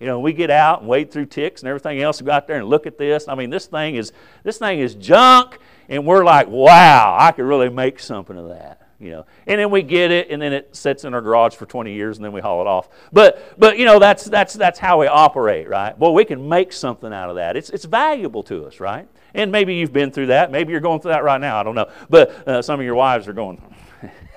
you 0.00 0.06
know, 0.06 0.20
we 0.20 0.32
get 0.32 0.50
out 0.50 0.80
and 0.80 0.88
wade 0.88 1.10
through 1.10 1.26
ticks 1.26 1.60
and 1.60 1.68
everything 1.68 2.00
else 2.00 2.20
go 2.20 2.32
out 2.32 2.46
there 2.46 2.58
and 2.58 2.68
look 2.68 2.86
at 2.86 2.96
this. 2.96 3.28
I 3.28 3.34
mean, 3.34 3.50
this 3.50 3.66
thing 3.66 3.96
is 3.96 4.12
this 4.44 4.58
thing 4.58 4.80
is 4.80 4.94
junk, 4.94 5.58
and 5.90 6.06
we're 6.06 6.24
like, 6.24 6.48
wow, 6.48 7.16
I 7.20 7.32
could 7.32 7.44
really 7.44 7.68
make 7.68 8.00
something 8.00 8.38
of 8.38 8.48
that. 8.48 8.80
You 8.98 9.10
know, 9.10 9.26
and 9.46 9.60
then 9.60 9.70
we 9.70 9.82
get 9.82 10.10
it, 10.10 10.30
and 10.30 10.40
then 10.40 10.54
it 10.54 10.74
sits 10.74 11.04
in 11.04 11.12
our 11.12 11.20
garage 11.20 11.54
for 11.54 11.66
20 11.66 11.92
years, 11.92 12.16
and 12.16 12.24
then 12.24 12.32
we 12.32 12.40
haul 12.40 12.62
it 12.62 12.66
off. 12.66 12.88
But 13.12 13.58
but 13.58 13.76
you 13.76 13.84
know, 13.84 13.98
that's 13.98 14.24
that's 14.24 14.54
that's 14.54 14.78
how 14.78 15.00
we 15.00 15.06
operate, 15.06 15.68
right? 15.68 15.98
Well, 15.98 16.14
we 16.14 16.24
can 16.24 16.48
make 16.48 16.72
something 16.72 17.12
out 17.12 17.28
of 17.28 17.36
that. 17.36 17.56
It's 17.56 17.68
it's 17.68 17.84
valuable 17.84 18.42
to 18.44 18.64
us, 18.64 18.80
right? 18.80 19.06
And 19.34 19.50
maybe 19.50 19.74
you've 19.74 19.92
been 19.92 20.10
through 20.10 20.26
that. 20.26 20.50
Maybe 20.50 20.72
you're 20.72 20.80
going 20.80 21.00
through 21.00 21.12
that 21.12 21.24
right 21.24 21.40
now. 21.40 21.58
I 21.58 21.62
don't 21.64 21.74
know. 21.74 21.90
But 22.08 22.48
uh, 22.48 22.62
some 22.62 22.78
of 22.78 22.86
your 22.86 22.94
wives 22.94 23.28
are 23.28 23.32
going. 23.32 23.60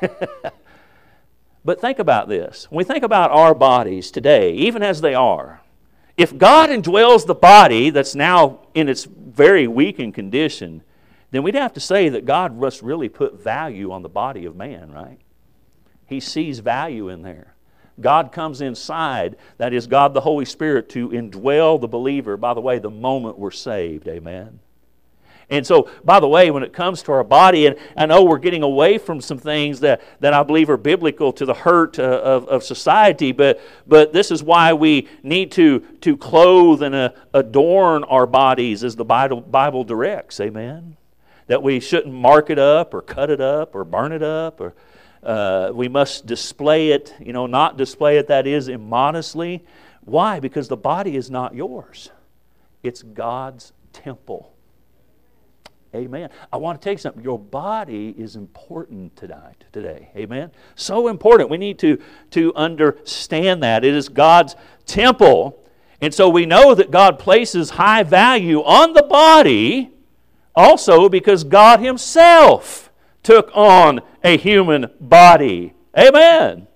But 1.68 1.82
think 1.82 2.00
about 2.00 2.30
this. 2.30 2.66
When 2.70 2.78
we 2.78 2.84
think 2.86 3.04
about 3.04 3.32
our 3.32 3.54
bodies 3.54 4.10
today, 4.10 4.54
even 4.54 4.82
as 4.82 5.02
they 5.02 5.14
are, 5.14 5.60
if 6.16 6.38
God 6.38 6.70
indwells 6.70 7.26
the 7.26 7.36
body 7.36 7.90
that's 7.90 8.16
now 8.16 8.62
in 8.74 8.88
its 8.88 9.04
very 9.04 9.68
weakened 9.68 10.14
condition, 10.14 10.82
then 11.32 11.44
we'd 11.44 11.56
have 11.56 11.74
to 11.74 11.82
say 11.82 12.08
that 12.08 12.24
God 12.24 12.58
must 12.58 12.82
really 12.82 13.10
put 13.10 13.44
value 13.44 13.92
on 13.92 14.02
the 14.02 14.08
body 14.08 14.46
of 14.46 14.56
man, 14.56 14.94
right? 14.94 15.20
He 16.06 16.22
sees 16.22 16.60
value 16.60 17.10
in 17.10 17.22
there. 17.22 17.54
God 18.00 18.32
comes 18.32 18.62
inside, 18.62 19.36
that 19.58 19.74
is, 19.74 19.88
God 19.88 20.14
the 20.14 20.22
Holy 20.22 20.46
Spirit, 20.46 20.88
to 20.92 21.10
indwell 21.10 21.82
the 21.82 21.90
believer, 21.90 22.38
by 22.38 22.54
the 22.54 22.62
way, 22.62 22.80
the 22.80 22.90
moment 22.90 23.38
we're 23.38 23.52
saved. 23.52 24.08
Amen. 24.08 24.62
And 25.50 25.66
so, 25.66 25.90
by 26.04 26.20
the 26.20 26.28
way, 26.28 26.52
when 26.52 26.64
it 26.64 26.74
comes 26.74 27.02
to 27.04 27.14
our 27.14 27.24
body, 27.24 27.68
and 27.68 27.78
I 27.96 28.06
know 28.06 28.24
we're 28.24 28.38
getting 28.38 28.64
away 28.64 28.98
from 28.98 29.22
some 29.22 29.38
things 29.38 29.80
that, 29.80 30.02
that 30.20 30.34
I 30.34 30.44
believe 30.44 30.70
are 30.70 30.78
biblical 30.78 31.32
to 31.34 31.46
the 31.46 31.54
hurt 31.54 32.00
uh, 32.00 32.04
of, 32.04 32.48
of 32.50 32.64
society, 32.64 33.32
but, 33.32 33.62
but 33.88 34.12
this 34.12 34.30
is 34.30 34.44
why 34.44 34.74
we 34.74 35.08
need 35.24 35.54
to, 35.54 35.80
to 36.02 36.18
clothe 36.18 36.84
and 36.84 36.94
uh, 36.94 37.12
adorn 37.34 38.04
our 38.06 38.28
bodies 38.28 38.84
as 38.84 38.98
the 38.98 39.06
Bible, 39.06 39.40
Bible 39.40 39.86
directs. 39.86 40.42
Amen? 40.42 40.98
That 41.48 41.64
we 41.64 41.80
shouldn't 41.80 42.14
mark 42.14 42.50
it 42.50 42.60
up 42.60 42.94
or 42.94 43.02
cut 43.02 43.30
it 43.30 43.40
up 43.40 43.74
or 43.74 43.86
burn 43.86 44.12
it 44.12 44.24
up 44.24 44.60
or 44.60 44.76
uh, 45.24 45.72
we 45.74 45.88
must 45.88 46.26
display 46.26 46.92
it, 46.92 47.14
you 47.20 47.34
know, 47.34 47.48
not 47.48 47.78
display 47.78 48.18
it, 48.18 48.28
that 48.28 48.48
is, 48.48 48.68
immodestly. 48.68 49.66
Why? 50.02 50.40
Because 50.40 50.68
the 50.68 50.78
body 50.78 51.16
is 51.16 51.32
not 51.32 51.56
yours, 51.56 52.12
it's 52.84 53.02
God's 53.02 53.72
temple. 53.94 54.54
Amen. 55.96 56.30
I 56.52 56.58
want 56.58 56.82
to 56.82 56.90
take 56.90 57.00
something. 57.00 57.24
Your 57.24 57.40
body 57.40 58.14
is 58.18 58.36
important 58.36 59.16
tonight, 59.16 59.64
today. 59.72 60.10
Amen. 60.16 60.52
So 60.76 61.08
important. 61.08 61.50
We 61.50 61.58
need 61.58 61.80
to, 61.80 61.98
to 62.32 62.54
understand 62.56 63.64
that. 63.64 63.86
It 63.86 63.94
is 63.94 64.10
God's 64.10 64.56
temple. 64.86 65.64
And 66.02 66.14
so 66.14 66.30
we 66.30 66.46
know 66.46 66.76
that 66.76 66.92
God 66.92 67.20
places 67.20 67.72
high 67.72 68.04
value 68.04 68.62
on 68.64 68.94
the 68.94 69.04
body 69.04 69.92
also 70.56 71.08
because 71.08 71.44
God 71.44 71.80
Himself 71.80 72.92
took 73.24 73.50
on 73.54 74.02
a 74.24 74.38
human 74.38 74.92
body. 75.00 75.74
Amen. 75.98 76.67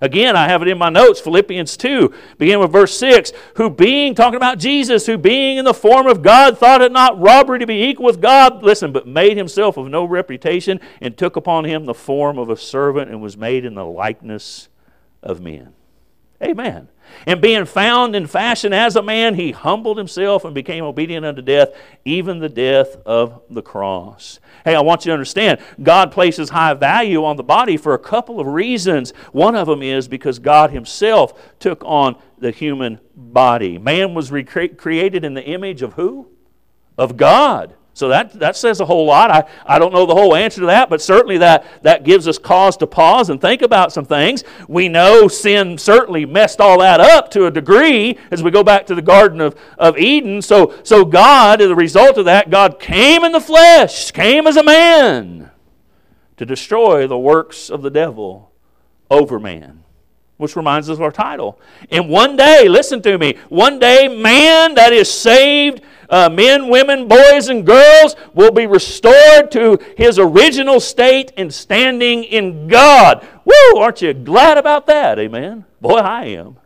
Again, 0.00 0.34
I 0.34 0.48
have 0.48 0.62
it 0.62 0.68
in 0.68 0.78
my 0.78 0.88
notes, 0.88 1.20
Philippians 1.20 1.76
2, 1.76 2.14
begin 2.38 2.58
with 2.58 2.72
verse 2.72 2.96
6. 2.98 3.32
Who 3.56 3.68
being, 3.68 4.14
talking 4.14 4.36
about 4.36 4.58
Jesus, 4.58 5.06
who 5.06 5.18
being 5.18 5.58
in 5.58 5.64
the 5.64 5.74
form 5.74 6.06
of 6.06 6.22
God, 6.22 6.56
thought 6.56 6.80
it 6.80 6.90
not 6.90 7.20
robbery 7.20 7.58
to 7.58 7.66
be 7.66 7.84
equal 7.84 8.06
with 8.06 8.20
God, 8.20 8.62
listen, 8.62 8.92
but 8.92 9.06
made 9.06 9.36
himself 9.36 9.76
of 9.76 9.88
no 9.88 10.04
reputation, 10.04 10.80
and 11.00 11.16
took 11.16 11.36
upon 11.36 11.64
him 11.64 11.84
the 11.84 11.94
form 11.94 12.38
of 12.38 12.48
a 12.48 12.56
servant, 12.56 13.10
and 13.10 13.20
was 13.20 13.36
made 13.36 13.64
in 13.64 13.74
the 13.74 13.84
likeness 13.84 14.68
of 15.22 15.40
men. 15.40 15.74
Amen. 16.42 16.88
And 17.26 17.42
being 17.42 17.66
found 17.66 18.16
in 18.16 18.26
fashion 18.26 18.72
as 18.72 18.96
a 18.96 19.02
man, 19.02 19.34
he 19.34 19.50
humbled 19.50 19.98
himself 19.98 20.44
and 20.44 20.54
became 20.54 20.84
obedient 20.84 21.26
unto 21.26 21.42
death, 21.42 21.68
even 22.04 22.38
the 22.38 22.48
death 22.48 22.96
of 23.04 23.42
the 23.50 23.62
cross. 23.62 24.40
Hey, 24.64 24.74
I 24.74 24.80
want 24.80 25.04
you 25.04 25.10
to 25.10 25.14
understand, 25.14 25.60
God 25.82 26.12
places 26.12 26.50
high 26.50 26.74
value 26.74 27.24
on 27.24 27.36
the 27.36 27.42
body 27.42 27.76
for 27.76 27.94
a 27.94 27.98
couple 27.98 28.40
of 28.40 28.46
reasons. 28.46 29.12
One 29.32 29.54
of 29.54 29.66
them 29.66 29.82
is 29.82 30.08
because 30.08 30.38
God 30.38 30.70
himself 30.70 31.58
took 31.58 31.82
on 31.84 32.16
the 32.38 32.50
human 32.50 33.00
body. 33.14 33.78
Man 33.78 34.14
was 34.14 34.30
created 34.30 35.24
in 35.24 35.34
the 35.34 35.44
image 35.44 35.82
of 35.82 35.94
who? 35.94 36.28
Of 36.98 37.16
God. 37.16 37.74
So 37.92 38.08
that, 38.08 38.32
that 38.34 38.56
says 38.56 38.80
a 38.80 38.84
whole 38.84 39.04
lot. 39.04 39.30
I, 39.30 39.44
I 39.66 39.78
don't 39.78 39.92
know 39.92 40.06
the 40.06 40.14
whole 40.14 40.34
answer 40.34 40.60
to 40.60 40.66
that, 40.66 40.88
but 40.88 41.02
certainly 41.02 41.38
that, 41.38 41.66
that 41.82 42.04
gives 42.04 42.28
us 42.28 42.38
cause 42.38 42.76
to 42.78 42.86
pause 42.86 43.30
and 43.30 43.40
think 43.40 43.62
about 43.62 43.92
some 43.92 44.04
things. 44.04 44.44
We 44.68 44.88
know 44.88 45.28
sin 45.28 45.76
certainly 45.76 46.24
messed 46.24 46.60
all 46.60 46.78
that 46.78 47.00
up 47.00 47.30
to 47.32 47.46
a 47.46 47.50
degree 47.50 48.16
as 48.30 48.42
we 48.42 48.50
go 48.50 48.62
back 48.62 48.86
to 48.86 48.94
the 48.94 49.02
Garden 49.02 49.40
of, 49.40 49.56
of 49.76 49.98
Eden. 49.98 50.40
So, 50.40 50.74
so 50.84 51.04
God, 51.04 51.60
as 51.60 51.70
a 51.70 51.74
result 51.74 52.16
of 52.16 52.26
that, 52.26 52.48
God 52.50 52.78
came 52.78 53.24
in 53.24 53.32
the 53.32 53.40
flesh, 53.40 54.12
came 54.12 54.46
as 54.46 54.56
a 54.56 54.64
man 54.64 55.50
to 56.36 56.46
destroy 56.46 57.06
the 57.06 57.18
works 57.18 57.68
of 57.70 57.82
the 57.82 57.90
devil 57.90 58.52
over 59.10 59.38
man 59.38 59.82
which 60.40 60.56
reminds 60.56 60.88
us 60.88 60.96
of 60.96 61.02
our 61.02 61.12
title. 61.12 61.60
And 61.90 62.08
one 62.08 62.34
day, 62.34 62.66
listen 62.66 63.02
to 63.02 63.18
me, 63.18 63.36
one 63.50 63.78
day, 63.78 64.08
man 64.08 64.74
that 64.76 64.90
is 64.90 65.12
saved 65.12 65.82
uh, 66.10 66.28
men, 66.28 66.68
women, 66.68 67.08
boys, 67.08 67.48
and 67.48 67.64
girls 67.64 68.16
will 68.34 68.50
be 68.50 68.66
restored 68.66 69.50
to 69.52 69.78
his 69.96 70.18
original 70.18 70.80
state 70.80 71.32
and 71.36 71.52
standing 71.52 72.24
in 72.24 72.68
God. 72.68 73.26
Woo! 73.44 73.78
Aren't 73.78 74.02
you 74.02 74.12
glad 74.12 74.58
about 74.58 74.86
that? 74.86 75.18
Amen. 75.18 75.64
Boy, 75.80 75.98
I 75.98 76.24
am. 76.26 76.56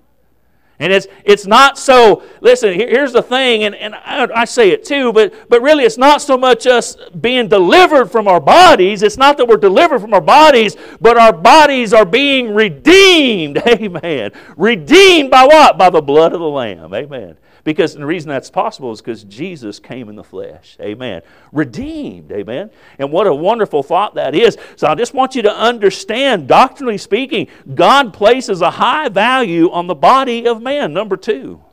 And 0.80 0.92
it's, 0.92 1.06
it's 1.24 1.46
not 1.46 1.78
so, 1.78 2.24
listen, 2.40 2.74
here's 2.74 3.12
the 3.12 3.22
thing, 3.22 3.62
and, 3.62 3.76
and 3.76 3.94
I, 3.94 4.28
I, 4.34 4.44
say 4.44 4.70
it 4.70 4.84
too, 4.84 5.12
but, 5.12 5.48
but 5.48 5.62
really 5.62 5.84
it's 5.84 5.96
not 5.96 6.20
so 6.20 6.36
much 6.36 6.66
us 6.66 6.96
being 7.20 7.46
delivered 7.46 8.06
from 8.10 8.26
our 8.26 8.40
bodies. 8.40 9.04
It's 9.04 9.16
not 9.16 9.36
that 9.36 9.46
we're 9.46 9.56
delivered 9.56 10.00
from 10.00 10.12
our 10.12 10.20
bodies, 10.20 10.76
but 11.00 11.16
our 11.16 11.32
bodies 11.32 11.92
are 11.92 12.04
being 12.04 12.52
redeemed. 12.54 13.58
Amen. 13.68 14.32
Redeemed 14.56 15.30
by 15.30 15.44
what? 15.44 15.78
By 15.78 15.90
the 15.90 16.02
blood 16.02 16.32
of 16.32 16.40
the 16.40 16.48
Lamb. 16.48 16.92
Amen. 16.92 17.36
Because 17.64 17.94
the 17.94 18.04
reason 18.04 18.28
that's 18.28 18.50
possible 18.50 18.92
is 18.92 19.00
because 19.00 19.24
Jesus 19.24 19.78
came 19.78 20.10
in 20.10 20.16
the 20.16 20.22
flesh. 20.22 20.76
Amen. 20.80 21.22
Redeemed. 21.50 22.30
Amen. 22.30 22.70
And 22.98 23.10
what 23.10 23.26
a 23.26 23.34
wonderful 23.34 23.82
thought 23.82 24.14
that 24.16 24.34
is. 24.34 24.58
So 24.76 24.86
I 24.86 24.94
just 24.94 25.14
want 25.14 25.34
you 25.34 25.40
to 25.42 25.56
understand, 25.56 26.46
doctrinally 26.46 26.98
speaking, 26.98 27.48
God 27.74 28.12
places 28.12 28.60
a 28.60 28.70
high 28.70 29.08
value 29.08 29.70
on 29.70 29.86
the 29.86 29.94
body 29.94 30.46
of 30.46 30.60
man. 30.60 30.92
Number 30.92 31.16
two, 31.16 31.64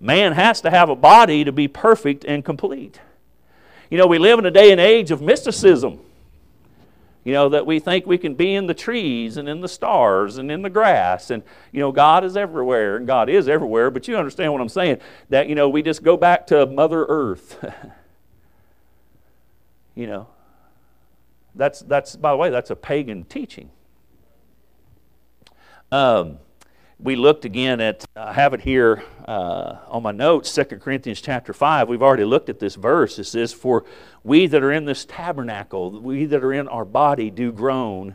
man 0.00 0.32
has 0.32 0.60
to 0.62 0.70
have 0.70 0.88
a 0.88 0.96
body 0.96 1.44
to 1.44 1.52
be 1.52 1.68
perfect 1.68 2.24
and 2.24 2.44
complete. 2.44 3.00
You 3.88 3.98
know, 3.98 4.08
we 4.08 4.18
live 4.18 4.40
in 4.40 4.46
a 4.46 4.50
day 4.50 4.72
and 4.72 4.80
age 4.80 5.12
of 5.12 5.22
mysticism. 5.22 6.00
You 7.24 7.32
know, 7.32 7.48
that 7.50 7.66
we 7.66 7.78
think 7.78 8.04
we 8.04 8.18
can 8.18 8.34
be 8.34 8.54
in 8.54 8.66
the 8.66 8.74
trees 8.74 9.36
and 9.36 9.48
in 9.48 9.60
the 9.60 9.68
stars 9.68 10.38
and 10.38 10.50
in 10.50 10.62
the 10.62 10.70
grass. 10.70 11.30
And, 11.30 11.44
you 11.70 11.78
know, 11.78 11.92
God 11.92 12.24
is 12.24 12.36
everywhere, 12.36 12.96
and 12.96 13.06
God 13.06 13.28
is 13.28 13.48
everywhere, 13.48 13.90
but 13.90 14.08
you 14.08 14.16
understand 14.16 14.52
what 14.52 14.60
I'm 14.60 14.68
saying. 14.68 14.98
That, 15.28 15.48
you 15.48 15.54
know, 15.54 15.68
we 15.68 15.82
just 15.82 16.02
go 16.02 16.16
back 16.16 16.48
to 16.48 16.66
Mother 16.66 17.06
Earth. 17.08 17.64
you 19.94 20.08
know, 20.08 20.26
that's, 21.54 21.80
that's, 21.80 22.16
by 22.16 22.32
the 22.32 22.36
way, 22.36 22.50
that's 22.50 22.70
a 22.70 22.76
pagan 22.76 23.24
teaching. 23.24 23.70
Um, 25.92 26.38
we 27.02 27.16
looked 27.16 27.44
again 27.44 27.80
at, 27.80 28.04
I 28.14 28.32
have 28.32 28.54
it 28.54 28.60
here 28.60 29.02
uh, 29.26 29.78
on 29.88 30.04
my 30.04 30.12
notes, 30.12 30.54
2 30.54 30.64
Corinthians 30.78 31.20
chapter 31.20 31.52
5. 31.52 31.88
We've 31.88 32.02
already 32.02 32.24
looked 32.24 32.48
at 32.48 32.60
this 32.60 32.76
verse. 32.76 33.18
It 33.18 33.24
says, 33.24 33.52
For 33.52 33.84
we 34.22 34.46
that 34.46 34.62
are 34.62 34.70
in 34.70 34.84
this 34.84 35.04
tabernacle, 35.04 36.00
we 36.00 36.26
that 36.26 36.44
are 36.44 36.52
in 36.52 36.68
our 36.68 36.84
body, 36.84 37.28
do 37.28 37.50
groan, 37.50 38.14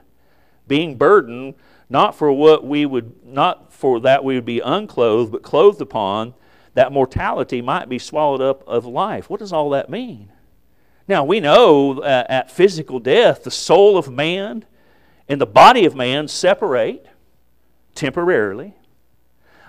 being 0.68 0.96
burdened, 0.96 1.56
not 1.90 2.16
for 2.16 2.32
what 2.32 2.66
we 2.66 2.86
would, 2.86 3.26
not 3.26 3.74
for 3.74 4.00
that 4.00 4.24
we 4.24 4.36
would 4.36 4.46
be 4.46 4.62
unclothed, 4.62 5.34
but 5.34 5.44
clothed 5.44 5.82
upon, 5.82 6.34
that 6.74 6.94
mortality 6.94 7.62
might 7.62 7.90
be 7.90 8.00
swallowed 8.00 8.42
up 8.42 8.66
of 8.68 8.86
life. 8.86 9.30
What 9.30 9.42
does 9.42 9.52
all 9.52 9.70
that 9.72 9.90
mean? 9.90 10.32
Now, 11.10 11.26
we 11.26 11.42
know 11.42 12.00
uh, 12.00 12.26
at 12.30 12.52
physical 12.52 13.00
death, 13.00 13.44
the 13.44 13.52
soul 13.52 13.98
of 13.98 14.10
man 14.10 14.66
and 15.28 15.42
the 15.42 15.46
body 15.46 15.86
of 15.86 15.94
man 15.94 16.30
separate 16.30 17.06
temporarily. 17.96 18.77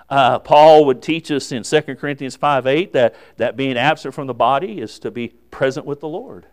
Uh, 0.09 0.39
Paul 0.39 0.85
would 0.85 1.01
teach 1.03 1.29
us 1.29 1.51
in 1.51 1.63
2 1.63 1.81
Corinthians 1.95 2.35
5 2.35 2.65
8 2.65 2.93
that, 2.93 3.15
that 3.37 3.55
being 3.55 3.77
absent 3.77 4.13
from 4.13 4.27
the 4.27 4.33
body 4.33 4.79
is 4.79 4.97
to 4.99 5.11
be 5.11 5.29
present 5.51 5.85
with 5.85 5.99
the 5.99 6.07
Lord. 6.07 6.47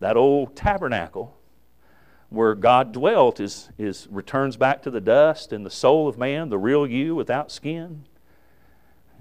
That 0.00 0.16
old 0.16 0.56
tabernacle 0.56 1.36
where 2.28 2.54
God 2.54 2.92
dwelt 2.92 3.40
is, 3.40 3.68
is 3.78 4.08
returns 4.10 4.56
back 4.56 4.82
to 4.82 4.90
the 4.90 5.00
dust, 5.00 5.52
and 5.52 5.66
the 5.66 5.70
soul 5.70 6.08
of 6.08 6.16
man, 6.16 6.48
the 6.48 6.58
real 6.58 6.86
you 6.86 7.14
without 7.14 7.52
skin, 7.52 8.04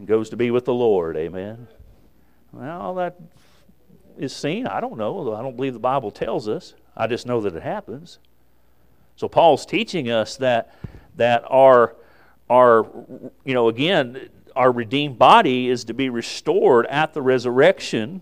goes 0.06 0.30
to 0.30 0.38
be 0.38 0.50
with 0.50 0.66
the 0.66 0.74
Lord. 0.74 1.18
Amen. 1.18 1.68
Well, 2.54 2.96
that 2.96 3.20
is 4.18 4.36
seen. 4.36 4.66
I 4.66 4.80
don't 4.80 4.98
know. 4.98 5.36
I 5.36 5.42
don't 5.42 5.56
believe 5.56 5.74
the 5.74 5.80
Bible 5.80 6.10
tells 6.10 6.48
us. 6.48 6.74
I 6.96 7.08
just 7.08 7.26
know 7.26 7.42
that 7.42 7.56
it 7.56 7.64
happens. 7.64 8.20
So 9.18 9.28
Paul's 9.28 9.66
teaching 9.66 10.10
us 10.10 10.38
that 10.38 10.74
that 11.18 11.44
our 11.48 11.96
our 12.52 12.86
you 13.46 13.54
know 13.54 13.70
again 13.70 14.30
our 14.58 14.74
redeemed 14.74 15.18
body 15.18 15.70
is 15.70 15.86
to 15.86 15.94
be 15.94 16.10
restored 16.10 16.86
at 16.88 17.14
the 17.14 17.22
resurrection 17.22 18.22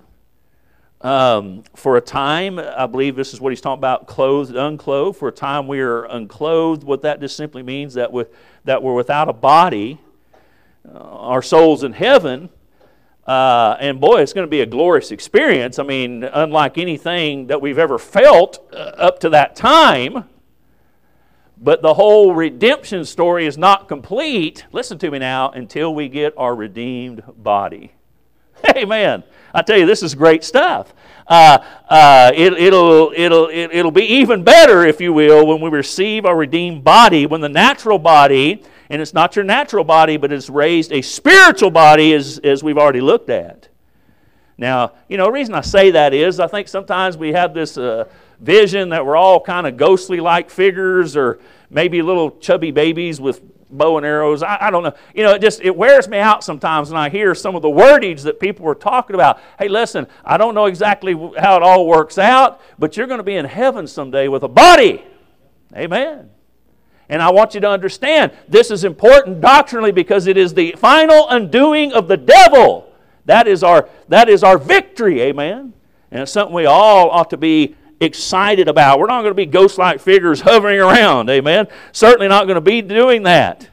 um, 1.02 1.64
for 1.76 1.98
a 1.98 2.02
time 2.02 2.60
i 2.60 2.86
believe 2.86 3.16
this 3.16 3.34
is 3.34 3.42
what 3.42 3.50
he's 3.50 3.60
talking 3.60 3.80
about 3.80 4.06
clothed 4.06 4.56
unclothed. 4.56 5.18
For 5.18 5.30
a 5.30 5.32
time 5.32 5.68
we 5.68 5.80
are 5.80 6.06
unclothed 6.06 6.84
what 6.84 7.02
that 7.02 7.20
just 7.20 7.36
simply 7.36 7.64
means 7.64 7.96
that 7.96 8.12
with 8.12 8.32
that 8.66 8.84
we're 8.84 8.94
without 8.94 9.30
a 9.30 9.34
body 9.34 10.00
uh, 10.88 11.00
our 11.00 11.42
souls 11.42 11.84
in 11.84 11.94
heaven 11.94 12.50
uh, 13.26 13.78
and 13.80 14.00
boy 14.00 14.22
it's 14.22 14.34
going 14.34 14.46
to 14.46 14.50
be 14.50 14.62
a 14.62 14.66
glorious 14.68 15.10
experience. 15.12 15.80
I 15.80 15.84
mean 15.84 16.24
unlike 16.24 16.78
anything 16.78 17.48
that 17.48 17.62
we've 17.62 17.80
ever 17.80 17.98
felt 17.98 18.64
uh, 18.72 18.76
up 18.76 19.18
to 19.22 19.30
that 19.30 19.56
time 19.56 20.26
but 21.62 21.82
the 21.82 21.94
whole 21.94 22.34
redemption 22.34 23.04
story 23.04 23.46
is 23.46 23.58
not 23.58 23.88
complete, 23.88 24.66
listen 24.72 24.98
to 25.00 25.12
me 25.12 25.20
now, 25.20 25.50
until 25.50 25.94
we 25.94 26.08
get 26.08 26.34
our 26.38 26.56
redeemed 26.56 27.22
body. 27.38 27.92
Amen. 28.76 29.24
I 29.54 29.62
tell 29.62 29.78
you, 29.78 29.86
this 29.86 30.02
is 30.02 30.16
great 30.16 30.44
stuff. 30.44 30.94
Uh, 31.28 31.60
uh, 31.90 32.32
it, 32.34 32.54
will 32.72 33.12
it'll, 33.16 33.50
it, 33.50 33.72
it'll 33.74 33.92
be 33.92 34.06
even 34.06 34.44
better, 34.44 34.86
if 34.86 35.02
you 35.02 35.12
will, 35.12 35.46
when 35.46 35.60
we 35.60 35.70
receive 35.70 36.26
our 36.26 36.36
redeemed 36.36 36.84
body, 36.84 37.26
when 37.26 37.42
the 37.42 37.50
natural 37.50 38.00
body, 38.00 38.64
and 38.90 39.02
it's 39.02 39.14
not 39.14 39.36
your 39.36 39.46
natural 39.46 39.84
body, 39.84 40.18
but 40.18 40.32
it's 40.32 40.50
raised 40.50 40.92
a 40.94 41.02
spiritual 41.02 41.72
body, 41.72 42.14
as, 42.14 42.40
as 42.40 42.64
we've 42.64 42.78
already 42.78 43.02
looked 43.02 43.30
at. 43.30 43.68
Now, 44.58 44.94
you 45.08 45.18
know, 45.18 45.26
the 45.26 45.32
reason 45.32 45.56
I 45.56 45.62
say 45.62 45.92
that 45.92 46.14
is 46.14 46.40
I 46.40 46.48
think 46.48 46.68
sometimes 46.68 47.18
we 47.18 47.34
have 47.34 47.54
this. 47.54 47.78
Uh, 47.78 48.06
vision 48.40 48.90
that 48.90 49.06
we're 49.06 49.16
all 49.16 49.40
kind 49.40 49.68
of 49.68 49.78
ghostly 49.78 50.20
like 50.20 50.50
figures 50.50 51.16
or 51.16 51.40
maybe 51.70 52.02
little 52.02 52.32
chubby 52.40 52.72
babies 52.72 53.20
with 53.20 53.42
bow 53.70 53.98
and 53.98 54.06
arrows. 54.06 54.42
I, 54.42 54.58
I, 54.62 54.72
don't 54.72 54.84
know. 54.84 54.94
You 55.14 55.24
know, 55.24 55.34
it 55.34 55.42
just 55.42 55.62
it 55.62 55.76
wears 55.76 56.08
me 56.08 56.18
out 56.18 56.44
sometimes 56.44 56.90
when 56.90 57.00
I 57.00 57.10
hear 57.10 57.36
some 57.36 57.56
of 57.56 57.62
the 57.62 57.70
wordage 57.70 58.24
that 58.24 58.40
people 58.40 58.66
were 58.66 58.76
talking 58.76 59.14
about. 59.14 59.40
Hey, 59.58 59.68
listen, 59.68 60.08
I 60.26 60.38
don't 60.38 60.56
know 60.56 60.66
exactly 60.66 61.14
how 61.38 61.56
it 61.58 61.64
all 61.64 61.86
works 61.86 62.18
out, 62.18 62.62
but 62.80 62.98
you're 62.98 63.08
going 63.08 63.20
to 63.20 63.24
be 63.24 63.36
in 63.36 63.46
heaven 63.46 63.88
someday 63.88 64.28
with 64.28 64.44
a 64.44 64.48
body. 64.48 65.04
Amen. 65.76 66.30
And 67.10 67.22
I 67.22 67.32
want 67.32 67.56
you 67.56 67.60
to 67.62 67.70
understand 67.70 68.32
this 68.48 68.70
is 68.70 68.84
important 68.84 69.42
doctrinally 69.42 69.92
because 69.92 70.28
it 70.28 70.38
is 70.38 70.54
the 70.54 70.74
final 70.78 71.28
undoing 71.30 71.92
of 71.92 72.08
the 72.08 72.18
devil. 72.18 72.92
That 73.26 73.48
is 73.48 73.64
our 73.64 73.90
that 74.08 74.30
is 74.30 74.44
our 74.44 74.58
victory. 74.58 75.22
Amen. 75.22 75.74
And 76.12 76.22
it's 76.22 76.32
something 76.32 76.56
we 76.56 76.66
all 76.66 77.10
ought 77.12 77.30
to 77.32 77.38
be 77.38 77.76
excited 78.00 78.68
about. 78.68 79.00
We're 79.00 79.08
not 79.08 79.22
going 79.22 79.32
to 79.32 79.36
be 79.36 79.46
ghost 79.46 79.78
like 79.78 80.00
figures 80.00 80.42
hovering 80.42 80.80
around. 80.80 81.30
Amen. 81.30 81.68
Certainly 81.92 82.28
not 82.28 82.46
going 82.46 82.56
to 82.56 82.62
be 82.62 82.82
doing 82.82 83.24
that. 83.24 83.70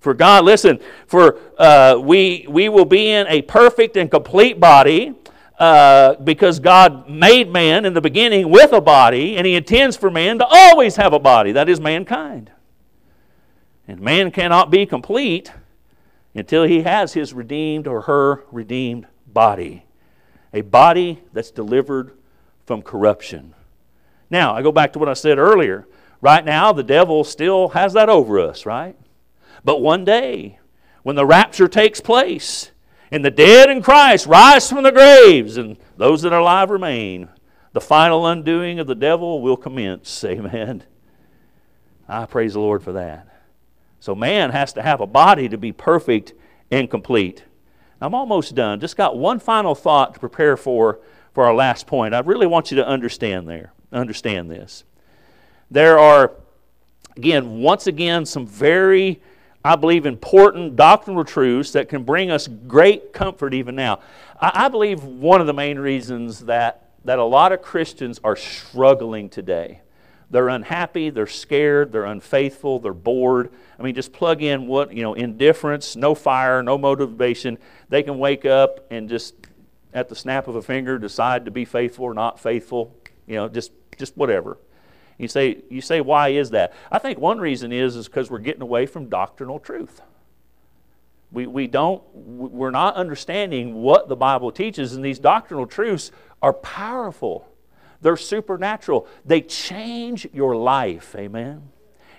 For 0.00 0.14
God, 0.14 0.44
listen, 0.44 0.80
for 1.06 1.38
uh, 1.58 1.98
we, 2.02 2.46
we 2.48 2.68
will 2.68 2.84
be 2.84 3.10
in 3.10 3.26
a 3.28 3.42
perfect 3.42 3.96
and 3.96 4.10
complete 4.10 4.58
body 4.58 5.14
uh, 5.58 6.14
because 6.16 6.58
God 6.58 7.08
made 7.08 7.52
man 7.52 7.84
in 7.84 7.94
the 7.94 8.00
beginning 8.00 8.50
with 8.50 8.72
a 8.72 8.80
body, 8.80 9.36
and 9.36 9.46
He 9.46 9.54
intends 9.54 9.96
for 9.96 10.10
man 10.10 10.38
to 10.38 10.46
always 10.46 10.96
have 10.96 11.12
a 11.12 11.20
body. 11.20 11.52
That 11.52 11.68
is 11.68 11.80
mankind. 11.80 12.50
And 13.86 14.00
man 14.00 14.30
cannot 14.30 14.70
be 14.70 14.86
complete 14.86 15.52
until 16.34 16.64
he 16.64 16.82
has 16.82 17.12
his 17.12 17.34
redeemed 17.34 17.86
or 17.86 18.02
her 18.02 18.44
redeemed 18.50 19.06
body. 19.26 19.84
A 20.54 20.62
body 20.62 21.22
that's 21.32 21.50
delivered 21.50 22.12
from 22.64 22.82
corruption. 22.82 23.54
Now, 24.32 24.54
I 24.54 24.62
go 24.62 24.72
back 24.72 24.94
to 24.94 24.98
what 24.98 25.10
I 25.10 25.12
said 25.12 25.36
earlier. 25.36 25.86
Right 26.22 26.42
now, 26.42 26.72
the 26.72 26.82
devil 26.82 27.22
still 27.22 27.68
has 27.68 27.92
that 27.92 28.08
over 28.08 28.40
us, 28.40 28.64
right? 28.64 28.96
But 29.62 29.82
one 29.82 30.06
day, 30.06 30.58
when 31.02 31.16
the 31.16 31.26
rapture 31.26 31.68
takes 31.68 32.00
place, 32.00 32.72
and 33.10 33.22
the 33.22 33.30
dead 33.30 33.68
in 33.68 33.82
Christ 33.82 34.26
rise 34.26 34.70
from 34.70 34.84
the 34.84 34.90
graves, 34.90 35.58
and 35.58 35.76
those 35.98 36.22
that 36.22 36.32
are 36.32 36.40
alive 36.40 36.70
remain, 36.70 37.28
the 37.74 37.80
final 37.82 38.26
undoing 38.26 38.78
of 38.78 38.86
the 38.86 38.94
devil 38.94 39.42
will 39.42 39.58
commence. 39.58 40.24
Amen. 40.24 40.82
I 42.08 42.24
praise 42.24 42.54
the 42.54 42.60
Lord 42.60 42.82
for 42.82 42.92
that. 42.92 43.28
So, 44.00 44.14
man 44.14 44.48
has 44.48 44.72
to 44.72 44.82
have 44.82 45.02
a 45.02 45.06
body 45.06 45.46
to 45.50 45.58
be 45.58 45.72
perfect 45.72 46.32
and 46.70 46.88
complete. 46.88 47.44
I'm 48.00 48.14
almost 48.14 48.54
done. 48.54 48.80
Just 48.80 48.96
got 48.96 49.18
one 49.18 49.38
final 49.38 49.74
thought 49.74 50.14
to 50.14 50.20
prepare 50.20 50.56
for 50.56 51.00
for 51.34 51.44
our 51.44 51.54
last 51.54 51.86
point. 51.86 52.14
I 52.14 52.20
really 52.20 52.46
want 52.46 52.70
you 52.70 52.78
to 52.78 52.86
understand 52.86 53.46
there 53.46 53.74
understand 53.92 54.50
this. 54.50 54.84
There 55.70 55.98
are, 55.98 56.32
again, 57.16 57.60
once 57.60 57.86
again, 57.86 58.26
some 58.26 58.46
very, 58.46 59.20
I 59.64 59.76
believe, 59.76 60.06
important 60.06 60.76
doctrinal 60.76 61.24
truths 61.24 61.72
that 61.72 61.88
can 61.88 62.04
bring 62.04 62.30
us 62.30 62.48
great 62.48 63.12
comfort 63.12 63.54
even 63.54 63.74
now. 63.74 64.00
I, 64.40 64.66
I 64.66 64.68
believe 64.68 65.02
one 65.04 65.40
of 65.40 65.46
the 65.46 65.54
main 65.54 65.78
reasons 65.78 66.40
that, 66.40 66.90
that 67.04 67.18
a 67.18 67.24
lot 67.24 67.52
of 67.52 67.62
Christians 67.62 68.20
are 68.22 68.36
struggling 68.36 69.28
today. 69.28 69.80
They're 70.30 70.48
unhappy, 70.48 71.10
they're 71.10 71.26
scared, 71.26 71.92
they're 71.92 72.06
unfaithful, 72.06 72.78
they're 72.78 72.94
bored. 72.94 73.52
I 73.78 73.82
mean, 73.82 73.94
just 73.94 74.14
plug 74.14 74.42
in 74.42 74.66
what, 74.66 74.94
you 74.94 75.02
know, 75.02 75.12
indifference, 75.12 75.94
no 75.94 76.14
fire, 76.14 76.62
no 76.62 76.78
motivation. 76.78 77.58
They 77.90 78.02
can 78.02 78.18
wake 78.18 78.46
up 78.46 78.86
and 78.90 79.10
just 79.10 79.34
at 79.92 80.08
the 80.08 80.14
snap 80.14 80.48
of 80.48 80.56
a 80.56 80.62
finger 80.62 80.98
decide 80.98 81.44
to 81.44 81.50
be 81.50 81.66
faithful 81.66 82.06
or 82.06 82.14
not 82.14 82.40
faithful. 82.40 82.96
You 83.26 83.36
know, 83.36 83.48
just 83.48 83.72
just 84.02 84.16
whatever. 84.16 84.58
You 85.16 85.28
say, 85.28 85.58
you 85.70 85.80
say, 85.80 86.00
why 86.00 86.30
is 86.30 86.50
that? 86.50 86.72
I 86.90 86.98
think 86.98 87.20
one 87.20 87.38
reason 87.38 87.72
is 87.72 87.94
is 87.94 88.08
because 88.08 88.32
we're 88.32 88.40
getting 88.40 88.62
away 88.62 88.86
from 88.86 89.08
doctrinal 89.08 89.60
truth. 89.60 90.00
We, 91.30 91.46
we 91.46 91.68
don't, 91.68 92.02
we're 92.12 92.72
not 92.72 92.96
understanding 92.96 93.74
what 93.74 94.08
the 94.08 94.16
Bible 94.16 94.50
teaches, 94.50 94.94
and 94.94 95.04
these 95.04 95.20
doctrinal 95.20 95.66
truths 95.66 96.10
are 96.42 96.52
powerful. 96.52 97.48
They're 98.00 98.16
supernatural. 98.16 99.06
They 99.24 99.40
change 99.40 100.26
your 100.32 100.56
life. 100.56 101.14
Amen. 101.16 101.70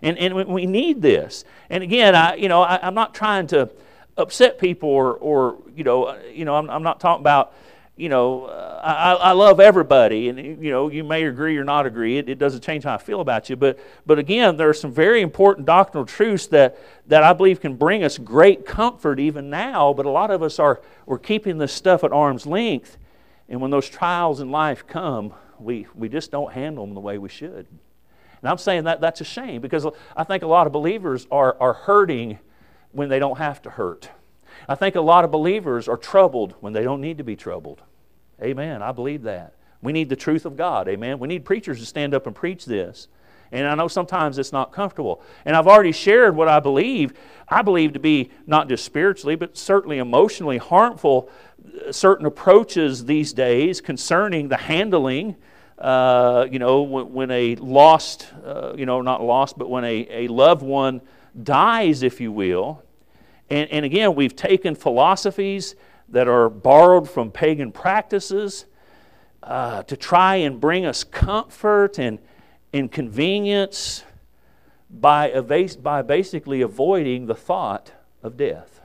And, 0.01 0.17
and 0.17 0.47
we 0.47 0.65
need 0.65 1.01
this. 1.01 1.43
And 1.69 1.83
again, 1.83 2.15
I, 2.15 2.35
you 2.35 2.47
know, 2.47 2.61
I, 2.61 2.87
am 2.87 2.93
not 2.93 3.13
trying 3.13 3.47
to 3.47 3.69
upset 4.15 4.59
people 4.59 4.87
or, 4.87 5.15
or 5.15 5.57
you 5.75 5.83
know, 5.83 6.17
you 6.31 6.45
know, 6.45 6.55
I'm, 6.55 6.69
I'm 6.69 6.83
not 6.83 7.01
talking 7.01 7.21
about 7.21 7.53
you 7.95 8.09
know, 8.09 8.45
uh, 8.45 8.81
I, 8.83 9.29
I 9.29 9.31
love 9.33 9.59
everybody, 9.59 10.29
and 10.29 10.39
you 10.63 10.71
know, 10.71 10.89
you 10.89 11.03
may 11.03 11.23
agree 11.25 11.55
or 11.57 11.63
not 11.63 11.85
agree. 11.85 12.17
It, 12.17 12.27
it 12.27 12.39
doesn't 12.39 12.61
change 12.61 12.85
how 12.85 12.95
I 12.95 12.97
feel 12.97 13.21
about 13.21 13.49
you. 13.49 13.55
But, 13.55 13.79
but 14.05 14.17
again, 14.17 14.57
there 14.57 14.67
are 14.67 14.73
some 14.73 14.91
very 14.91 15.21
important 15.21 15.67
doctrinal 15.67 16.05
truths 16.05 16.47
that, 16.47 16.77
that 17.07 17.23
I 17.23 17.33
believe 17.33 17.61
can 17.61 17.75
bring 17.75 18.03
us 18.03 18.17
great 18.17 18.65
comfort 18.65 19.19
even 19.19 19.49
now. 19.49 19.93
But 19.93 20.07
a 20.07 20.09
lot 20.09 20.31
of 20.31 20.41
us 20.41 20.57
are 20.57 20.81
we're 21.05 21.19
keeping 21.19 21.59
this 21.59 21.71
stuff 21.71 22.03
at 22.03 22.11
arm's 22.11 22.47
length, 22.47 22.97
and 23.47 23.61
when 23.61 23.69
those 23.69 23.87
trials 23.87 24.39
in 24.39 24.49
life 24.49 24.87
come, 24.87 25.33
we, 25.59 25.85
we 25.93 26.09
just 26.09 26.31
don't 26.31 26.51
handle 26.51 26.85
them 26.85 26.95
the 26.95 26.99
way 26.99 27.19
we 27.19 27.29
should. 27.29 27.67
And 28.41 28.49
I'm 28.49 28.57
saying 28.57 28.85
that 28.85 29.01
that's 29.01 29.21
a 29.21 29.25
shame 29.25 29.61
because 29.61 29.85
I 30.17 30.23
think 30.23 30.43
a 30.43 30.47
lot 30.47 30.65
of 30.65 30.73
believers 30.73 31.27
are, 31.31 31.55
are 31.59 31.73
hurting 31.73 32.39
when 32.91 33.07
they 33.07 33.19
don't 33.19 33.37
have 33.37 33.61
to 33.61 33.69
hurt. 33.69 34.09
I 34.67 34.75
think 34.75 34.95
a 34.95 35.01
lot 35.01 35.25
of 35.25 35.31
believers 35.31 35.87
are 35.87 35.97
troubled 35.97 36.55
when 36.59 36.73
they 36.73 36.83
don't 36.83 37.01
need 37.01 37.17
to 37.17 37.23
be 37.23 37.35
troubled. 37.35 37.81
Amen. 38.41 38.81
I 38.81 38.91
believe 38.91 39.23
that. 39.23 39.53
We 39.81 39.91
need 39.91 40.09
the 40.09 40.15
truth 40.15 40.45
of 40.45 40.55
God. 40.55 40.87
Amen. 40.87 41.19
We 41.19 41.27
need 41.27 41.45
preachers 41.45 41.79
to 41.79 41.85
stand 41.85 42.13
up 42.13 42.25
and 42.25 42.35
preach 42.35 42.65
this. 42.65 43.07
And 43.51 43.67
I 43.67 43.75
know 43.75 43.87
sometimes 43.87 44.39
it's 44.39 44.51
not 44.51 44.71
comfortable. 44.71 45.21
And 45.45 45.55
I've 45.55 45.67
already 45.67 45.91
shared 45.91 46.35
what 46.35 46.47
I 46.47 46.59
believe. 46.59 47.13
I 47.47 47.61
believe 47.61 47.93
to 47.93 47.99
be 47.99 48.31
not 48.47 48.67
just 48.67 48.83
spiritually, 48.83 49.35
but 49.35 49.57
certainly 49.57 49.99
emotionally 49.99 50.57
harmful 50.57 51.29
uh, 51.87 51.91
certain 51.91 52.25
approaches 52.25 53.05
these 53.05 53.31
days 53.31 53.79
concerning 53.79 54.47
the 54.47 54.57
handling. 54.57 55.35
Uh, 55.77 56.47
you 56.49 56.59
know, 56.59 56.81
when, 56.81 57.13
when 57.13 57.31
a 57.31 57.55
lost, 57.57 58.27
uh, 58.45 58.73
you 58.75 58.85
know, 58.85 59.01
not 59.01 59.21
lost, 59.21 59.57
but 59.57 59.69
when 59.69 59.83
a, 59.83 60.07
a 60.09 60.27
loved 60.27 60.63
one 60.63 61.01
dies, 61.41 62.03
if 62.03 62.19
you 62.21 62.31
will. 62.31 62.82
And, 63.53 63.69
and 63.69 63.85
again, 63.85 64.15
we've 64.15 64.35
taken 64.35 64.73
philosophies 64.73 65.75
that 66.09 66.27
are 66.27 66.49
borrowed 66.49 67.07
from 67.07 67.29
pagan 67.29 67.71
practices 67.71 68.65
uh, 69.43 69.83
to 69.83 69.95
try 69.95 70.37
and 70.37 70.59
bring 70.59 70.87
us 70.87 71.03
comfort 71.03 71.99
and, 71.99 72.17
and 72.73 72.91
convenience 72.91 74.05
by, 74.89 75.39
by 75.83 76.01
basically 76.01 76.63
avoiding 76.63 77.27
the 77.27 77.35
thought 77.35 77.91
of 78.23 78.37
death. 78.37 78.81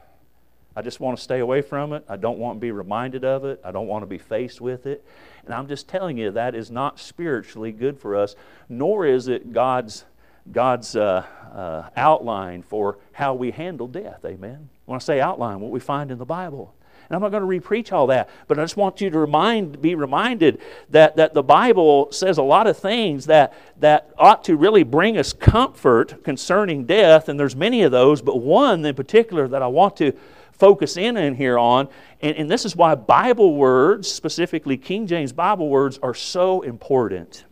I 0.76 0.83
just 0.83 1.00
want 1.00 1.16
to 1.16 1.24
stay 1.24 1.38
away 1.38 1.62
from 1.62 1.94
it. 1.94 2.04
I 2.07 2.18
don't 2.18 2.38
want 2.38 2.57
to 2.57 2.61
be 2.61 2.70
reminded 2.70 3.24
of 3.24 3.46
it. 3.46 3.62
I 3.64 3.72
don't 3.72 3.87
want 3.87 4.02
to 4.02 4.07
be 4.07 4.18
faced 4.18 4.61
with 4.61 4.85
it. 4.85 5.02
And 5.46 5.54
I'm 5.54 5.66
just 5.66 5.88
telling 5.88 6.18
you 6.18 6.31
that 6.33 6.54
is 6.54 6.70
not 6.70 7.00
spiritually 7.00 7.72
good 7.72 7.98
for 7.98 8.14
us, 8.14 8.37
nor 8.68 9.07
is 9.07 9.28
it 9.28 9.54
God's, 9.54 10.04
God's 10.53 10.97
uh, 10.97 11.25
uh, 11.53 11.91
outline 11.97 12.63
for 12.63 12.99
how 13.13 13.35
we 13.35 13.51
handle 13.51 13.87
death. 13.87 14.25
Amen. 14.25 14.69
When 14.87 14.97
I 14.97 14.99
say 15.01 15.21
outline, 15.21 15.61
what 15.61 15.71
we 15.71 15.81
find 15.81 16.11
in 16.11 16.19
the 16.19 16.25
Bible. 16.25 16.75
And 17.09 17.17
I'm 17.17 17.23
not 17.23 17.31
going 17.31 17.61
to 17.61 17.69
repreach 17.69 17.91
all 17.91 18.09
that, 18.09 18.29
but 18.49 18.59
I 18.59 18.63
just 18.63 18.77
want 18.77 19.01
you 19.01 19.09
to 19.09 19.19
remind, 19.19 19.81
be 19.81 19.95
reminded 19.95 20.61
that, 20.91 21.17
that 21.17 21.33
the 21.33 21.43
Bible 21.43 22.13
says 22.13 22.37
a 22.37 22.43
lot 22.43 22.67
of 22.67 22.77
things 22.77 23.27
that, 23.27 23.55
that 23.81 24.11
ought 24.19 24.45
to 24.45 24.57
really 24.57 24.83
bring 24.83 25.17
us 25.17 25.33
comfort 25.33 26.23
concerning 26.23 26.85
death, 26.85 27.31
and 27.31 27.41
there's 27.41 27.57
many 27.57 27.83
of 27.83 27.93
those, 27.93 28.21
but 28.21 28.41
one 28.41 28.85
in 28.85 28.95
particular 28.95 29.49
that 29.49 29.63
I 29.63 29.69
want 29.69 29.97
to 29.99 30.13
focus 30.53 30.99
in 30.99 31.17
in 31.17 31.35
here 31.35 31.59
on, 31.59 31.89
and, 32.21 32.37
and 32.37 32.51
this 32.51 32.67
is 32.67 32.77
why 32.77 32.95
Bible 32.95 33.55
words, 33.55 34.11
specifically 34.11 34.77
King 34.77 35.07
James 35.07 35.33
Bible 35.33 35.71
words, 35.71 35.99
are 36.03 36.15
so 36.15 36.61
important. 36.61 37.45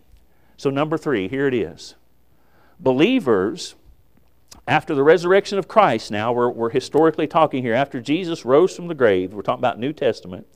So, 0.58 0.68
number 0.68 0.98
three, 0.98 1.28
here 1.28 1.46
it 1.46 1.54
is. 1.54 1.94
Believers 2.78 3.74
after 4.68 4.94
the 4.94 5.02
resurrection 5.02 5.58
of 5.58 5.68
Christ, 5.68 6.10
now 6.10 6.32
we're, 6.32 6.50
we're 6.50 6.70
historically 6.70 7.26
talking 7.26 7.62
here, 7.62 7.74
after 7.74 8.00
Jesus 8.00 8.44
rose 8.44 8.74
from 8.74 8.88
the 8.88 8.94
grave, 8.94 9.32
we're 9.32 9.42
talking 9.42 9.60
about 9.60 9.78
New 9.78 9.92
Testament. 9.92 10.46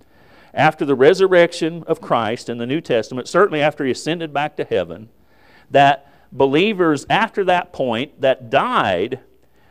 After 0.53 0.85
the 0.85 0.97
resurrection 0.97 1.85
of 1.87 2.01
Christ 2.01 2.49
in 2.49 2.59
the 2.59 2.67
New 2.67 2.81
Testament, 2.81 3.29
certainly 3.29 3.61
after 3.63 3.85
he 3.85 3.93
ascended 3.93 4.33
back 4.33 4.57
to 4.57 4.65
heaven, 4.65 5.11
that 5.71 6.13
believers 6.33 7.07
after 7.09 7.45
that 7.45 7.73
point 7.73 8.21
that 8.21 8.51
died, 8.51 9.21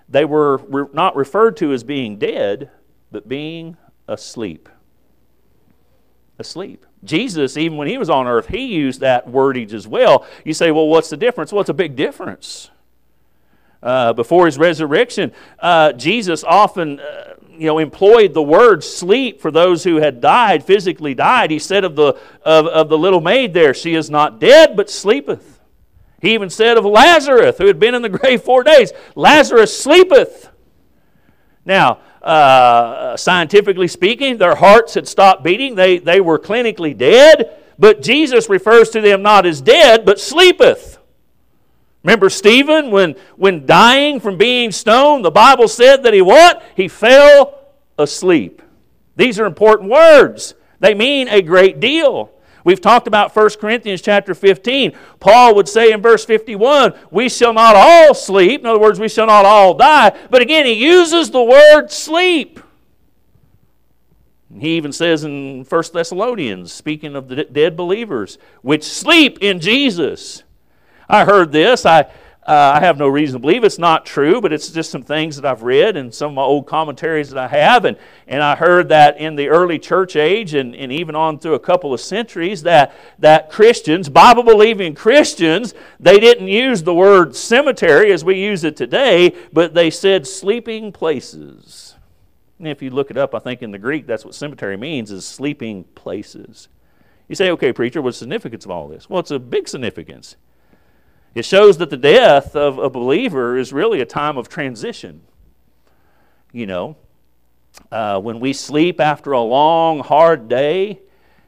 they 0.08 0.24
were 0.24 0.58
re- 0.58 0.88
not 0.94 1.18
referred 1.18 1.58
to 1.58 1.74
as 1.74 1.84
being 1.84 2.18
dead, 2.18 2.70
but 3.12 3.28
being 3.28 3.76
asleep. 4.08 4.70
Asleep. 6.38 6.86
Jesus, 7.04 7.56
even 7.58 7.78
when 7.78 7.88
he 7.88 7.98
was 7.98 8.10
on 8.10 8.28
earth, 8.28 8.48
he 8.48 8.66
used 8.66 9.00
that 9.00 9.28
wordage 9.28 9.74
as 9.74 9.88
well. 9.88 10.26
You 10.44 10.54
say, 10.54 10.72
well, 10.72 10.88
what's 10.88 11.10
the 11.10 11.18
difference? 11.18 11.54
Well, 11.54 11.62
it's 11.62 11.70
a 11.70 11.74
big 11.74 11.96
difference. 11.96 12.70
Uh, 13.82 14.12
before 14.12 14.46
his 14.46 14.58
resurrection, 14.58 15.32
uh, 15.60 15.94
Jesus 15.94 16.44
often 16.44 17.00
uh, 17.00 17.36
you 17.60 17.68
know, 17.68 17.78
employed 17.78 18.34
the 18.34 18.42
word 18.42 18.84
sleep 18.84 19.42
for 19.42 19.52
those 19.52 19.84
who 19.84 19.98
had 19.98 20.20
died, 20.22 20.64
physically 20.64 21.14
died. 21.14 21.52
He 21.52 21.60
said 21.60 21.84
of 21.84 21.96
the, 21.96 22.18
of, 22.44 22.68
of 22.68 22.90
the 22.90 22.98
little 22.98 23.22
maid 23.22 23.54
there, 23.54 23.74
She 23.74 23.96
is 23.96 24.10
not 24.10 24.40
dead, 24.40 24.76
but 24.76 24.90
sleepeth. 24.90 25.60
He 26.22 26.34
even 26.34 26.50
said 26.50 26.78
of 26.78 26.86
Lazarus, 26.86 27.58
who 27.58 27.68
had 27.68 27.80
been 27.80 27.96
in 27.96 28.02
the 28.02 28.10
grave 28.20 28.42
four 28.44 28.64
days, 28.64 28.92
Lazarus 29.16 29.78
sleepeth. 29.82 30.50
Now, 31.66 32.00
uh, 32.22 33.16
scientifically 33.18 33.88
speaking, 33.88 34.38
their 34.38 34.56
hearts 34.56 34.94
had 34.94 35.08
stopped 35.08 35.44
beating. 35.44 35.76
They, 35.76 36.00
they 36.00 36.22
were 36.22 36.40
clinically 36.40 36.98
dead, 36.98 37.58
but 37.78 38.02
Jesus 38.02 38.50
refers 38.50 38.90
to 38.92 39.02
them 39.02 39.22
not 39.22 39.46
as 39.46 39.62
dead, 39.62 40.06
but 40.06 40.20
sleepeth. 40.20 40.98
Remember 42.04 42.30
Stephen 42.30 42.92
when, 42.92 43.16
when 43.36 43.66
dying 43.66 44.20
from 44.20 44.38
being 44.38 44.72
stoned, 44.72 45.26
the 45.26 45.32
Bible 45.32 45.68
said 45.68 46.04
that 46.04 46.14
he 46.14 46.22
what? 46.22 46.64
He 46.76 46.88
fell 46.88 47.60
asleep. 47.98 48.62
These 49.16 49.40
are 49.40 49.46
important 49.46 49.90
words. 49.90 50.54
They 50.80 50.94
mean 50.94 51.28
a 51.28 51.42
great 51.42 51.80
deal. 51.80 52.32
We've 52.64 52.82
talked 52.82 53.08
about 53.08 53.36
1 53.36 53.50
Corinthians 53.60 54.02
chapter 54.02 54.34
15. 54.34 54.96
Paul 55.20 55.56
would 55.56 55.70
say 55.70 55.92
in 55.92 56.02
verse 56.02 56.26
51, 56.26 56.94
we 57.12 57.30
shall 57.30 57.54
not 57.54 57.76
all 57.76 58.14
sleep. 58.14 58.62
In 58.62 58.68
other 58.68 58.80
words, 58.80 59.00
we 59.00 59.10
shall 59.10 59.28
not 59.28 59.46
all 59.46 59.74
die. 59.74 60.18
But 60.30 60.42
again, 60.42 60.66
he 60.66 60.74
uses 60.74 61.32
the 61.32 61.44
word 61.44 61.90
sleep. 61.90 62.60
He 64.58 64.78
even 64.78 64.92
says 64.92 65.24
in 65.24 65.64
1 65.64 65.84
Thessalonians, 65.94 66.74
speaking 66.74 67.16
of 67.16 67.28
the 67.28 67.44
dead 67.44 67.78
believers, 67.78 68.38
which 68.62 68.84
sleep 68.84 69.38
in 69.42 69.60
Jesus. 69.60 70.44
I 71.08 71.26
heard 71.26 71.52
this. 71.52 71.86
I, 71.86 72.12
uh, 72.50 72.74
I 72.74 72.80
have 72.80 72.98
no 72.98 73.08
reason 73.08 73.34
to 73.34 73.40
believe 73.40 73.64
it's 73.64 73.78
not 73.78 74.08
true, 74.08 74.42
but 74.42 74.52
it's 74.52 74.70
just 74.70 74.90
some 74.90 75.04
things 75.04 75.36
that 75.36 75.46
I've 75.46 75.62
read 75.62 75.96
and 75.96 76.12
some 76.12 76.32
of 76.32 76.36
my 76.36 76.42
old 76.42 76.66
commentaries 76.66 77.30
that 77.30 77.38
I 77.38 77.48
have. 77.48 77.86
And, 77.86 77.96
and 78.28 78.42
I 78.42 78.56
heard 78.56 78.90
that 78.90 79.20
in 79.20 79.36
the 79.36 79.50
early 79.50 79.78
church 79.78 80.16
age 80.16 80.56
and, 80.56 80.76
and 80.76 80.92
even 80.92 81.16
on 81.16 81.38
through 81.38 81.54
a 81.54 81.60
couple 81.60 81.94
of 81.94 82.02
centuries 82.02 82.64
that, 82.64 82.96
that 83.20 83.52
Christians, 83.52 84.10
Bible 84.10 84.42
believing 84.42 84.96
Christians, 84.96 85.76
they 86.00 86.20
didn't 86.20 86.48
use 86.48 86.82
the 86.82 86.94
word 86.94 87.36
cemetery 87.36 88.12
as 88.12 88.26
we 88.26 88.42
use 88.42 88.64
it 88.64 88.76
today, 88.76 89.36
but 89.54 89.76
they 89.76 89.92
said 89.92 90.26
sleeping 90.26 90.92
places. 90.92 91.98
And 92.58 92.68
if 92.68 92.82
you 92.82 92.90
look 92.90 93.12
it 93.12 93.18
up, 93.18 93.36
I 93.36 93.40
think 93.40 93.62
in 93.62 93.70
the 93.70 93.78
Greek 93.78 94.08
that's 94.08 94.26
what 94.26 94.34
cemetery 94.34 94.76
means 94.76 95.12
is 95.12 95.24
sleeping 95.24 95.84
places. 95.94 96.68
You 97.28 97.36
say, 97.36 97.52
okay, 97.52 97.72
preacher, 97.72 98.02
what's 98.02 98.18
the 98.18 98.24
significance 98.24 98.66
of 98.66 98.72
all 98.72 98.88
this? 98.88 99.08
Well, 99.08 99.20
it's 99.20 99.30
a 99.30 99.38
big 99.38 99.68
significance. 99.68 100.36
It 101.36 101.46
shows 101.46 101.78
that 101.78 101.90
the 101.90 101.98
death 101.98 102.56
of 102.56 102.80
a 102.80 102.90
believer 102.90 103.58
is 103.58 103.72
really 103.72 104.02
a 104.02 104.06
time 104.06 104.38
of 104.38 104.50
transition. 104.50 105.22
You 106.52 106.66
know, 106.66 106.98
uh, 107.92 108.20
when 108.20 108.40
we 108.40 108.54
sleep 108.54 109.00
after 109.00 109.32
a 109.32 109.42
long, 109.42 110.00
hard 110.00 110.48
day, 110.48 111.00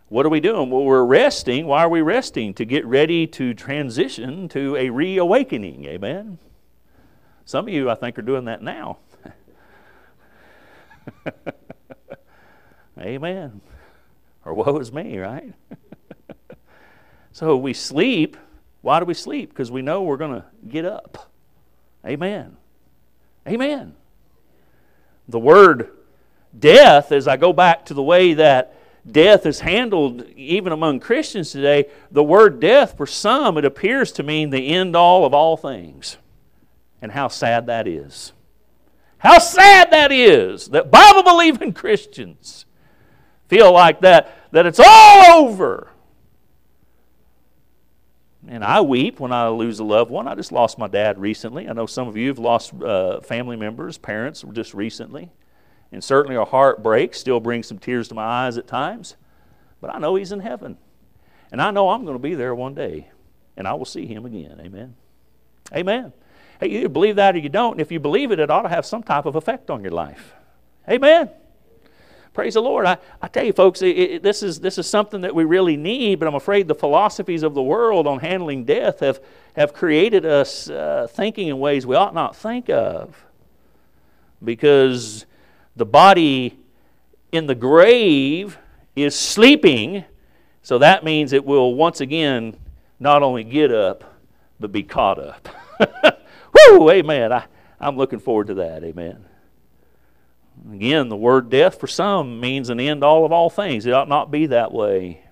what 0.10 0.26
are 0.26 0.30
we 0.30 0.39
doing? 0.39 0.70
Well, 0.70 0.84
we're 0.84 1.06
resting. 1.06 1.65
Why 1.65 1.84
are 1.84 1.89
we 1.89 2.02
resting? 2.02 2.54
To 2.56 2.65
get 2.65 2.86
ready 2.86 3.26
to 3.28 3.54
transition 3.54 4.48
to 4.50 4.76
a 4.76 4.89
reawakening. 4.89 5.86
Amen? 5.86 6.38
Some 7.46 7.67
of 7.67 7.74
you, 7.74 7.89
I 7.89 7.96
think, 7.96 8.20
are 8.20 8.24
doing 8.24 8.46
that 8.46 8.62
now. 8.62 9.00
Amen. 13.00 13.62
Or 14.46 14.54
woe 14.54 14.78
is 14.78 14.91
me, 14.91 15.17
right? 15.17 15.54
so 17.32 17.58
we 17.58 17.74
sleep 17.74 18.38
why 18.82 19.00
do 19.00 19.06
we 19.06 19.13
sleep? 19.13 19.50
Because 19.50 19.72
we 19.72 19.82
know 19.82 20.02
we're 20.02 20.17
going 20.17 20.41
to 20.41 20.46
get 20.67 20.86
up. 20.86 21.32
Amen. 22.06 22.58
Amen. 23.48 23.96
The 25.28 25.39
word 25.39 25.91
death, 26.58 27.12
as 27.12 27.28
I 27.28 27.38
go 27.38 27.54
back 27.54 27.86
to 27.86 27.94
the 27.94 28.04
way 28.04 28.34
that 28.34 28.76
death 29.10 29.46
is 29.46 29.60
handled 29.62 30.28
even 30.36 30.74
among 30.74 31.00
Christians 31.00 31.52
today, 31.52 31.86
the 32.12 32.24
word 32.24 32.60
death 32.60 32.98
for 32.98 33.06
some 33.06 33.58
it 33.58 33.65
appears 33.65 34.12
to 34.13 34.24
mean 34.24 34.50
the 34.50 34.70
end 34.70 34.96
all 34.96 35.26
of 35.26 35.34
all 35.34 35.58
things. 35.58 36.17
And 37.02 37.12
how 37.12 37.30
sad 37.30 37.65
that 37.67 37.88
is. 37.88 38.34
How 39.20 39.38
sad 39.39 39.91
that 39.91 40.12
is 40.12 40.70
that 40.70 40.91
Bible 40.91 41.24
believing 41.24 41.74
Christians 41.76 42.65
feel 43.48 43.72
like 43.72 44.02
that 44.02 44.38
that 44.52 44.65
it's 44.65 44.80
all 44.84 45.46
over. 45.46 45.90
And 48.47 48.63
I 48.63 48.82
weep 48.82 49.19
when 49.19 49.32
I 49.32 49.49
lose 49.49 49.80
a 49.80 49.84
loved 49.84 50.10
one. 50.10 50.27
I 50.27 50.34
just 50.36 50.51
lost 50.51 50.77
my 50.77 50.88
dad 50.88 51.19
recently. 51.19 51.69
I 51.69 51.73
know 51.73 51.86
some 51.86 52.08
of 52.08 52.17
you 52.17 52.30
have 52.30 52.39
lost 52.39 52.73
uh, 52.82 53.21
family 53.21 53.56
members, 53.56 53.97
parents, 53.97 54.43
just 54.51 54.73
recently. 54.73 55.32
And 55.91 56.04
certainly 56.04 56.38
our 56.38 56.45
heart 56.45 56.82
breaks, 56.82 57.19
still 57.19 57.39
brings 57.39 57.67
some 57.67 57.77
tears 57.77 58.08
to 58.08 58.15
my 58.15 58.23
eyes 58.23 58.58
at 58.58 58.65
times. 58.65 59.15
But 59.80 59.93
I 59.93 59.99
know 59.99 60.15
he's 60.15 60.32
in 60.32 60.39
heaven. 60.39 60.77
And 61.51 61.62
I 61.62 61.69
know 61.71 61.89
I'm 61.89 62.04
going 62.04 62.15
to 62.15 62.21
be 62.21 62.34
there 62.34 62.56
one 62.56 62.73
day. 62.73 63.10
And 63.58 63.67
I 63.67 63.73
will 63.73 63.86
see 63.86 64.06
him 64.06 64.25
again. 64.25 64.60
Amen. 64.60 64.95
Amen. 65.73 66.13
Hey, 66.60 66.69
you 66.69 66.89
believe 66.89 67.17
that 67.17 67.36
or 67.36 67.39
you 67.39 67.49
don't. 67.49 67.73
And 67.73 67.82
if 67.82 67.91
you 67.91 67.99
believe 67.99 68.32
it, 68.32 68.39
it 68.39 68.49
ought 68.49 68.63
to 68.63 68.69
have 68.69 68.86
some 68.86 69.04
type 69.04 69.25
of 69.25 69.36
effect 69.36 69.69
on 69.69 69.82
your 69.82 69.91
life. 69.91 70.34
Amen. 70.89 71.30
Praise 72.34 72.54
the 72.54 72.62
Lord. 72.62 72.86
I, 72.86 72.98
I 73.22 73.28
tell 73.28 73.44
you, 73.44 73.52
folks, 73.52 73.82
it, 73.82 73.98
it, 73.98 74.24
this, 74.24 74.41
is, 74.41 74.62
this 74.62 74.78
is 74.78 74.88
something 74.88 75.22
that 75.22 75.36
we 75.36 75.44
really 75.44 75.76
need, 75.76 76.20
but 76.20 76.28
I'm 76.28 76.36
afraid 76.36 76.67
the 76.67 76.76
philosophies 76.76 77.44
of 77.44 77.54
the 77.54 77.62
world 77.62 78.08
on 78.08 78.20
handling 78.20 78.63
death 78.63 79.02
have, 79.02 79.20
have 79.56 79.74
created 79.74 80.26
us 80.26 80.70
uh, 80.70 81.08
thinking 81.12 81.50
in 81.50 81.60
ways 81.60 81.86
we 81.86 81.96
ought 81.96 82.13
not 82.13 82.36
think 82.36 82.70
of. 82.70 83.26
Because 84.44 85.26
the 85.76 85.86
body 85.86 86.58
in 87.34 87.48
the 87.48 87.56
grave 87.56 88.58
is 88.96 89.13
sleeping, 89.13 90.06
so 90.62 90.78
that 90.78 91.04
means 91.04 91.34
it 91.34 91.44
will 91.44 91.76
once 91.76 92.00
again 92.00 92.56
not 93.00 93.24
only 93.24 93.44
get 93.44 93.74
up, 93.74 94.06
but 94.60 94.72
be 94.72 94.84
caught 94.84 95.20
up. 95.20 95.50
Woo! 96.70 96.89
Amen. 96.91 97.34
I, 97.34 97.46
I'm 97.80 97.98
looking 97.98 98.20
forward 98.20 98.48
to 98.48 98.54
that. 98.56 98.84
Amen. 98.84 99.26
Again, 100.69 101.10
the 101.10 101.17
word 101.17 101.50
death 101.50 101.80
for 101.80 101.88
some 101.88 102.39
means 102.39 102.69
an 102.69 102.80
end 102.80 103.04
all 103.04 103.26
of 103.26 103.32
all 103.32 103.50
things. 103.50 103.86
It 103.86 103.93
ought 103.93 104.10
not 104.10 104.30
be 104.30 104.47
that 104.47 104.71
way. 104.71 105.24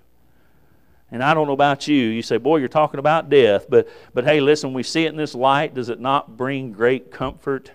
And 1.11 1.23
I 1.23 1.33
don't 1.33 1.47
know 1.47 1.53
about 1.53 1.87
you. 1.87 1.95
You 1.95 2.21
say, 2.21 2.37
boy, 2.37 2.57
you're 2.57 2.67
talking 2.67 2.99
about 2.99 3.29
death. 3.29 3.65
But, 3.69 3.89
but 4.13 4.25
hey, 4.25 4.41
listen, 4.41 4.73
we 4.73 4.83
see 4.83 5.05
it 5.05 5.09
in 5.09 5.17
this 5.17 5.35
light. 5.35 5.73
Does 5.73 5.89
it 5.89 5.99
not 5.99 6.37
bring 6.37 6.71
great 6.71 7.11
comfort? 7.11 7.71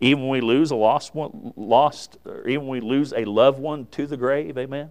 Even 0.00 0.22
when 0.22 0.30
we 0.30 0.40
lose 0.40 0.72
a 0.72 0.76
lost 0.76 1.14
one, 1.14 1.52
lost, 1.56 2.18
or 2.24 2.46
even 2.48 2.66
when 2.66 2.80
we 2.82 2.88
lose 2.88 3.12
a 3.12 3.24
loved 3.24 3.60
one 3.60 3.86
to 3.92 4.06
the 4.06 4.16
grave, 4.16 4.58
amen? 4.58 4.90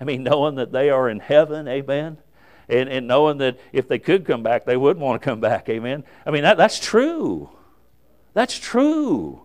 I 0.00 0.04
mean, 0.04 0.24
knowing 0.24 0.56
that 0.56 0.72
they 0.72 0.90
are 0.90 1.08
in 1.08 1.20
heaven, 1.20 1.68
amen? 1.68 2.18
And, 2.68 2.88
and 2.88 3.06
knowing 3.06 3.38
that 3.38 3.58
if 3.72 3.86
they 3.86 4.00
could 4.00 4.24
come 4.24 4.42
back, 4.42 4.64
they 4.64 4.76
would 4.76 4.98
want 4.98 5.22
to 5.22 5.24
come 5.24 5.40
back, 5.40 5.68
amen? 5.68 6.04
I 6.26 6.32
mean, 6.32 6.42
that, 6.42 6.56
that's 6.56 6.80
true. 6.80 7.50
That's 8.34 8.58
true. 8.58 9.42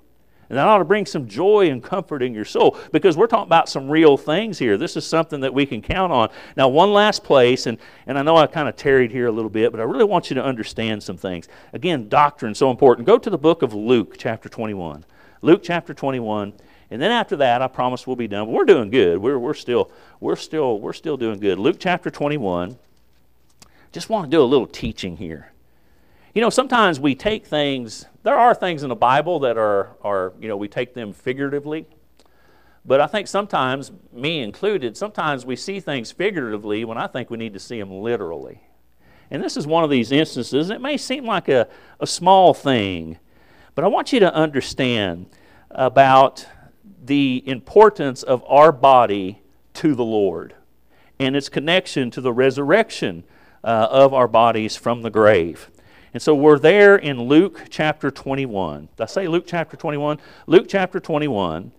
And 0.50 0.58
that 0.58 0.68
ought 0.68 0.80
to 0.80 0.86
bring 0.86 1.06
some 1.06 1.28
joy 1.28 1.70
and 1.70 1.82
comfort 1.82 2.22
in 2.22 2.34
your 2.34 2.46
soul 2.46 2.78
because 2.92 3.18
we're 3.18 3.28
talking 3.28 3.48
about 3.48 3.70
some 3.70 3.90
real 3.90 4.18
things 4.18 4.60
here. 4.60 4.78
This 4.78 4.98
is 4.98 5.06
something 5.06 5.40
that 5.42 5.54
we 5.54 5.66
can 5.66 5.82
count 5.82 6.12
on. 6.12 6.30
Now, 6.58 6.68
one 6.68 6.94
last 6.94 7.24
place, 7.24 7.66
and, 7.66 7.78
and 8.08 8.18
I 8.18 8.22
know 8.22 8.36
I 8.36 8.48
kind 8.48 8.68
of 8.68 8.76
tarried 8.76 9.12
here 9.12 9.28
a 9.28 9.32
little 9.32 9.50
bit, 9.50 9.72
but 9.72 9.80
I 9.80 9.84
really 9.84 10.04
want 10.04 10.30
you 10.30 10.36
to 10.36 10.44
understand 10.44 11.02
some 11.02 11.18
things. 11.18 11.48
Again, 11.72 12.10
doctrine 12.10 12.54
so 12.54 12.70
important. 12.70 13.08
Go 13.08 13.18
to 13.18 13.30
the 13.30 13.38
book 13.38 13.62
of 13.62 13.74
Luke, 13.74 14.16
chapter 14.18 14.50
21. 14.50 15.06
Luke 15.42 15.62
chapter 15.64 15.94
21. 15.94 16.54
And 16.92 17.02
then 17.02 17.12
after 17.12 17.36
that, 17.38 17.62
I 17.62 17.68
promise 17.68 18.06
we'll 18.06 18.16
be 18.16 18.28
done. 18.28 18.46
But 18.46 18.52
we're 18.52 18.66
doing 18.66 18.90
good. 18.90 19.18
We're, 19.18 19.40
we're, 19.40 19.54
still, 19.54 19.92
we're, 20.20 20.36
still, 20.36 20.80
we're 20.80 20.94
still 20.94 21.18
doing 21.18 21.40
good. 21.40 21.58
Luke 21.58 21.78
chapter 21.80 22.12
21. 22.12 22.78
Just 23.92 24.10
want 24.10 24.26
to 24.26 24.30
do 24.30 24.42
a 24.42 24.46
little 24.46 24.68
teaching 24.68 25.18
here. 25.18 25.53
You 26.34 26.42
know, 26.42 26.50
sometimes 26.50 27.00
we 27.00 27.14
take 27.14 27.46
things, 27.46 28.06
there 28.24 28.38
are 28.38 28.56
things 28.56 28.82
in 28.82 28.90
the 28.90 28.96
Bible 28.96 29.40
that 29.42 29.56
are, 29.56 29.96
are, 30.02 30.34
you 30.40 30.48
know, 30.48 30.58
we 30.58 30.68
take 30.68 30.96
them 30.96 31.14
figuratively. 31.14 31.86
But 32.86 33.00
I 33.00 33.08
think 33.08 33.28
sometimes, 33.28 33.92
me 34.12 34.40
included, 34.40 34.98
sometimes 34.98 35.46
we 35.46 35.56
see 35.56 35.80
things 35.80 36.12
figuratively 36.12 36.86
when 36.86 36.98
I 36.98 37.06
think 37.06 37.30
we 37.30 37.38
need 37.38 37.54
to 37.54 37.60
see 37.60 37.80
them 37.80 37.92
literally. 37.92 38.64
And 39.30 39.44
this 39.44 39.56
is 39.56 39.68
one 39.68 39.84
of 39.84 39.92
these 39.92 40.12
instances. 40.12 40.72
It 40.72 40.82
may 40.82 40.98
seem 40.98 41.24
like 41.24 41.50
a, 41.50 41.68
a 42.00 42.08
small 42.08 42.54
thing, 42.54 43.20
but 43.76 43.86
I 43.86 43.88
want 43.88 44.12
you 44.12 44.20
to 44.20 44.34
understand 44.34 45.28
about 45.70 46.48
the 47.06 47.44
importance 47.46 48.24
of 48.24 48.44
our 48.48 48.72
body 48.72 49.42
to 49.76 49.94
the 49.94 50.04
Lord 50.04 50.56
and 51.20 51.36
its 51.36 51.48
connection 51.48 52.10
to 52.12 52.22
the 52.22 52.34
resurrection 52.34 53.24
uh, 53.64 53.88
of 53.90 54.14
our 54.14 54.28
bodies 54.28 54.76
from 54.76 55.04
the 55.04 55.10
grave. 55.10 55.70
And 56.14 56.22
so 56.22 56.36
we're 56.36 56.60
there 56.60 56.96
in 56.96 57.24
Luke 57.24 57.66
chapter 57.70 58.12
21. 58.12 58.90
Did 58.96 59.04
I 59.04 59.08
say 59.08 59.28
Luke 59.28 59.46
chapter 59.48 59.76
21? 59.76 60.20
Luke 60.46 60.68
chapter 60.70 61.00
21. 61.00 61.72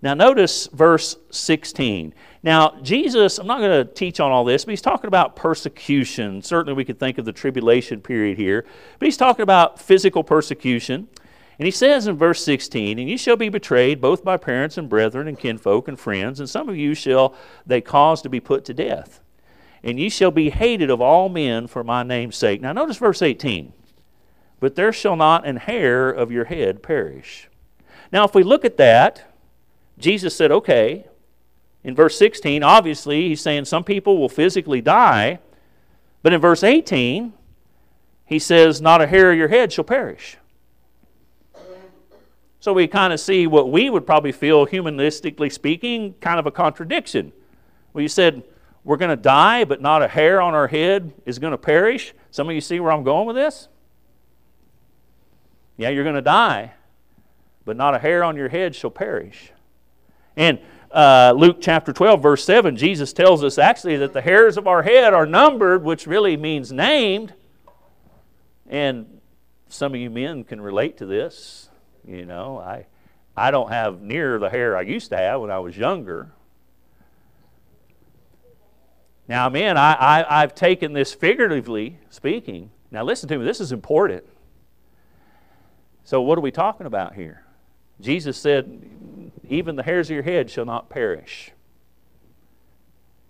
Now 0.00 0.14
notice 0.14 0.66
verse 0.68 1.16
16. 1.30 2.14
Now, 2.42 2.80
Jesus, 2.82 3.38
I'm 3.38 3.46
not 3.46 3.60
going 3.60 3.86
to 3.86 3.92
teach 3.92 4.18
on 4.18 4.32
all 4.32 4.44
this, 4.44 4.64
but 4.64 4.70
he's 4.70 4.80
talking 4.80 5.08
about 5.08 5.36
persecution. 5.36 6.42
Certainly 6.42 6.74
we 6.74 6.84
could 6.84 6.98
think 6.98 7.18
of 7.18 7.26
the 7.26 7.32
tribulation 7.32 8.00
period 8.00 8.38
here, 8.38 8.64
but 8.98 9.06
he's 9.06 9.18
talking 9.18 9.42
about 9.42 9.78
physical 9.78 10.24
persecution. 10.24 11.06
And 11.58 11.66
he 11.66 11.70
says 11.70 12.06
in 12.06 12.16
verse 12.16 12.42
16, 12.42 12.98
And 12.98 13.08
ye 13.08 13.18
shall 13.18 13.36
be 13.36 13.50
betrayed 13.50 14.00
both 14.00 14.24
by 14.24 14.38
parents 14.38 14.78
and 14.78 14.88
brethren 14.88 15.28
and 15.28 15.38
kinfolk 15.38 15.86
and 15.86 16.00
friends, 16.00 16.40
and 16.40 16.48
some 16.48 16.68
of 16.68 16.76
you 16.76 16.94
shall 16.94 17.34
they 17.66 17.82
cause 17.82 18.22
to 18.22 18.30
be 18.30 18.40
put 18.40 18.64
to 18.64 18.74
death. 18.74 19.20
And 19.84 20.00
ye 20.00 20.08
shall 20.08 20.30
be 20.30 20.50
hated 20.50 20.90
of 20.90 21.00
all 21.00 21.28
men 21.28 21.66
for 21.66 21.84
my 21.84 22.02
name's 22.02 22.36
sake. 22.36 22.60
Now 22.62 22.72
notice 22.72 22.96
verse 22.96 23.20
18 23.20 23.72
but 24.62 24.76
there 24.76 24.92
shall 24.92 25.16
not 25.16 25.44
an 25.44 25.56
hair 25.56 26.08
of 26.08 26.30
your 26.30 26.44
head 26.44 26.84
perish. 26.84 27.48
Now, 28.12 28.24
if 28.24 28.32
we 28.32 28.44
look 28.44 28.64
at 28.64 28.76
that, 28.76 29.34
Jesus 29.98 30.36
said, 30.36 30.52
okay. 30.52 31.04
In 31.82 31.96
verse 31.96 32.16
16, 32.16 32.62
obviously, 32.62 33.26
he's 33.26 33.40
saying 33.40 33.64
some 33.64 33.82
people 33.82 34.18
will 34.18 34.28
physically 34.28 34.80
die. 34.80 35.40
But 36.22 36.32
in 36.32 36.40
verse 36.40 36.62
18, 36.62 37.32
he 38.24 38.38
says, 38.38 38.80
not 38.80 39.02
a 39.02 39.08
hair 39.08 39.32
of 39.32 39.36
your 39.36 39.48
head 39.48 39.72
shall 39.72 39.82
perish. 39.82 40.36
So 42.60 42.72
we 42.72 42.86
kind 42.86 43.12
of 43.12 43.18
see 43.18 43.48
what 43.48 43.68
we 43.68 43.90
would 43.90 44.06
probably 44.06 44.30
feel, 44.30 44.68
humanistically 44.68 45.50
speaking, 45.50 46.14
kind 46.20 46.38
of 46.38 46.46
a 46.46 46.52
contradiction. 46.52 47.32
Well, 47.92 48.02
you 48.02 48.08
said, 48.08 48.44
we're 48.84 48.96
going 48.96 49.10
to 49.10 49.20
die, 49.20 49.64
but 49.64 49.82
not 49.82 50.02
a 50.02 50.08
hair 50.08 50.40
on 50.40 50.54
our 50.54 50.68
head 50.68 51.12
is 51.26 51.40
going 51.40 51.50
to 51.50 51.58
perish. 51.58 52.14
Some 52.30 52.48
of 52.48 52.54
you 52.54 52.60
see 52.60 52.78
where 52.78 52.92
I'm 52.92 53.02
going 53.02 53.26
with 53.26 53.34
this? 53.34 53.66
Yeah, 55.76 55.88
you're 55.88 56.04
going 56.04 56.16
to 56.16 56.22
die, 56.22 56.72
but 57.64 57.76
not 57.76 57.94
a 57.94 57.98
hair 57.98 58.22
on 58.22 58.36
your 58.36 58.48
head 58.48 58.74
shall 58.74 58.90
perish. 58.90 59.52
And 60.36 60.58
uh, 60.90 61.32
Luke 61.36 61.58
chapter 61.60 61.92
12, 61.92 62.22
verse 62.22 62.44
7, 62.44 62.76
Jesus 62.76 63.12
tells 63.12 63.42
us 63.42 63.58
actually 63.58 63.96
that 63.98 64.12
the 64.12 64.20
hairs 64.20 64.56
of 64.56 64.66
our 64.66 64.82
head 64.82 65.14
are 65.14 65.26
numbered, 65.26 65.82
which 65.82 66.06
really 66.06 66.36
means 66.36 66.70
named. 66.72 67.34
And 68.68 69.20
some 69.68 69.94
of 69.94 70.00
you 70.00 70.10
men 70.10 70.44
can 70.44 70.60
relate 70.60 70.98
to 70.98 71.06
this. 71.06 71.70
You 72.06 72.26
know, 72.26 72.58
I, 72.58 72.86
I 73.36 73.50
don't 73.50 73.70
have 73.70 74.02
near 74.02 74.38
the 74.38 74.50
hair 74.50 74.76
I 74.76 74.82
used 74.82 75.10
to 75.10 75.16
have 75.16 75.40
when 75.40 75.50
I 75.50 75.58
was 75.60 75.76
younger. 75.76 76.30
Now, 79.28 79.48
men, 79.48 79.78
I, 79.78 79.94
I, 79.94 80.42
I've 80.42 80.54
taken 80.54 80.92
this 80.92 81.14
figuratively 81.14 81.98
speaking. 82.10 82.70
Now, 82.90 83.04
listen 83.04 83.28
to 83.30 83.38
me, 83.38 83.44
this 83.44 83.60
is 83.60 83.72
important. 83.72 84.24
So, 86.04 86.20
what 86.22 86.38
are 86.38 86.42
we 86.42 86.50
talking 86.50 86.86
about 86.86 87.14
here? 87.14 87.44
Jesus 88.00 88.36
said, 88.36 88.90
Even 89.48 89.76
the 89.76 89.82
hairs 89.82 90.10
of 90.10 90.14
your 90.14 90.22
head 90.22 90.50
shall 90.50 90.64
not 90.64 90.90
perish. 90.90 91.52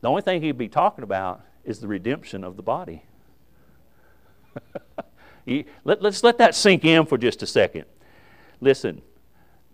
The 0.01 0.09
only 0.09 0.23
thing 0.23 0.43
he'd 0.43 0.59
be 0.59 0.69
talking 0.69 1.05
about 1.05 1.43
is 1.65 1.79
the 1.79 1.89
redemption 1.89 2.43
of 2.43 2.57
the 2.57 2.63
body. 2.63 3.05
let, 5.85 6.05
us 6.05 6.25
let 6.25 6.39
that 6.39 6.55
sink 6.55 6.85
in 6.85 7.07
for 7.07 7.19
just 7.19 7.43
a 7.43 7.47
second. 7.47 7.85
Listen, 8.61 9.03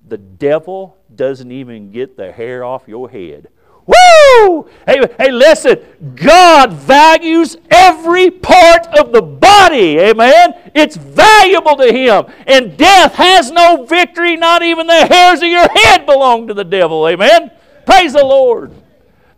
the 0.06 0.18
devil 0.18 0.96
doesn't 1.14 1.50
even 1.50 1.90
get 1.90 2.16
the 2.16 2.32
hair 2.32 2.64
off 2.64 2.88
your 2.88 3.08
head 3.08 3.48
Woo! 3.88 4.68
Hey, 4.86 5.00
hey, 5.18 5.30
listen, 5.30 5.80
God 6.14 6.74
values 6.74 7.56
every 7.70 8.30
part 8.30 8.86
of 8.88 9.12
the 9.12 9.22
body. 9.22 9.98
Amen. 9.98 10.52
It's 10.74 10.96
valuable 10.96 11.74
to 11.76 11.90
Him. 11.90 12.26
And 12.46 12.76
death 12.76 13.14
has 13.14 13.50
no 13.50 13.86
victory, 13.86 14.36
not 14.36 14.62
even 14.62 14.86
the 14.86 15.06
hairs 15.06 15.40
of 15.40 15.48
your 15.48 15.66
head 15.70 16.04
belong 16.04 16.48
to 16.48 16.54
the 16.54 16.64
devil. 16.64 17.08
Amen. 17.08 17.50
Praise 17.86 18.12
the 18.12 18.24
Lord. 18.24 18.72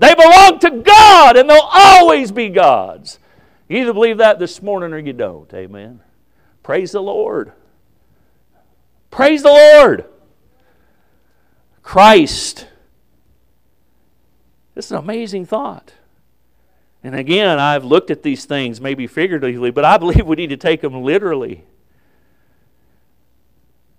They 0.01 0.15
belong 0.17 0.59
to 0.61 0.71
God, 0.71 1.37
and 1.37 1.49
they'll 1.49 1.61
always 1.73 2.33
be 2.33 2.49
God's. 2.49 3.21
You 3.69 3.83
either 3.83 3.93
believe 3.93 4.19
that 4.19 4.41
this 4.41 4.61
morning 4.61 4.93
or 4.93 4.99
you 4.99 5.13
don't. 5.13 5.53
Amen. 5.55 6.01
Praise 6.65 6.91
the 6.91 7.03
Lord. 7.03 7.53
Praise 9.13 9.45
the 9.45 9.51
Lord. 9.51 10.07
Christ 11.85 12.67
it's 14.81 14.91
an 14.91 14.97
amazing 14.97 15.45
thought. 15.45 15.93
And 17.03 17.15
again, 17.15 17.59
I've 17.59 17.85
looked 17.85 18.11
at 18.11 18.23
these 18.23 18.47
things 18.47 18.81
maybe 18.81 19.07
figuratively, 19.07 19.71
but 19.71 19.85
I 19.85 19.99
believe 19.99 20.27
we 20.27 20.37
need 20.37 20.51
to 20.51 20.57
take 20.57 20.81
them 20.81 21.03
literally. 21.03 21.65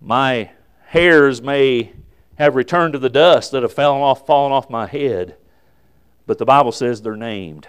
My 0.02 0.52
hairs 0.88 1.42
may 1.42 1.94
have 2.40 2.56
returned 2.56 2.94
to 2.94 3.00
the 3.00 3.10
dust 3.10 3.52
that 3.52 3.62
have 3.62 3.74
fallen 3.74 4.02
off, 4.02 4.26
fallen 4.26 4.52
off 4.52 4.70
my 4.72 4.88
head, 4.88 5.36
but 6.26 6.40
the 6.40 6.46
Bible 6.46 6.72
says 6.72 7.02
they're 7.02 7.16
named. 7.16 7.68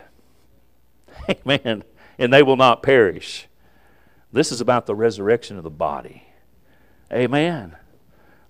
Amen. 1.28 1.84
And 2.18 2.32
they 2.32 2.42
will 2.42 2.56
not 2.56 2.82
perish. 2.82 3.46
This 4.32 4.50
is 4.50 4.62
about 4.62 4.86
the 4.86 4.94
resurrection 4.94 5.58
of 5.58 5.64
the 5.64 5.70
body. 5.70 6.24
Amen. 7.12 7.76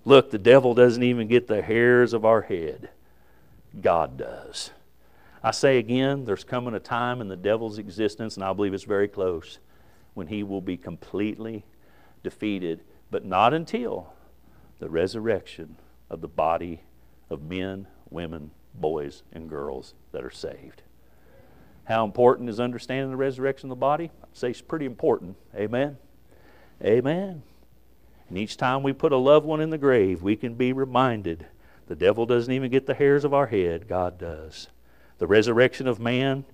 Look, 0.05 0.31
the 0.31 0.37
devil 0.37 0.73
doesn't 0.73 1.03
even 1.03 1.27
get 1.27 1.47
the 1.47 1.61
hairs 1.61 2.13
of 2.13 2.23
our 2.23 2.41
head. 2.41 2.89
God 3.79 4.17
does. 4.17 4.71
I 5.41 5.51
say 5.51 5.77
again, 5.77 6.25
there's 6.25 6.43
coming 6.43 6.73
a 6.73 6.79
time 6.79 7.19
in 7.19 7.27
the 7.27 7.35
devil's 7.35 7.77
existence, 7.77 8.35
and 8.35 8.43
I 8.43 8.53
believe 8.53 8.73
it's 8.73 8.83
very 8.83 9.07
close, 9.07 9.59
when 10.13 10.27
he 10.27 10.43
will 10.43 10.61
be 10.61 10.77
completely 10.77 11.65
defeated, 12.23 12.81
but 13.11 13.25
not 13.25 13.53
until 13.53 14.13
the 14.79 14.89
resurrection 14.89 15.75
of 16.09 16.21
the 16.21 16.27
body 16.27 16.81
of 17.29 17.41
men, 17.41 17.87
women, 18.09 18.51
boys, 18.73 19.23
and 19.31 19.49
girls 19.49 19.93
that 20.11 20.23
are 20.23 20.31
saved. 20.31 20.83
How 21.85 22.05
important 22.05 22.49
is 22.49 22.59
understanding 22.59 23.09
the 23.09 23.17
resurrection 23.17 23.67
of 23.67 23.77
the 23.77 23.81
body? 23.81 24.11
I'd 24.23 24.37
say 24.37 24.49
it's 24.51 24.61
pretty 24.61 24.85
important. 24.85 25.35
Amen. 25.55 25.97
Amen. 26.81 27.43
And 28.29 28.37
each 28.37 28.55
time 28.55 28.83
we 28.83 28.93
put 28.93 29.11
a 29.11 29.17
loved 29.17 29.45
one 29.45 29.59
in 29.59 29.69
the 29.69 29.77
grave, 29.77 30.23
we 30.23 30.35
can 30.35 30.53
be 30.53 30.71
reminded 30.71 31.45
the 31.87 31.95
devil 31.95 32.25
doesn't 32.25 32.53
even 32.53 32.71
get 32.71 32.85
the 32.85 32.93
hairs 32.93 33.25
of 33.25 33.33
our 33.33 33.47
head, 33.47 33.87
God 33.87 34.17
does. 34.17 34.69
The 35.17 35.27
resurrection 35.27 35.87
of 35.87 35.99
man 35.99 36.45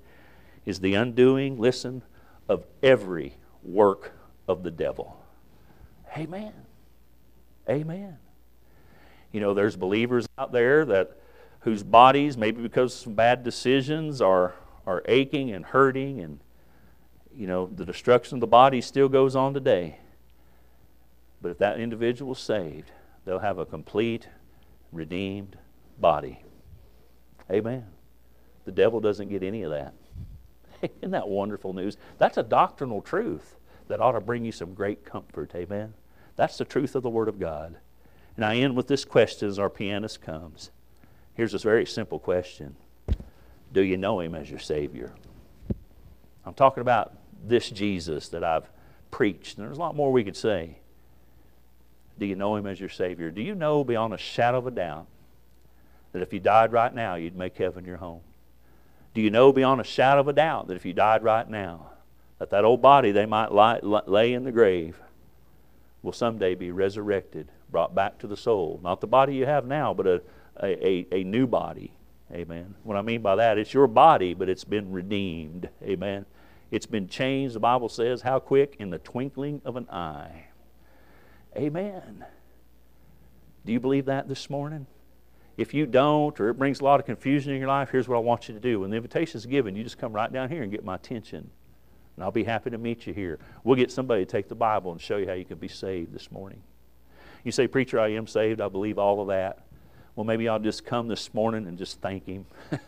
is 0.66 0.80
the 0.80 0.96
undoing, 0.96 1.60
listen, 1.60 2.04
of 2.48 2.66
every 2.82 3.38
work 3.64 4.14
of 4.48 4.64
the 4.64 4.72
devil. 4.72 5.24
Amen. 6.18 6.54
Amen. 7.70 8.18
You 9.32 9.40
know, 9.40 9.54
there's 9.54 9.76
believers 9.76 10.28
out 10.38 10.52
there 10.52 10.86
that 10.86 11.18
whose 11.62 11.84
bodies, 11.84 12.38
maybe 12.38 12.62
because 12.62 12.96
of 12.96 13.00
some 13.02 13.14
bad 13.14 13.44
decisions, 13.44 14.22
are, 14.22 14.56
are 14.88 15.04
aching 15.06 15.52
and 15.52 15.66
hurting, 15.66 16.20
and 16.22 16.40
you 17.36 17.46
know, 17.46 17.68
the 17.68 17.86
destruction 17.86 18.38
of 18.38 18.42
the 18.42 18.48
body 18.48 18.82
still 18.82 19.10
goes 19.10 19.36
on 19.36 19.54
today. 19.54 19.98
But 21.42 21.52
if 21.52 21.58
that 21.60 21.80
individual 21.80 22.34
is 22.34 22.40
saved, 22.40 22.92
they'll 23.26 23.40
have 23.40 23.60
a 23.60 23.66
complete, 23.66 24.28
redeemed 24.92 25.58
body. 26.00 26.44
Amen. 27.52 27.86
The 28.66 28.72
devil 28.72 29.00
doesn't 29.00 29.30
get 29.30 29.44
any 29.44 29.64
of 29.64 29.72
that. 29.72 29.94
Isn't 31.02 31.12
that 31.12 31.28
wonderful 31.28 31.74
news? 31.74 31.98
That's 32.18 32.38
a 32.38 32.44
doctrinal 32.44 33.02
truth 33.02 33.56
that 33.88 34.00
ought 34.00 34.14
to 34.14 34.22
bring 34.22 34.46
you 34.46 34.52
some 34.52 34.74
great 34.74 35.04
comfort. 35.04 35.54
Amen. 35.56 35.94
That's 36.36 36.58
the 36.58 36.66
truth 36.66 36.96
of 36.96 37.04
the 37.04 37.10
Word 37.10 37.28
of 37.28 37.40
God. 37.40 37.78
And 38.36 38.46
I 38.46 38.58
end 38.58 38.76
with 38.76 38.88
this 38.88 39.04
question 39.04 39.50
as 39.50 39.60
our 39.60 39.70
pianist 39.70 40.22
comes. 40.22 40.72
Here's 41.34 41.52
this 41.52 41.64
very 41.64 41.86
simple 41.86 42.20
question 42.20 42.76
Do 43.72 43.82
you 43.82 43.98
know 43.98 44.20
Him 44.20 44.36
as 44.36 44.50
your 44.50 44.60
Savior? 44.60 45.14
I'm 46.46 46.54
talking 46.54 46.82
about 46.82 47.14
this 47.46 47.70
Jesus 47.70 48.30
that 48.30 48.44
I've 48.44 48.70
preached, 49.12 49.58
and 49.58 49.68
there's 49.68 49.78
a 49.78 49.82
lot 49.82 49.96
more 49.96 50.12
we 50.12 50.24
could 50.24 50.38
say. 50.38 50.78
Do 52.20 52.26
you 52.26 52.36
know 52.36 52.56
Him 52.56 52.68
as 52.68 52.80
your 52.80 52.90
Savior? 52.90 53.32
Do 53.32 53.42
you 53.42 53.56
know 53.56 53.84
beyond 53.84 54.14
a 54.14 54.18
shadow 54.18 54.60
of 54.60 54.68
a 54.68 54.72
doubt 54.72 55.08
that 56.12 56.22
if 56.22 56.34
you 56.34 56.40
died 56.40 56.74
right 56.74 56.94
now, 56.94 57.16
you'd 57.16 57.36
make 57.36 57.58
heaven 57.58 57.86
your 57.86 57.98
home? 57.98 58.22
Do 59.14 59.22
you 59.22 59.30
know 59.30 59.52
beyond 59.52 59.82
a 59.82 59.86
shadow 59.86 60.20
of 60.22 60.28
a 60.28 60.34
doubt 60.34 60.68
that 60.68 60.76
if 60.76 60.86
you 60.86 60.94
died 60.94 61.24
right 61.24 61.50
now, 61.50 61.92
that 62.38 62.52
that 62.52 62.66
old 62.66 62.82
body 62.82 63.12
they 63.12 63.26
might 63.26 63.52
lie, 63.52 63.80
lay 63.82 64.34
in 64.34 64.44
the 64.44 64.52
grave 64.52 65.00
will 66.04 66.14
someday 66.14 66.56
be 66.56 66.72
resurrected, 66.72 67.52
brought 67.72 67.96
back 67.96 68.20
to 68.20 68.28
the 68.28 68.38
soul? 68.38 68.80
Not 68.84 69.02
the 69.02 69.08
body 69.08 69.36
you 69.36 69.46
have 69.46 69.66
now, 69.66 69.94
but 69.94 70.06
a, 70.06 70.22
a, 70.62 70.88
a, 70.88 71.08
a 71.12 71.24
new 71.24 71.48
body. 71.48 71.94
Amen. 72.32 72.76
What 72.84 72.98
I 72.98 73.02
mean 73.02 73.22
by 73.22 73.38
that, 73.38 73.58
it's 73.58 73.74
your 73.74 73.88
body, 73.88 74.34
but 74.34 74.50
it's 74.50 74.64
been 74.64 74.92
redeemed. 74.92 75.70
Amen. 75.82 76.26
It's 76.70 76.86
been 76.86 77.08
changed, 77.08 77.56
the 77.56 77.60
Bible 77.60 77.90
says, 77.90 78.22
how 78.22 78.40
quick? 78.40 78.76
In 78.80 78.92
the 78.92 79.00
twinkling 79.00 79.62
of 79.66 79.76
an 79.76 79.90
eye. 79.90 80.49
Amen. 81.56 82.26
Do 83.66 83.74
you 83.74 83.80
believe 83.80 84.06
that 84.06 84.28
this 84.28 84.50
morning? 84.50 84.88
If 85.58 85.74
you 85.74 85.86
don't, 85.86 86.40
or 86.40 86.50
it 86.50 86.54
brings 86.54 86.80
a 86.80 86.86
lot 86.86 87.00
of 87.00 87.06
confusion 87.06 87.52
in 87.52 87.60
your 87.60 87.68
life, 87.68 87.90
here's 87.90 88.08
what 88.08 88.16
I 88.16 88.20
want 88.20 88.48
you 88.48 88.54
to 88.54 88.60
do. 88.60 88.80
When 88.80 88.92
the 88.92 88.96
invitation 88.96 89.38
is 89.38 89.46
given, 89.46 89.76
you 89.76 89.84
just 89.84 89.98
come 89.98 90.14
right 90.14 90.32
down 90.32 90.50
here 90.50 90.64
and 90.64 90.72
get 90.72 90.86
my 90.86 90.96
attention. 90.96 91.50
And 92.16 92.24
I'll 92.24 92.32
be 92.32 92.46
happy 92.46 92.70
to 92.70 92.78
meet 92.78 93.08
you 93.08 93.14
here. 93.14 93.40
We'll 93.64 93.76
get 93.76 93.92
somebody 93.92 94.26
to 94.26 94.32
take 94.32 94.48
the 94.48 94.56
Bible 94.56 94.92
and 94.92 95.02
show 95.02 95.18
you 95.18 95.28
how 95.28 95.34
you 95.34 95.46
can 95.46 95.58
be 95.58 95.68
saved 95.68 96.14
this 96.14 96.32
morning. 96.32 96.62
You 97.44 97.52
say, 97.52 97.68
Preacher, 97.68 98.00
I 98.00 98.10
am 98.10 98.28
saved. 98.28 98.62
I 98.62 98.70
believe 98.70 98.98
all 98.98 99.22
of 99.22 99.28
that. 99.28 99.66
Well, 100.16 100.24
maybe 100.24 100.48
I'll 100.48 100.60
just 100.60 100.86
come 100.86 101.08
this 101.08 101.34
morning 101.34 101.68
and 101.68 101.78
just 101.78 102.02
thank 102.02 102.26
Him. 102.26 102.46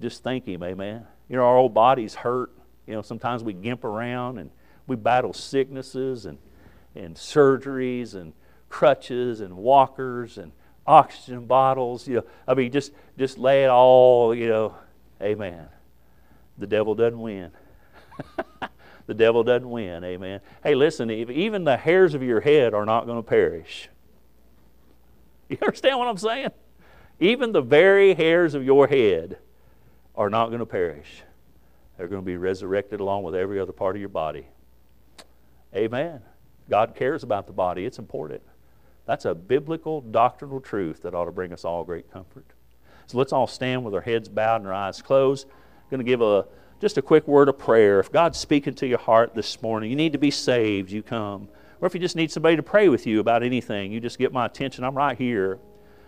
just 0.00 0.22
thank 0.22 0.46
Him, 0.46 0.62
amen. 0.62 1.06
You 1.28 1.36
know, 1.36 1.42
our 1.42 1.56
old 1.56 1.74
bodies 1.74 2.14
hurt. 2.14 2.52
You 2.86 2.94
know, 2.94 3.02
sometimes 3.02 3.44
we 3.44 3.52
gimp 3.52 3.84
around 3.84 4.38
and 4.38 4.50
we 4.86 4.96
battle 4.96 5.32
sicknesses 5.32 6.26
and 6.26 6.38
and 6.94 7.16
surgeries 7.16 8.14
and 8.14 8.32
crutches 8.68 9.40
and 9.40 9.56
walkers 9.56 10.38
and 10.38 10.52
oxygen 10.86 11.46
bottles. 11.46 12.06
You 12.06 12.16
know, 12.16 12.24
I 12.46 12.54
mean, 12.54 12.72
just 12.72 12.92
just 13.18 13.38
lay 13.38 13.64
it 13.64 13.70
all. 13.70 14.34
You 14.34 14.48
know, 14.48 14.74
Amen. 15.22 15.68
The 16.58 16.66
devil 16.66 16.94
doesn't 16.94 17.20
win. 17.20 17.50
the 19.06 19.14
devil 19.14 19.44
doesn't 19.44 19.68
win. 19.68 20.02
Amen. 20.04 20.40
Hey, 20.62 20.74
listen. 20.74 21.10
Even 21.10 21.64
the 21.64 21.76
hairs 21.76 22.14
of 22.14 22.22
your 22.22 22.40
head 22.40 22.74
are 22.74 22.86
not 22.86 23.06
going 23.06 23.18
to 23.18 23.28
perish. 23.28 23.88
You 25.48 25.58
understand 25.62 25.98
what 25.98 26.08
I'm 26.08 26.16
saying? 26.16 26.50
Even 27.18 27.52
the 27.52 27.60
very 27.60 28.14
hairs 28.14 28.54
of 28.54 28.64
your 28.64 28.86
head 28.86 29.38
are 30.14 30.30
not 30.30 30.46
going 30.46 30.60
to 30.60 30.66
perish. 30.66 31.22
They're 31.96 32.08
going 32.08 32.22
to 32.22 32.26
be 32.26 32.36
resurrected 32.36 33.00
along 33.00 33.24
with 33.24 33.34
every 33.34 33.60
other 33.60 33.72
part 33.72 33.96
of 33.96 34.00
your 34.00 34.08
body. 34.08 34.46
Amen. 35.74 36.22
God 36.70 36.94
cares 36.94 37.22
about 37.22 37.46
the 37.46 37.52
body, 37.52 37.84
it's 37.84 37.98
important. 37.98 38.42
That's 39.04 39.24
a 39.24 39.34
biblical 39.34 40.00
doctrinal 40.00 40.60
truth 40.60 41.02
that 41.02 41.14
ought 41.14 41.24
to 41.24 41.32
bring 41.32 41.52
us 41.52 41.64
all 41.64 41.82
great 41.84 42.10
comfort. 42.12 42.46
So 43.08 43.18
let's 43.18 43.32
all 43.32 43.48
stand 43.48 43.84
with 43.84 43.92
our 43.92 44.00
heads 44.00 44.28
bowed 44.28 44.60
and 44.60 44.68
our 44.68 44.72
eyes 44.72 45.02
closed. 45.02 45.48
I'm 45.48 45.90
going 45.90 45.98
to 45.98 46.04
give 46.04 46.22
a 46.22 46.46
just 46.80 46.96
a 46.96 47.02
quick 47.02 47.26
word 47.28 47.48
of 47.48 47.58
prayer. 47.58 48.00
If 48.00 48.10
God's 48.10 48.38
speaking 48.38 48.74
to 48.74 48.86
your 48.86 48.98
heart 48.98 49.34
this 49.34 49.60
morning, 49.60 49.90
you 49.90 49.96
need 49.96 50.12
to 50.12 50.18
be 50.18 50.30
saved, 50.30 50.90
you 50.90 51.02
come. 51.02 51.48
Or 51.80 51.86
if 51.86 51.94
you 51.94 52.00
just 52.00 52.16
need 52.16 52.30
somebody 52.30 52.56
to 52.56 52.62
pray 52.62 52.88
with 52.88 53.06
you 53.06 53.20
about 53.20 53.42
anything, 53.42 53.92
you 53.92 54.00
just 54.00 54.18
get 54.18 54.32
my 54.32 54.46
attention. 54.46 54.84
I'm 54.84 54.94
right 54.94 55.18
here. 55.18 55.58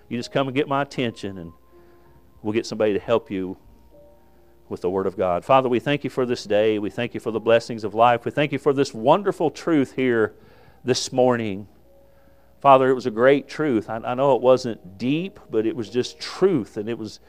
You 0.09 0.17
just 0.17 0.33
come 0.33 0.47
and 0.49 0.55
get 0.55 0.69
my 0.69 0.83
attention, 0.83 1.39
and 1.39 1.53
we'll 2.43 2.53
get 2.53 2.67
somebody 2.67 2.93
to 2.93 2.99
help 2.99 3.31
you 3.31 3.57
with 4.69 4.81
the 4.81 4.91
Word 4.91 5.07
of 5.07 5.17
God. 5.17 5.45
Father, 5.45 5.69
we 5.69 5.81
thank 5.81 6.05
you 6.05 6.11
for 6.11 6.25
this 6.25 6.45
day. 6.45 6.79
We 6.79 6.89
thank 6.89 7.15
you 7.15 7.21
for 7.21 7.31
the 7.31 7.41
blessings 7.41 7.85
of 7.85 7.95
life. 7.95 8.25
We 8.25 8.31
thank 8.31 8.53
you 8.53 8.59
for 8.59 8.73
this 8.73 8.95
wonderful 8.95 9.51
truth 9.51 9.93
here 9.97 10.35
this 10.85 11.13
morning. 11.13 11.69
Father, 12.61 12.89
it 12.89 12.95
was 12.95 13.07
a 13.07 13.11
great 13.11 13.49
truth. 13.49 13.89
I, 13.89 13.97
I, 13.97 14.15
know 14.15 14.37
it 14.37 14.43
wasn't 14.43 14.99
deep, 14.99 15.41
but 15.51 15.67
it 15.67 15.75
was 15.77 15.89
just 15.89 16.19
truth, 16.19 16.77
and 16.77 16.89
it 16.89 16.99
was 16.99 17.21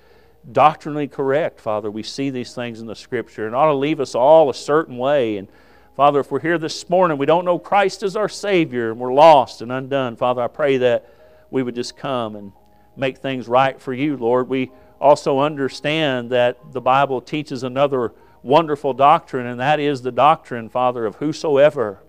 doctrinally 0.51 1.07
correct, 1.07 1.59
Father. 1.59 1.89
We 1.89 2.03
see 2.03 2.29
these 2.29 2.53
things 2.53 2.79
in 2.79 2.87
the 2.87 2.95
Scripture, 2.95 3.45
and 3.45 3.55
ought 3.55 3.67
to 3.67 3.73
leave 3.73 3.99
us 3.99 4.15
all 4.15 4.49
a 4.49 4.53
certain 4.53 4.97
way. 4.97 5.37
And 5.37 5.47
Father, 5.95 6.19
if 6.19 6.31
we're 6.31 6.39
here 6.39 6.57
this 6.57 6.89
morning, 6.89 7.17
we 7.17 7.25
don't 7.25 7.45
know 7.45 7.59
Christ 7.59 8.03
as 8.03 8.15
our 8.15 8.29
Savior, 8.29 8.91
and 8.91 8.99
we're 8.99 9.13
lost 9.13 9.61
and 9.61 9.71
undone, 9.71 10.15
Father, 10.15 10.41
I 10.41 10.47
pray 10.47 10.77
that 10.77 11.09
we 11.51 11.61
would 11.63 11.75
just 11.75 11.95
come 11.95 12.35
and 12.35 12.51
make 12.95 13.19
things 13.19 13.47
right 13.47 13.79
for 13.79 13.93
you, 13.93 14.17
Lord. 14.17 14.49
We 14.49 14.71
also 14.99 15.39
understand 15.39 16.31
that 16.31 16.57
the 16.71 16.81
Bible 16.81 17.21
teaches 17.21 17.63
another 17.63 18.13
wonderful 18.41 18.93
doctrine, 18.93 19.45
and 19.45 19.59
that 19.59 19.79
is 19.79 20.01
the 20.01 20.11
doctrine, 20.11 20.69
Father, 20.69 21.05
of 21.05 21.15
whosoever 21.15 22.03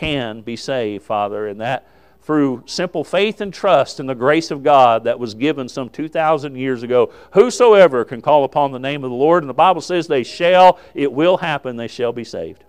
can 0.00 0.40
be 0.40 0.56
saved, 0.56 1.04
Father, 1.04 1.46
and 1.46 1.60
that 1.60 1.86
through 2.22 2.62
simple 2.64 3.04
faith 3.04 3.42
and 3.42 3.52
trust 3.52 4.00
in 4.00 4.06
the 4.06 4.14
grace 4.14 4.50
of 4.50 4.62
God 4.62 5.04
that 5.04 5.18
was 5.18 5.34
given 5.34 5.68
some 5.68 5.90
2,000 5.90 6.56
years 6.56 6.82
ago. 6.82 7.12
Whosoever 7.32 8.04
can 8.06 8.22
call 8.22 8.44
upon 8.44 8.72
the 8.72 8.78
name 8.78 9.04
of 9.04 9.10
the 9.10 9.16
Lord, 9.16 9.42
and 9.42 9.50
the 9.50 9.54
Bible 9.54 9.82
says 9.82 10.06
they 10.06 10.22
shall, 10.22 10.78
it 10.94 11.12
will 11.12 11.36
happen, 11.36 11.76
they 11.76 11.88
shall 11.88 12.12
be 12.12 12.24
saved. 12.24 12.64